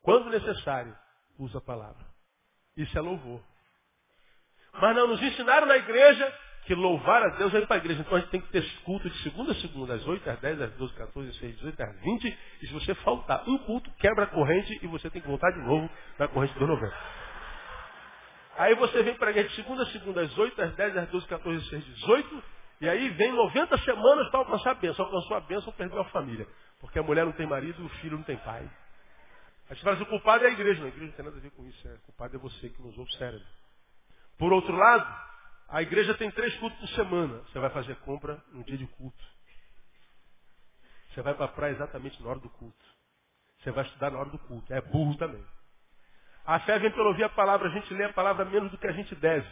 Quando 0.02 0.30
necessário, 0.30 0.96
usa 1.40 1.58
a 1.58 1.62
palavra. 1.62 2.06
Isso 2.78 2.98
é 2.98 3.02
louvor. 3.02 3.42
Mas 4.74 4.96
não 4.96 5.08
nos 5.08 5.22
ensinaram 5.22 5.66
na 5.66 5.78
igreja 5.78 6.40
que 6.66 6.76
louvar 6.76 7.24
a 7.24 7.30
Deus 7.38 7.54
é 7.54 7.60
ir 7.60 7.68
para 7.68 7.78
a 7.78 7.80
igreja. 7.80 8.02
Então 8.02 8.18
a 8.18 8.20
gente 8.20 8.30
tem 8.30 8.42
que 8.42 8.50
ter 8.50 8.64
culto 8.84 9.10
de 9.10 9.24
segunda 9.24 9.52
a 9.52 9.56
segunda, 9.56 9.94
às 9.94 10.06
8, 10.06 10.30
às 10.30 10.40
10, 10.40 10.62
às 10.62 10.74
12, 10.74 10.94
14, 10.94 11.30
às 11.30 11.38
6, 11.38 11.56
18, 11.56 11.84
às 11.84 12.00
20. 12.02 12.38
E 12.62 12.68
se 12.68 12.74
você 12.74 12.96
faltar 12.96 13.48
um 13.48 13.58
culto, 13.60 13.90
quebra 13.94 14.26
a 14.26 14.28
corrente 14.28 14.80
e 14.82 14.88
você 14.88 15.10
tem 15.10 15.22
que 15.22 15.28
voltar 15.28 15.52
de 15.52 15.60
novo 15.60 15.90
na 16.20 16.28
corrente 16.28 16.58
do 16.60 16.68
novembro. 16.68 16.96
Aí 18.58 18.74
você 18.76 19.04
vem 19.04 19.16
para 19.16 19.28
a 19.28 19.32
igreja 19.32 19.50
de 19.50 19.56
segunda 19.56 19.84
a 19.84 19.86
segunda, 19.88 20.22
às 20.22 20.38
8, 20.38 20.62
às 20.62 20.76
10, 20.76 20.98
às 20.98 21.10
12, 21.10 21.28
14, 21.28 21.70
16, 21.70 21.86
18. 21.96 22.44
E 22.82 22.90
aí 22.90 23.10
vem 23.10 23.32
90 23.34 23.78
semanas 23.80 24.30
para 24.30 24.40
alcançar 24.40 24.72
a 24.72 24.76
bênção. 24.76 25.06
Alcançou 25.06 25.38
a 25.38 25.42
bênção, 25.42 25.74
perdeu 25.74 26.00
a 26.00 26.06
família. 26.06 26.48
Porque 26.80 27.00
a 27.00 27.04
mulher 27.04 27.26
não 27.26 27.34
tem 27.34 27.48
marido 27.48 27.86
o 27.86 27.90
filho 27.90 28.18
não 28.18 28.24
tem 28.24 28.38
pai. 28.38 28.70
A 29.70 29.74
gente 29.74 29.84
fala 29.84 29.96
assim, 29.96 30.04
o 30.04 30.10
culpado 30.10 30.46
é 30.46 30.48
a 30.48 30.52
igreja. 30.52 30.80
Não, 30.80 30.86
a 30.86 30.90
igreja 30.90 31.08
não 31.08 31.16
tem 31.16 31.26
nada 31.26 31.38
a 31.38 31.42
ver 31.42 31.52
com 31.52 31.66
isso. 31.66 31.88
É, 31.88 31.94
o 31.94 32.00
culpado 32.00 32.36
é 32.36 32.40
você 32.40 32.70
que 32.70 32.82
não 32.82 32.90
usou 32.90 33.04
o 33.04 33.12
cérebro. 33.14 33.48
Por 34.38 34.54
outro 34.54 34.76
lado, 34.76 35.26
a 35.70 35.82
igreja 35.82 36.14
tem 36.14 36.30
três 36.32 36.56
cultos 36.58 36.80
por 36.80 36.90
semana. 36.90 37.40
Você 37.40 37.60
vai 37.60 37.70
fazer 37.72 37.96
compra 37.98 38.42
no 38.52 38.64
dia 38.64 38.78
de 38.78 38.86
culto. 38.88 39.24
Você 41.10 41.22
vai 41.22 41.34
para 41.34 41.46
a 41.46 41.50
praia 41.50 41.72
exatamente 41.72 42.22
na 42.22 42.30
hora 42.30 42.40
do 42.40 42.50
culto. 42.50 42.86
Você 43.60 43.72
vai 43.72 43.86
estudar 43.86 44.12
na 44.12 44.20
hora 44.20 44.30
do 44.30 44.38
culto. 44.40 44.72
É 44.72 44.82
burro 44.82 45.18
também. 45.18 45.44
A 46.46 46.60
fé 46.60 46.78
vem 46.80 46.92
pelo 46.92 47.10
ouvir 47.10 47.24
a 47.24 47.30
palavra. 47.30 47.68
A 47.68 47.72
gente 47.72 47.94
lê 47.94 48.06
a 48.06 48.14
palavra 48.14 48.46
menos 48.46 48.72
do 48.72 48.78
que 48.78 48.88
a 48.88 48.92
gente 48.92 49.16
deve. 49.16 49.48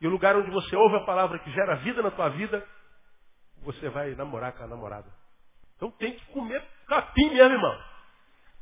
E 0.00 0.06
o 0.06 0.10
lugar 0.10 0.36
onde 0.36 0.50
você 0.50 0.76
ouve 0.76 0.96
a 0.96 1.04
palavra 1.04 1.38
que 1.38 1.50
gera 1.50 1.76
vida 1.76 2.02
na 2.02 2.10
tua 2.10 2.28
vida, 2.28 2.66
você 3.62 3.88
vai 3.88 4.14
namorar 4.14 4.52
com 4.52 4.64
a 4.64 4.66
namorada. 4.66 5.10
Então 5.76 5.90
tem 5.92 6.12
que 6.12 6.26
comer 6.26 6.62
capim 6.86 7.30
mesmo, 7.30 7.54
irmão. 7.54 7.82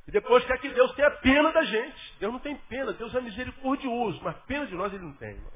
E 0.06 0.10
depois 0.10 0.44
quer 0.44 0.58
que 0.58 0.68
Deus 0.68 0.92
tenha 0.94 1.10
pena 1.10 1.52
da 1.52 1.62
gente. 1.62 2.16
Deus 2.18 2.32
não 2.32 2.40
tem 2.40 2.56
pena, 2.68 2.92
Deus 2.92 3.14
é 3.14 3.20
misericordioso, 3.20 4.20
mas 4.22 4.36
pena 4.46 4.66
de 4.66 4.74
nós 4.74 4.92
ele 4.92 5.04
não 5.04 5.14
tem, 5.14 5.30
irmão. 5.30 5.52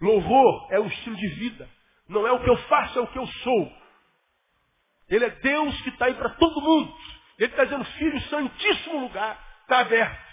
Louvor 0.00 0.68
é 0.70 0.80
o 0.80 0.86
estilo 0.86 1.16
de 1.16 1.28
vida. 1.28 1.68
Não 2.08 2.26
é 2.26 2.32
o 2.32 2.42
que 2.42 2.50
eu 2.50 2.56
faço, 2.68 2.98
é 2.98 3.02
o 3.02 3.06
que 3.06 3.18
eu 3.18 3.26
sou. 3.26 3.72
Ele 5.08 5.24
é 5.24 5.30
Deus 5.30 5.82
que 5.82 5.90
está 5.90 6.06
aí 6.06 6.14
para 6.14 6.30
todo 6.30 6.60
mundo. 6.60 6.94
Ele 7.38 7.50
está 7.50 7.64
dizendo, 7.64 7.84
filho, 7.84 8.20
santíssimo 8.22 9.00
lugar, 9.00 9.51
está 9.62 9.80
aberto. 9.80 10.32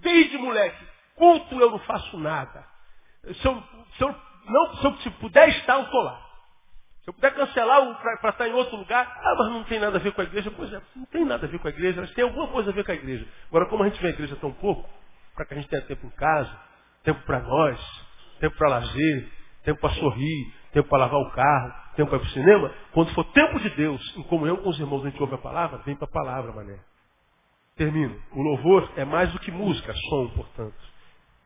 Desde 0.00 0.38
moleque, 0.38 0.84
culto 1.14 1.54
eu 1.60 1.70
não 1.70 1.78
faço 1.80 2.18
nada. 2.18 2.64
Se 3.22 3.46
eu, 3.46 3.62
se 3.96 4.02
eu, 4.02 4.16
não, 4.46 4.76
se 4.76 4.84
eu 4.84 4.96
se 4.98 5.10
puder 5.10 5.48
estar, 5.50 5.74
eu 5.74 5.84
estou 5.84 6.02
lá. 6.02 6.30
Se 7.02 7.10
eu 7.10 7.14
puder 7.14 7.34
cancelar 7.34 8.00
para 8.20 8.30
estar 8.30 8.48
em 8.48 8.52
outro 8.52 8.76
lugar, 8.76 9.06
ah, 9.06 9.34
mas 9.38 9.48
não 9.50 9.64
tem 9.64 9.78
nada 9.78 9.96
a 9.96 10.00
ver 10.00 10.12
com 10.12 10.20
a 10.20 10.24
igreja. 10.24 10.50
Pois 10.50 10.72
é, 10.72 10.80
não 10.94 11.06
tem 11.06 11.24
nada 11.24 11.46
a 11.46 11.48
ver 11.48 11.58
com 11.58 11.68
a 11.68 11.70
igreja, 11.70 12.00
mas 12.00 12.12
tem 12.12 12.24
alguma 12.24 12.48
coisa 12.48 12.70
a 12.70 12.72
ver 12.72 12.84
com 12.84 12.92
a 12.92 12.94
igreja. 12.94 13.26
Agora, 13.48 13.66
como 13.66 13.82
a 13.82 13.88
gente 13.88 14.00
vê 14.00 14.08
a 14.08 14.10
igreja 14.10 14.36
tão 14.36 14.52
pouco, 14.52 14.88
para 15.34 15.46
que 15.46 15.54
a 15.54 15.56
gente 15.56 15.68
tenha 15.68 15.82
tempo 15.82 16.06
em 16.06 16.10
casa, 16.10 16.54
tempo 17.02 17.20
para 17.24 17.40
nós, 17.40 17.80
tempo 18.38 18.56
para 18.56 18.68
lazer, 18.68 19.32
tempo 19.64 19.80
para 19.80 19.94
sorrir, 19.94 20.54
tempo 20.72 20.88
para 20.88 20.98
lavar 20.98 21.20
o 21.20 21.30
carro, 21.30 21.74
tempo 21.96 22.10
para 22.10 22.18
ir 22.18 22.20
para 22.20 22.28
o 22.28 22.32
cinema. 22.32 22.74
Quando 22.92 23.14
for 23.14 23.24
tempo 23.32 23.58
de 23.60 23.70
Deus, 23.70 24.16
em 24.16 24.22
comunhão 24.24 24.58
com 24.58 24.68
os 24.68 24.78
irmãos, 24.78 25.04
a 25.04 25.10
gente 25.10 25.20
ouve 25.20 25.34
a 25.34 25.38
palavra, 25.38 25.78
vem 25.78 25.96
para 25.96 26.06
a 26.06 26.10
palavra, 26.10 26.52
mané. 26.52 26.78
Termino. 27.80 28.14
O 28.32 28.42
louvor 28.42 28.92
é 28.94 29.06
mais 29.06 29.32
do 29.32 29.38
que 29.38 29.50
música, 29.50 29.90
som, 30.10 30.28
portanto. 30.34 30.76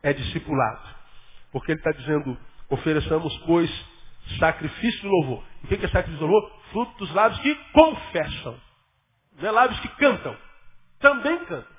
É 0.03 0.11
discipulado. 0.11 0.95
Porque 1.49 1.71
ele 1.71 1.79
está 1.79 1.91
dizendo, 1.91 2.37
ofereçamos, 2.69 3.37
pois, 3.45 3.71
sacrifício 4.37 4.99
de 4.99 5.07
louvor. 5.07 5.41
O 5.63 5.67
que 5.67 5.75
é 5.75 5.87
sacrifício 5.87 6.17
de 6.17 6.23
louvor? 6.25 6.51
Fruto 6.73 6.97
dos 6.97 7.13
lábios 7.13 7.39
que 7.39 7.55
confessam. 7.71 8.59
Não 9.37 9.47
é 9.47 9.51
lábios 9.51 9.79
que 9.79 9.87
cantam. 9.95 10.35
Também 10.99 11.39
cantam. 11.45 11.75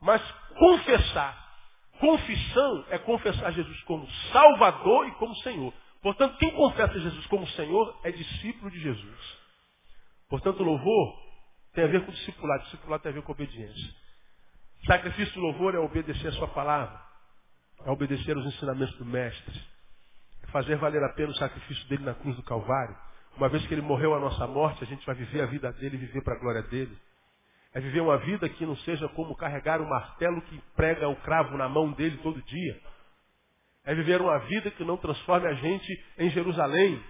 Mas 0.00 0.22
confessar 0.58 1.50
Confissão 1.98 2.86
é 2.88 2.96
confessar 2.96 3.52
Jesus 3.52 3.82
como 3.82 4.08
Salvador 4.32 5.08
e 5.08 5.10
como 5.16 5.36
Senhor. 5.42 5.74
Portanto, 6.00 6.38
quem 6.38 6.50
confessa 6.52 6.98
Jesus 6.98 7.26
como 7.26 7.46
Senhor 7.48 8.00
é 8.02 8.10
discípulo 8.10 8.70
de 8.70 8.80
Jesus. 8.80 9.38
Portanto, 10.30 10.62
louvor 10.62 11.29
tem 11.72 11.84
a 11.84 11.86
ver 11.86 12.04
com 12.04 12.12
discipulado. 12.12 12.64
Discipulado 12.64 13.02
tem 13.02 13.12
a 13.12 13.14
ver 13.14 13.22
com 13.22 13.32
obediência. 13.32 13.94
Sacrifício 14.86 15.34
do 15.34 15.40
louvor 15.40 15.74
é 15.74 15.78
obedecer 15.78 16.28
a 16.28 16.32
sua 16.32 16.48
palavra. 16.48 17.00
É 17.84 17.90
obedecer 17.90 18.36
aos 18.36 18.46
ensinamentos 18.46 18.96
do 18.96 19.04
Mestre. 19.04 19.60
É 20.42 20.46
fazer 20.48 20.76
valer 20.76 21.02
a 21.02 21.10
pena 21.10 21.30
o 21.30 21.34
sacrifício 21.34 21.88
dele 21.88 22.04
na 22.04 22.14
cruz 22.14 22.36
do 22.36 22.42
Calvário. 22.42 22.96
Uma 23.36 23.48
vez 23.48 23.66
que 23.66 23.74
ele 23.74 23.82
morreu 23.82 24.14
a 24.14 24.18
nossa 24.18 24.46
morte, 24.46 24.82
a 24.82 24.86
gente 24.86 25.04
vai 25.06 25.14
viver 25.14 25.42
a 25.42 25.46
vida 25.46 25.72
dele 25.72 25.96
e 25.96 26.00
viver 26.00 26.22
para 26.22 26.34
a 26.34 26.38
glória 26.38 26.62
dele. 26.64 26.96
É 27.72 27.80
viver 27.80 28.00
uma 28.00 28.18
vida 28.18 28.48
que 28.48 28.66
não 28.66 28.76
seja 28.78 29.08
como 29.10 29.36
carregar 29.36 29.80
o 29.80 29.88
martelo 29.88 30.42
que 30.42 30.60
prega 30.74 31.08
o 31.08 31.16
cravo 31.16 31.56
na 31.56 31.68
mão 31.68 31.92
dele 31.92 32.18
todo 32.18 32.42
dia. 32.42 32.80
É 33.84 33.94
viver 33.94 34.20
uma 34.20 34.38
vida 34.40 34.70
que 34.72 34.84
não 34.84 34.96
transforme 34.96 35.46
a 35.46 35.54
gente 35.54 36.04
em 36.18 36.30
Jerusalém. 36.30 37.02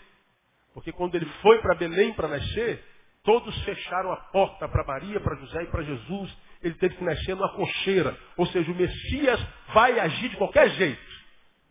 Porque 0.75 0.93
quando 0.93 1.15
ele 1.15 1.27
foi 1.43 1.61
para 1.63 1.75
Belém 1.75 2.13
para 2.13 2.29
nascer, 2.29 2.85
todos 3.23 3.65
fecharam 3.65 4.13
a 4.13 4.17
porta 4.17 4.69
para 4.69 4.85
Maria, 4.85 5.21
para 5.21 5.37
José 5.37 5.63
e 5.63 5.67
para 5.67 5.83
Jesus. 5.83 6.37
Ele 6.63 6.75
teve 6.75 6.97
que 6.97 7.05
nascer 7.05 7.35
numa 7.35 7.53
cocheira. 7.55 8.17
Ou 8.37 8.47
seja, 8.47 8.71
o 8.71 8.75
Messias 8.75 9.41
vai 9.73 9.99
agir 9.99 10.29
de 10.29 10.37
qualquer 10.37 10.69
jeito. 10.71 11.01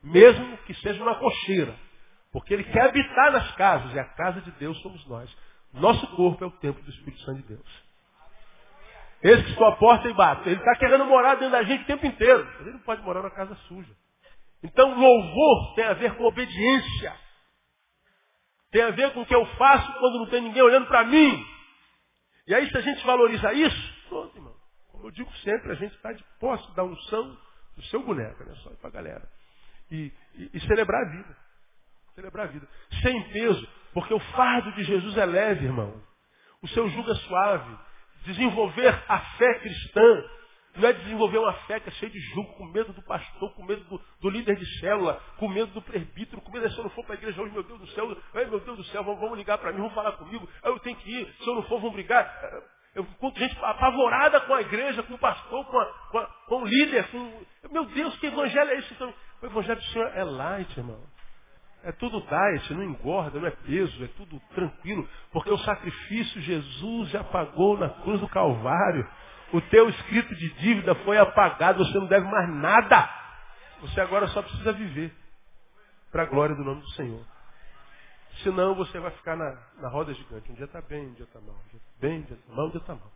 Mesmo 0.04 0.58
que 0.60 0.74
seja 0.76 1.02
uma 1.02 1.16
cocheira. 1.16 1.76
Porque 2.32 2.54
ele 2.54 2.64
quer 2.64 2.84
habitar 2.84 3.32
nas 3.32 3.52
casas. 3.56 3.94
E 3.94 4.00
a 4.00 4.06
casa 4.06 4.42
de 4.42 4.52
Deus 4.52 4.80
somos 4.82 5.06
nós. 5.08 5.30
Nosso 5.74 6.08
corpo 6.16 6.44
é 6.44 6.48
o 6.48 6.52
templo 6.52 6.82
do 6.84 6.90
Espírito 6.90 7.22
Santo 7.22 7.42
de 7.42 7.48
Deus. 7.50 7.90
Esse 9.22 9.44
que 9.44 9.52
estou 9.52 9.68
à 9.68 9.76
porta 9.76 10.08
e 10.08 10.14
bato. 10.14 10.48
Ele 10.48 10.60
está 10.60 10.76
querendo 10.76 11.06
morar 11.06 11.36
dentro 11.36 11.52
da 11.52 11.64
gente 11.64 11.84
o 11.84 11.88
tempo 11.88 12.06
inteiro. 12.06 12.48
Ele 12.62 12.72
não 12.72 12.80
pode 12.80 13.02
morar 13.02 13.22
na 13.22 13.32
casa 13.32 13.56
suja. 13.68 13.94
Então 14.64 14.98
louvor 15.00 15.76
tem 15.76 15.86
a 15.86 15.94
ver 15.94 16.16
com 16.16 16.24
obediência. 16.26 17.14
Tem 18.72 18.84
a 18.84 18.92
ver 18.92 19.14
com 19.14 19.22
o 19.22 19.26
que 19.26 19.36
eu 19.36 19.46
faço 19.58 19.92
quando 20.00 20.20
não 20.20 20.30
tem 20.30 20.42
ninguém 20.42 20.62
olhando 20.62 20.88
para 20.88 21.04
mim. 21.04 21.46
E 22.48 22.54
aí 22.54 22.70
se 22.70 22.78
a 22.78 22.82
gente 22.82 23.06
valoriza 23.06 23.54
isso, 23.54 23.94
pronto, 24.10 24.36
irmão. 24.36 24.56
Como 24.92 25.08
eu 25.08 25.12
digo 25.12 25.32
sempre, 25.38 25.72
a 25.72 25.76
gente 25.76 25.96
está 25.96 26.12
de 26.12 26.24
posse 26.40 26.76
da 26.76 26.84
unção 26.84 27.38
do 27.76 27.84
seu 27.86 28.04
boneco, 28.04 28.44
né? 28.44 28.54
Só 28.64 28.70
para 28.72 28.90
a 28.90 28.92
galera. 28.92 29.30
E, 29.90 30.12
e, 30.36 30.50
e 30.54 30.60
celebrar 30.62 31.02
a 31.02 31.10
vida. 31.10 31.38
Celebrar 32.16 32.48
a 32.48 32.52
vida. 32.52 32.68
Sem 33.02 33.24
peso. 33.32 33.68
Porque 33.94 34.14
o 34.14 34.20
fardo 34.20 34.72
de 34.74 34.84
Jesus 34.84 35.18
é 35.18 35.26
leve, 35.26 35.66
irmão. 35.66 36.02
O 36.62 36.68
seu 36.68 36.88
jugo 36.90 37.12
é 37.12 37.16
suave. 37.16 37.78
Desenvolver 38.26 39.04
a 39.08 39.20
fé 39.38 39.60
cristã 39.60 40.24
não 40.80 40.90
é 40.90 40.94
desenvolver 40.94 41.38
uma 41.38 41.54
fé 41.66 41.80
que 41.80 41.90
é 41.90 41.92
cheia 41.94 42.12
de 42.12 42.20
julgo, 42.20 42.54
com 42.54 42.66
medo 42.66 42.94
do 42.94 43.02
pastor, 43.04 43.54
com 43.54 43.64
medo 43.64 43.84
do, 43.86 44.02
do, 44.22 44.30
líder 44.30 44.56
de 44.56 44.80
célula, 44.80 45.22
com 45.38 45.48
medo 45.48 45.72
do 45.74 45.82
presbítero, 45.82 46.42
com 46.42 46.52
medo 46.52 46.68
de 46.68 46.74
se 46.74 46.80
eu 46.80 46.84
não 46.84 46.92
for 46.92 47.06
para 47.06 47.16
a 47.16 47.18
igreja 47.18 47.42
hoje, 47.42 47.54
meu 47.54 47.64
Deus 47.64 47.80
do 47.80 47.88
céu, 47.88 48.18
ai 48.34 48.46
meu 48.46 48.60
Deus 48.60 48.78
do 48.78 48.84
céu, 48.86 49.04
vamos 49.04 49.38
ligar 49.38 49.58
para 49.58 49.72
mim, 49.72 49.80
vamos 49.80 49.94
falar 49.94 50.14
comigo, 50.14 50.48
eu 50.64 50.80
tenho 50.80 50.96
que 50.98 51.10
ir, 51.10 51.34
se 51.40 51.48
eu 51.48 51.56
não 51.56 51.64
for, 51.64 51.80
vão 51.80 51.92
brigar. 51.92 52.28
Eu 52.96 53.04
encontro 53.04 53.40
gente 53.40 53.58
apavorada 53.64 54.42
com 54.42 54.54
a 54.54 54.62
igreja, 54.62 55.04
com 55.04 55.14
o 55.14 55.20
pastor, 55.20 55.66
com, 55.66 55.80
a, 55.80 55.86
com, 56.10 56.18
a, 56.18 56.26
com 56.48 56.64
o 56.64 56.66
líder. 56.66 57.08
Com... 57.12 57.46
Meu 57.72 57.86
Deus, 57.86 58.18
que 58.18 58.28
evangelho 58.28 58.72
é 58.72 58.78
esse? 58.80 58.94
Então, 58.94 59.14
o 59.42 59.46
evangelho 59.46 59.80
do 59.80 59.86
Senhor 59.86 60.12
é 60.16 60.24
light, 60.24 60.78
irmão. 60.78 61.00
É 61.84 61.94
tudo 61.94 62.20
diet, 62.20 62.74
não 62.74 62.84
engorda, 62.84 63.40
não 63.40 63.48
é 63.48 63.52
peso, 63.52 64.04
é 64.04 64.08
tudo 64.08 64.40
tranquilo. 64.54 65.08
Porque 65.32 65.50
o 65.50 65.58
sacrifício 65.60 66.42
Jesus 66.42 67.10
já 67.10 67.24
pagou 67.24 67.78
na 67.78 67.90
cruz 67.90 68.20
do 68.20 68.28
Calvário. 68.28 69.08
O 69.52 69.62
teu 69.62 69.90
escrito 69.90 70.36
de 70.36 70.50
dívida 70.56 70.94
foi 71.04 71.18
apagado, 71.18 71.84
você 71.84 71.98
não 71.98 72.08
deve 72.08 72.26
mais 72.26 72.50
nada. 72.50 73.10
Você 73.82 74.00
agora 74.02 74.28
só 74.28 74.42
precisa 74.42 74.72
viver 74.74 75.14
para 76.12 76.24
a 76.24 76.26
glória 76.26 76.56
do 76.56 76.64
nome 76.64 76.82
do 76.82 76.90
Senhor. 76.92 77.26
Senão 78.44 78.76
você 78.76 79.00
vai 79.00 79.12
ficar 79.12 79.36
na, 79.36 79.58
na 79.82 79.90
roda 79.90 80.14
gigante. 80.14 80.52
Um 80.52 80.56
dia 80.56 80.66
está 80.66 80.82
bem, 80.82 81.08
um 81.08 81.14
dia 81.14 81.26
está 81.26 81.40
mal. 81.42 81.56
Um 81.56 81.70
dia 81.70 81.80
tá 81.80 81.92
bem, 82.00 82.20
um 82.20 82.22
dia 82.24 82.36
está 82.38 82.54
mal, 82.54 82.66
um 82.68 82.70
dia 82.70 82.80
está 82.80 82.96
mal. 82.96 83.12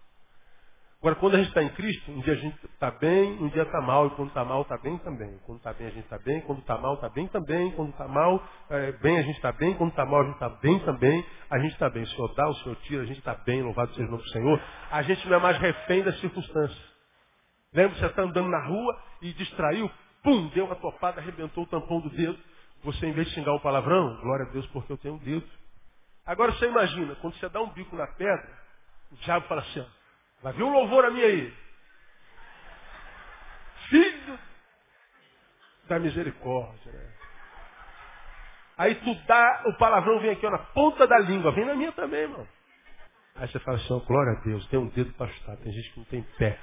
Agora, 1.03 1.17
quando 1.17 1.35
a 1.35 1.37
gente 1.39 1.49
está 1.49 1.61
em 1.61 1.67
Cristo, 1.67 2.09
um 2.13 2.21
dia 2.21 2.31
a 2.31 2.37
gente 2.37 2.57
está 2.63 2.89
bem, 2.89 3.33
um 3.33 3.49
dia 3.49 3.63
está 3.63 3.81
mal, 3.81 4.07
e 4.07 4.11
quando 4.11 4.29
está 4.29 4.45
mal, 4.45 4.61
está 4.61 4.77
bem 4.77 4.97
também. 4.99 5.37
Quando 5.45 5.57
está 5.57 5.73
bem, 5.73 5.87
a 5.87 5.89
gente 5.89 6.05
está 6.05 6.17
bem, 6.17 6.39
quando 6.39 6.59
está 6.59 6.77
mal, 6.77 6.93
está 6.93 7.09
bem 7.09 7.27
também. 7.27 7.71
Quando 7.71 7.89
está 7.89 8.07
mal, 8.07 8.41
é, 8.69 8.93
bem, 8.93 9.17
a 9.17 9.21
gente 9.21 9.35
está 9.35 9.51
bem. 9.51 9.73
Quando 9.73 9.89
está 9.89 10.05
mal, 10.05 10.21
a 10.21 10.23
gente 10.23 10.35
está 10.35 10.47
bem 10.47 10.79
também. 10.79 11.25
A 11.49 11.59
gente 11.59 11.73
está 11.73 11.89
bem. 11.89 12.03
O 12.03 12.07
Senhor 12.07 12.33
dá, 12.35 12.47
o 12.47 12.55
Senhor 12.55 12.75
tira, 12.83 13.03
a 13.03 13.05
gente 13.05 13.19
está 13.19 13.35
bem, 13.35 13.61
louvado 13.61 13.93
seja 13.95 14.07
o 14.07 14.11
nome 14.11 14.23
do 14.23 14.29
Senhor. 14.29 14.61
A 14.89 15.01
gente 15.01 15.27
não 15.27 15.35
é 15.35 15.39
mais 15.41 15.57
refém 15.57 16.03
das 16.03 16.17
circunstâncias. 16.21 16.93
Lembra, 17.73 17.97
você 17.97 18.05
está 18.05 18.21
andando 18.21 18.47
na 18.47 18.65
rua 18.65 18.97
e 19.21 19.33
distraiu, 19.33 19.91
pum, 20.23 20.47
deu 20.55 20.63
uma 20.63 20.75
topada, 20.77 21.19
arrebentou 21.19 21.65
o 21.65 21.67
tampão 21.67 21.99
do 21.99 22.09
dedo. 22.11 22.39
Você, 22.85 23.07
em 23.07 23.11
vez 23.11 23.27
de 23.27 23.33
xingar 23.33 23.53
um 23.53 23.59
palavrão, 23.59 24.21
glória 24.21 24.45
a 24.45 24.49
Deus 24.53 24.65
porque 24.67 24.93
eu 24.93 24.97
tenho 24.97 25.15
um 25.15 25.19
dedo. 25.19 25.45
Agora 26.25 26.53
você 26.53 26.65
imagina, 26.65 27.13
quando 27.15 27.35
você 27.35 27.49
dá 27.49 27.61
um 27.61 27.73
bico 27.73 27.93
na 27.93 28.07
pedra, 28.07 28.49
o 29.11 29.15
diabo 29.17 29.45
fala 29.47 29.59
assim, 29.59 29.81
ó, 29.81 30.02
Vai 30.43 30.51
vir 30.53 30.63
um 30.63 30.73
louvor 30.73 31.05
a 31.05 31.09
mim 31.09 31.21
aí. 31.21 31.53
Filho 33.89 34.39
da 35.87 35.99
misericórdia. 35.99 36.91
Né? 36.91 37.13
Aí 38.77 38.95
tu 38.95 39.15
dá, 39.25 39.63
o 39.67 39.77
palavrão 39.77 40.19
vem 40.19 40.31
aqui 40.31 40.45
ó, 40.45 40.51
na 40.51 40.57
ponta 40.57 41.07
da 41.07 41.17
língua, 41.19 41.53
vem 41.53 41.65
na 41.65 41.75
minha 41.75 41.93
também, 41.93 42.21
irmão. 42.21 42.45
Aí 43.35 43.47
você 43.47 43.59
fala 43.59 43.77
assim, 43.77 43.99
glória 44.05 44.33
a 44.33 44.43
Deus, 44.43 44.67
tem 44.67 44.79
um 44.79 44.89
dedo 44.89 45.13
para 45.13 45.31
chutar, 45.31 45.55
tem 45.57 45.71
gente 45.71 45.91
que 45.91 45.99
não 45.99 46.05
tem 46.05 46.23
pé. 46.37 46.59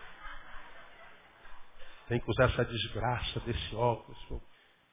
Tem 2.09 2.20
que 2.20 2.31
usar 2.31 2.45
essa 2.45 2.64
desgraça 2.64 3.41
desse 3.41 3.74
óculos. 3.74 4.22
Pô, 4.24 4.43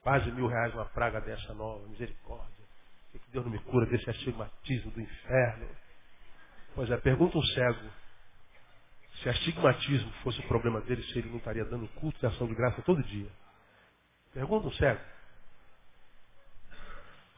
quase 0.01 0.31
mil 0.31 0.47
reais 0.47 0.73
uma 0.73 0.85
praga 0.85 1.19
dessa 1.19 1.53
nova, 1.53 1.85
misericórdia. 1.87 2.65
Por 3.11 3.19
que 3.19 3.31
Deus 3.31 3.43
não 3.43 3.51
me 3.51 3.59
cura 3.59 3.85
desse 3.87 4.09
astigmatismo 4.09 4.91
do 4.91 5.01
inferno? 5.01 5.67
Pois 6.73 6.89
é, 6.89 6.97
pergunta 6.97 7.37
um 7.37 7.43
cego. 7.43 8.06
Se 9.21 9.29
astigmatismo 9.29 10.11
fosse 10.23 10.39
o 10.39 10.47
problema 10.47 10.81
dele, 10.81 11.01
se 11.03 11.19
ele 11.19 11.29
não 11.29 11.37
estaria 11.37 11.65
dando 11.65 11.87
culto 11.95 12.19
de 12.19 12.25
ação 12.25 12.47
de 12.47 12.55
graça 12.55 12.81
todo 12.83 13.01
dia. 13.03 13.29
Pergunta 14.33 14.67
um 14.67 14.71
cego. 14.73 15.01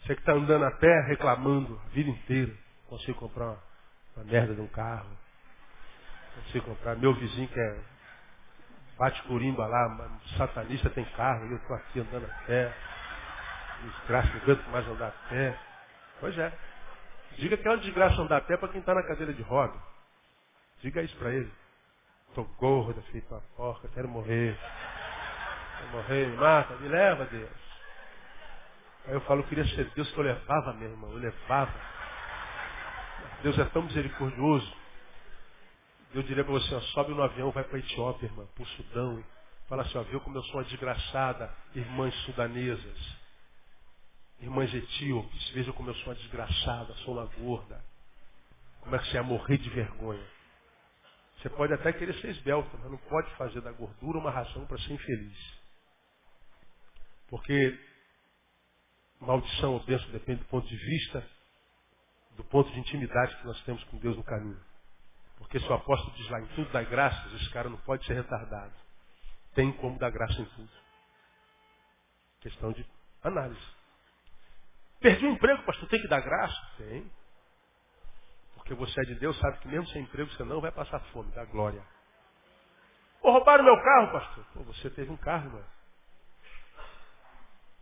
Você 0.01 0.15
que 0.15 0.21
está 0.21 0.33
andando 0.33 0.65
a 0.65 0.71
pé 0.71 1.01
reclamando 1.07 1.79
a 1.85 1.89
vida 1.89 2.09
inteira. 2.09 2.53
Consigo 2.87 3.19
comprar 3.19 3.45
uma, 3.45 3.63
uma 4.17 4.25
merda 4.25 4.55
de 4.55 4.61
um 4.61 4.67
carro. 4.67 5.09
Consigo 6.35 6.65
comprar. 6.65 6.95
Meu 6.95 7.13
vizinho 7.13 7.47
que 7.47 7.59
é 7.59 7.79
bate 8.99 9.23
corimba 9.23 9.65
lá, 9.65 10.09
satanista 10.37 10.89
tem 10.89 11.05
carro, 11.15 11.47
e 11.47 11.51
eu 11.51 11.57
estou 11.57 11.75
aqui 11.77 12.01
andando 12.01 12.25
a 12.25 12.33
pé. 12.45 12.73
Desgraça, 13.81 14.27
não 14.27 14.41
aguento 14.41 14.67
mais 14.69 14.87
andar 14.89 15.07
a 15.07 15.29
pé. 15.29 15.57
Pois 16.19 16.37
é. 16.37 16.51
Diga 17.37 17.55
que 17.55 17.65
é 17.65 17.71
uma 17.71 17.77
desgraça 17.77 18.21
andar 18.21 18.37
a 18.37 18.41
pé 18.41 18.57
para 18.57 18.67
quem 18.67 18.81
está 18.81 18.93
na 18.93 19.03
cadeira 19.03 19.33
de 19.33 19.41
roda. 19.41 19.79
Diga 20.81 21.01
isso 21.01 21.15
para 21.15 21.33
ele. 21.33 21.49
Estou 22.29 22.45
gorda, 22.59 23.01
feito 23.11 23.33
uma 23.33 23.41
porca, 23.57 23.87
quero 23.89 24.07
morrer. 24.07 24.57
Quero 25.77 25.91
morrer, 25.91 26.27
me 26.27 26.37
mata, 26.37 26.75
me 26.75 26.87
leva, 26.87 27.25
Deus. 27.25 27.49
Aí 29.05 29.13
eu 29.13 29.21
falo, 29.21 29.41
eu 29.41 29.47
queria 29.47 29.65
ser 29.75 29.89
Deus 29.91 30.11
que 30.11 30.17
eu 30.19 30.23
levava 30.23 30.73
mesmo, 30.73 30.93
irmão, 30.95 31.11
eu 31.11 31.17
levava. 31.17 31.73
Deus 33.41 33.57
é 33.57 33.65
tão 33.65 33.83
misericordioso. 33.83 34.77
Eu 36.13 36.23
diria 36.23 36.43
para 36.43 36.53
você, 36.53 36.73
ó, 36.75 36.81
sobe 36.81 37.13
no 37.13 37.23
avião, 37.23 37.51
vai 37.51 37.63
para 37.63 37.77
a 37.77 37.79
Etiópia, 37.79 38.27
irmã, 38.27 38.45
para 38.53 38.63
o 38.63 38.67
Sudão. 38.67 39.23
Fala 39.67 39.83
assim, 39.83 39.97
ó, 39.97 40.03
viu 40.03 40.19
como 40.21 40.37
eu 40.37 40.43
sou 40.43 40.55
uma 40.55 40.63
desgraçada, 40.63 41.55
irmãs 41.75 42.13
sudanesas, 42.25 43.17
irmãs 44.39 44.73
etíopes, 44.73 45.49
veja 45.51 45.71
como 45.73 45.89
eu 45.89 45.95
sou 45.95 46.07
uma 46.07 46.15
desgraçada, 46.15 46.93
sou 47.05 47.15
uma 47.15 47.25
gorda. 47.25 47.83
Como 48.81 48.95
é 48.95 48.99
que 48.99 49.07
você 49.07 49.17
ia 49.17 49.23
morrer 49.23 49.57
de 49.57 49.69
vergonha? 49.69 50.38
Você 51.39 51.49
pode 51.49 51.73
até 51.73 51.93
querer 51.93 52.13
ser 52.19 52.29
esbelta, 52.31 52.69
mas 52.77 52.91
não 52.91 52.97
pode 52.97 53.29
fazer 53.35 53.61
da 53.61 53.71
gordura 53.71 54.17
uma 54.17 54.31
razão 54.31 54.65
para 54.65 54.77
ser 54.79 54.93
infeliz. 54.93 55.59
Porque 57.29 57.79
maldição 59.21 59.73
ou 59.73 59.83
bênção 59.85 60.09
depende 60.11 60.41
do 60.41 60.47
ponto 60.47 60.67
de 60.67 60.75
vista, 60.75 61.25
do 62.35 62.43
ponto 62.45 62.69
de 62.71 62.79
intimidade 62.79 63.35
que 63.37 63.45
nós 63.45 63.61
temos 63.63 63.83
com 63.85 63.97
Deus 63.97 64.17
no 64.17 64.23
caminho. 64.23 64.59
Porque 65.37 65.59
se 65.59 65.65
o 65.67 65.73
apóstolo 65.73 66.13
diz 66.17 66.29
lá 66.29 66.41
em 66.41 66.47
tudo 66.47 66.71
dá 66.71 66.83
graças, 66.83 67.33
esse 67.33 67.49
cara 67.51 67.69
não 67.69 67.77
pode 67.79 68.05
ser 68.05 68.13
retardado. 68.13 68.73
Tem 69.53 69.71
como 69.73 69.97
dar 69.97 70.11
graça 70.11 70.41
em 70.41 70.45
tudo. 70.45 70.71
Questão 72.41 72.73
de 72.73 72.85
análise. 73.23 73.79
Perdi 74.99 75.25
o 75.25 75.31
emprego, 75.31 75.63
pastor, 75.63 75.87
tem 75.87 76.01
que 76.01 76.07
dar 76.09 76.19
graça? 76.19 76.59
Tem. 76.77 77.09
Porque 78.69 78.85
você 78.85 79.01
é 79.01 79.03
de 79.05 79.15
Deus, 79.15 79.35
sabe 79.39 79.57
que 79.57 79.67
mesmo 79.67 79.87
sem 79.87 80.03
emprego 80.03 80.29
você 80.29 80.43
não 80.43 80.61
vai 80.61 80.71
passar 80.71 80.99
fome, 81.11 81.31
dá 81.31 81.43
glória. 81.45 81.81
Pô, 83.19 83.31
roubaram 83.31 83.63
meu 83.63 83.75
carro, 83.81 84.11
pastor. 84.11 84.45
Pô, 84.53 84.61
você 84.61 84.91
teve 84.91 85.11
um 85.11 85.17
carro, 85.17 85.47
irmão. 85.47 85.63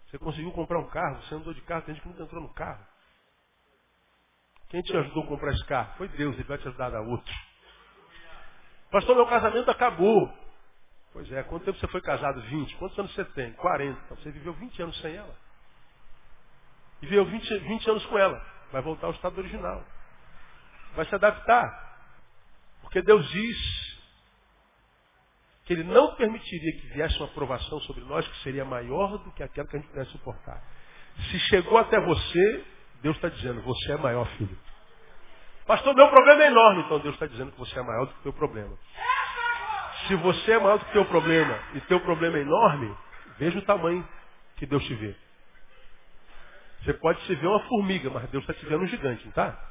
Você 0.06 0.18
conseguiu 0.18 0.50
comprar 0.54 0.80
um 0.80 0.88
carro, 0.88 1.22
você 1.24 1.36
andou 1.36 1.54
de 1.54 1.60
carro, 1.64 1.82
tem 1.82 1.94
gente 1.94 2.04
que 2.04 2.08
nunca 2.08 2.24
entrou 2.24 2.42
no 2.42 2.54
carro. 2.54 2.82
Quem 4.70 4.82
te 4.82 4.96
ajudou 4.96 5.24
a 5.24 5.28
comprar 5.28 5.52
esse 5.52 5.66
carro? 5.66 5.94
Foi 5.98 6.08
Deus, 6.08 6.36
ele 6.36 6.48
vai 6.48 6.58
te 6.58 6.70
ajudar 6.70 6.86
a 6.86 6.92
dar 6.92 7.02
outro. 7.02 7.34
Pastor, 8.90 9.14
meu 9.14 9.28
casamento 9.28 9.70
acabou. 9.70 10.34
Pois 11.12 11.30
é, 11.34 11.44
quanto 11.44 11.66
tempo 11.66 11.78
você 11.78 11.88
foi 11.90 12.02
casado? 12.02 12.40
20. 12.40 12.78
Quantos 12.78 12.98
anos 12.98 13.14
você 13.14 13.26
tem? 13.26 13.52
40. 13.56 14.02
Então, 14.06 14.16
você 14.16 14.32
viveu 14.32 14.54
20 14.54 14.84
anos 14.84 14.98
sem 15.02 15.14
ela. 15.18 15.36
E 17.02 17.08
viveu 17.08 17.26
20, 17.26 17.60
20 17.60 17.90
anos 17.90 18.06
com 18.06 18.18
ela. 18.18 18.42
Vai 18.72 18.82
voltar 18.82 19.08
ao 19.08 19.14
estado 19.14 19.38
original 19.38 19.84
vai 20.98 21.06
se 21.06 21.16
adaptar. 21.16 21.88
Porque 22.82 23.02
Deus 23.02 23.26
diz 23.30 23.58
que 25.66 25.74
Ele 25.74 25.84
não 25.84 26.16
permitiria 26.16 26.82
que 26.82 26.88
viesse 26.88 27.16
uma 27.18 27.28
aprovação 27.28 27.80
sobre 27.82 28.04
nós 28.06 28.28
que 28.28 28.44
seria 28.44 28.66
maior 28.66 29.18
do 29.20 29.32
que 29.32 29.44
aquela 29.44 29.68
que 29.68 29.78
a 29.78 29.80
gente 29.80 29.90
pudesse 29.90 30.12
suportar. 30.12 30.62
Se 31.30 31.40
chegou 31.42 31.78
até 31.78 32.00
você, 32.00 32.66
Deus 33.02 33.16
está 33.16 33.30
dizendo, 33.30 33.62
você 33.62 33.94
é 33.94 33.98
maior, 33.98 34.28
filho. 34.38 34.58
Pastor, 35.66 35.94
meu 35.96 36.10
problema 36.10 36.44
é 36.44 36.48
enorme. 36.48 36.84
Então 36.84 37.00
Deus 37.00 37.14
está 37.14 37.28
dizendo 37.28 37.52
que 37.52 37.60
você 37.60 37.78
é 37.78 37.84
maior 37.84 38.06
do 38.06 38.14
que 38.14 38.20
o 38.20 38.24
teu 38.24 38.34
problema. 38.34 38.78
Se 40.08 40.16
você 40.16 40.54
é 40.54 40.60
maior 40.60 40.80
do 40.80 40.86
que 40.86 40.92
o 40.92 40.94
teu 40.94 41.06
problema 41.06 41.60
e 41.76 41.82
teu 41.82 42.00
problema 42.00 42.38
é 42.38 42.42
enorme, 42.42 42.96
veja 43.38 43.60
o 43.60 43.66
tamanho 43.66 44.08
que 44.56 44.66
Deus 44.66 44.84
te 44.86 44.96
vê. 44.96 45.16
Você 46.84 46.94
pode 46.94 47.22
se 47.26 47.36
ver 47.36 47.48
uma 47.48 47.60
formiga, 47.68 48.10
mas 48.10 48.30
Deus 48.30 48.44
está 48.44 48.54
te 48.54 48.66
vendo 48.66 48.84
um 48.84 48.88
gigante, 48.88 49.22
não 49.24 49.30
está? 49.30 49.67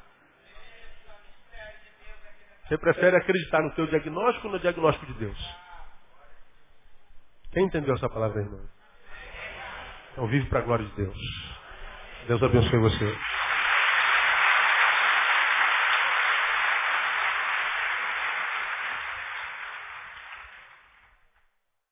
Você 2.66 2.76
prefere 2.78 3.16
acreditar 3.16 3.62
no 3.62 3.70
teu 3.74 3.86
diagnóstico 3.86 4.48
ou 4.48 4.54
no 4.54 4.58
diagnóstico 4.58 5.06
de 5.06 5.14
Deus? 5.14 5.56
Quem 7.52 7.64
entendeu 7.64 7.94
essa 7.94 8.08
palavra, 8.08 8.42
irmão? 8.42 8.60
Então 10.12 10.26
vive 10.26 10.48
para 10.48 10.58
a 10.58 10.62
glória 10.62 10.84
de 10.84 10.92
Deus. 10.92 11.16
Deus 12.26 12.42
abençoe 12.42 12.78
você. 12.78 13.18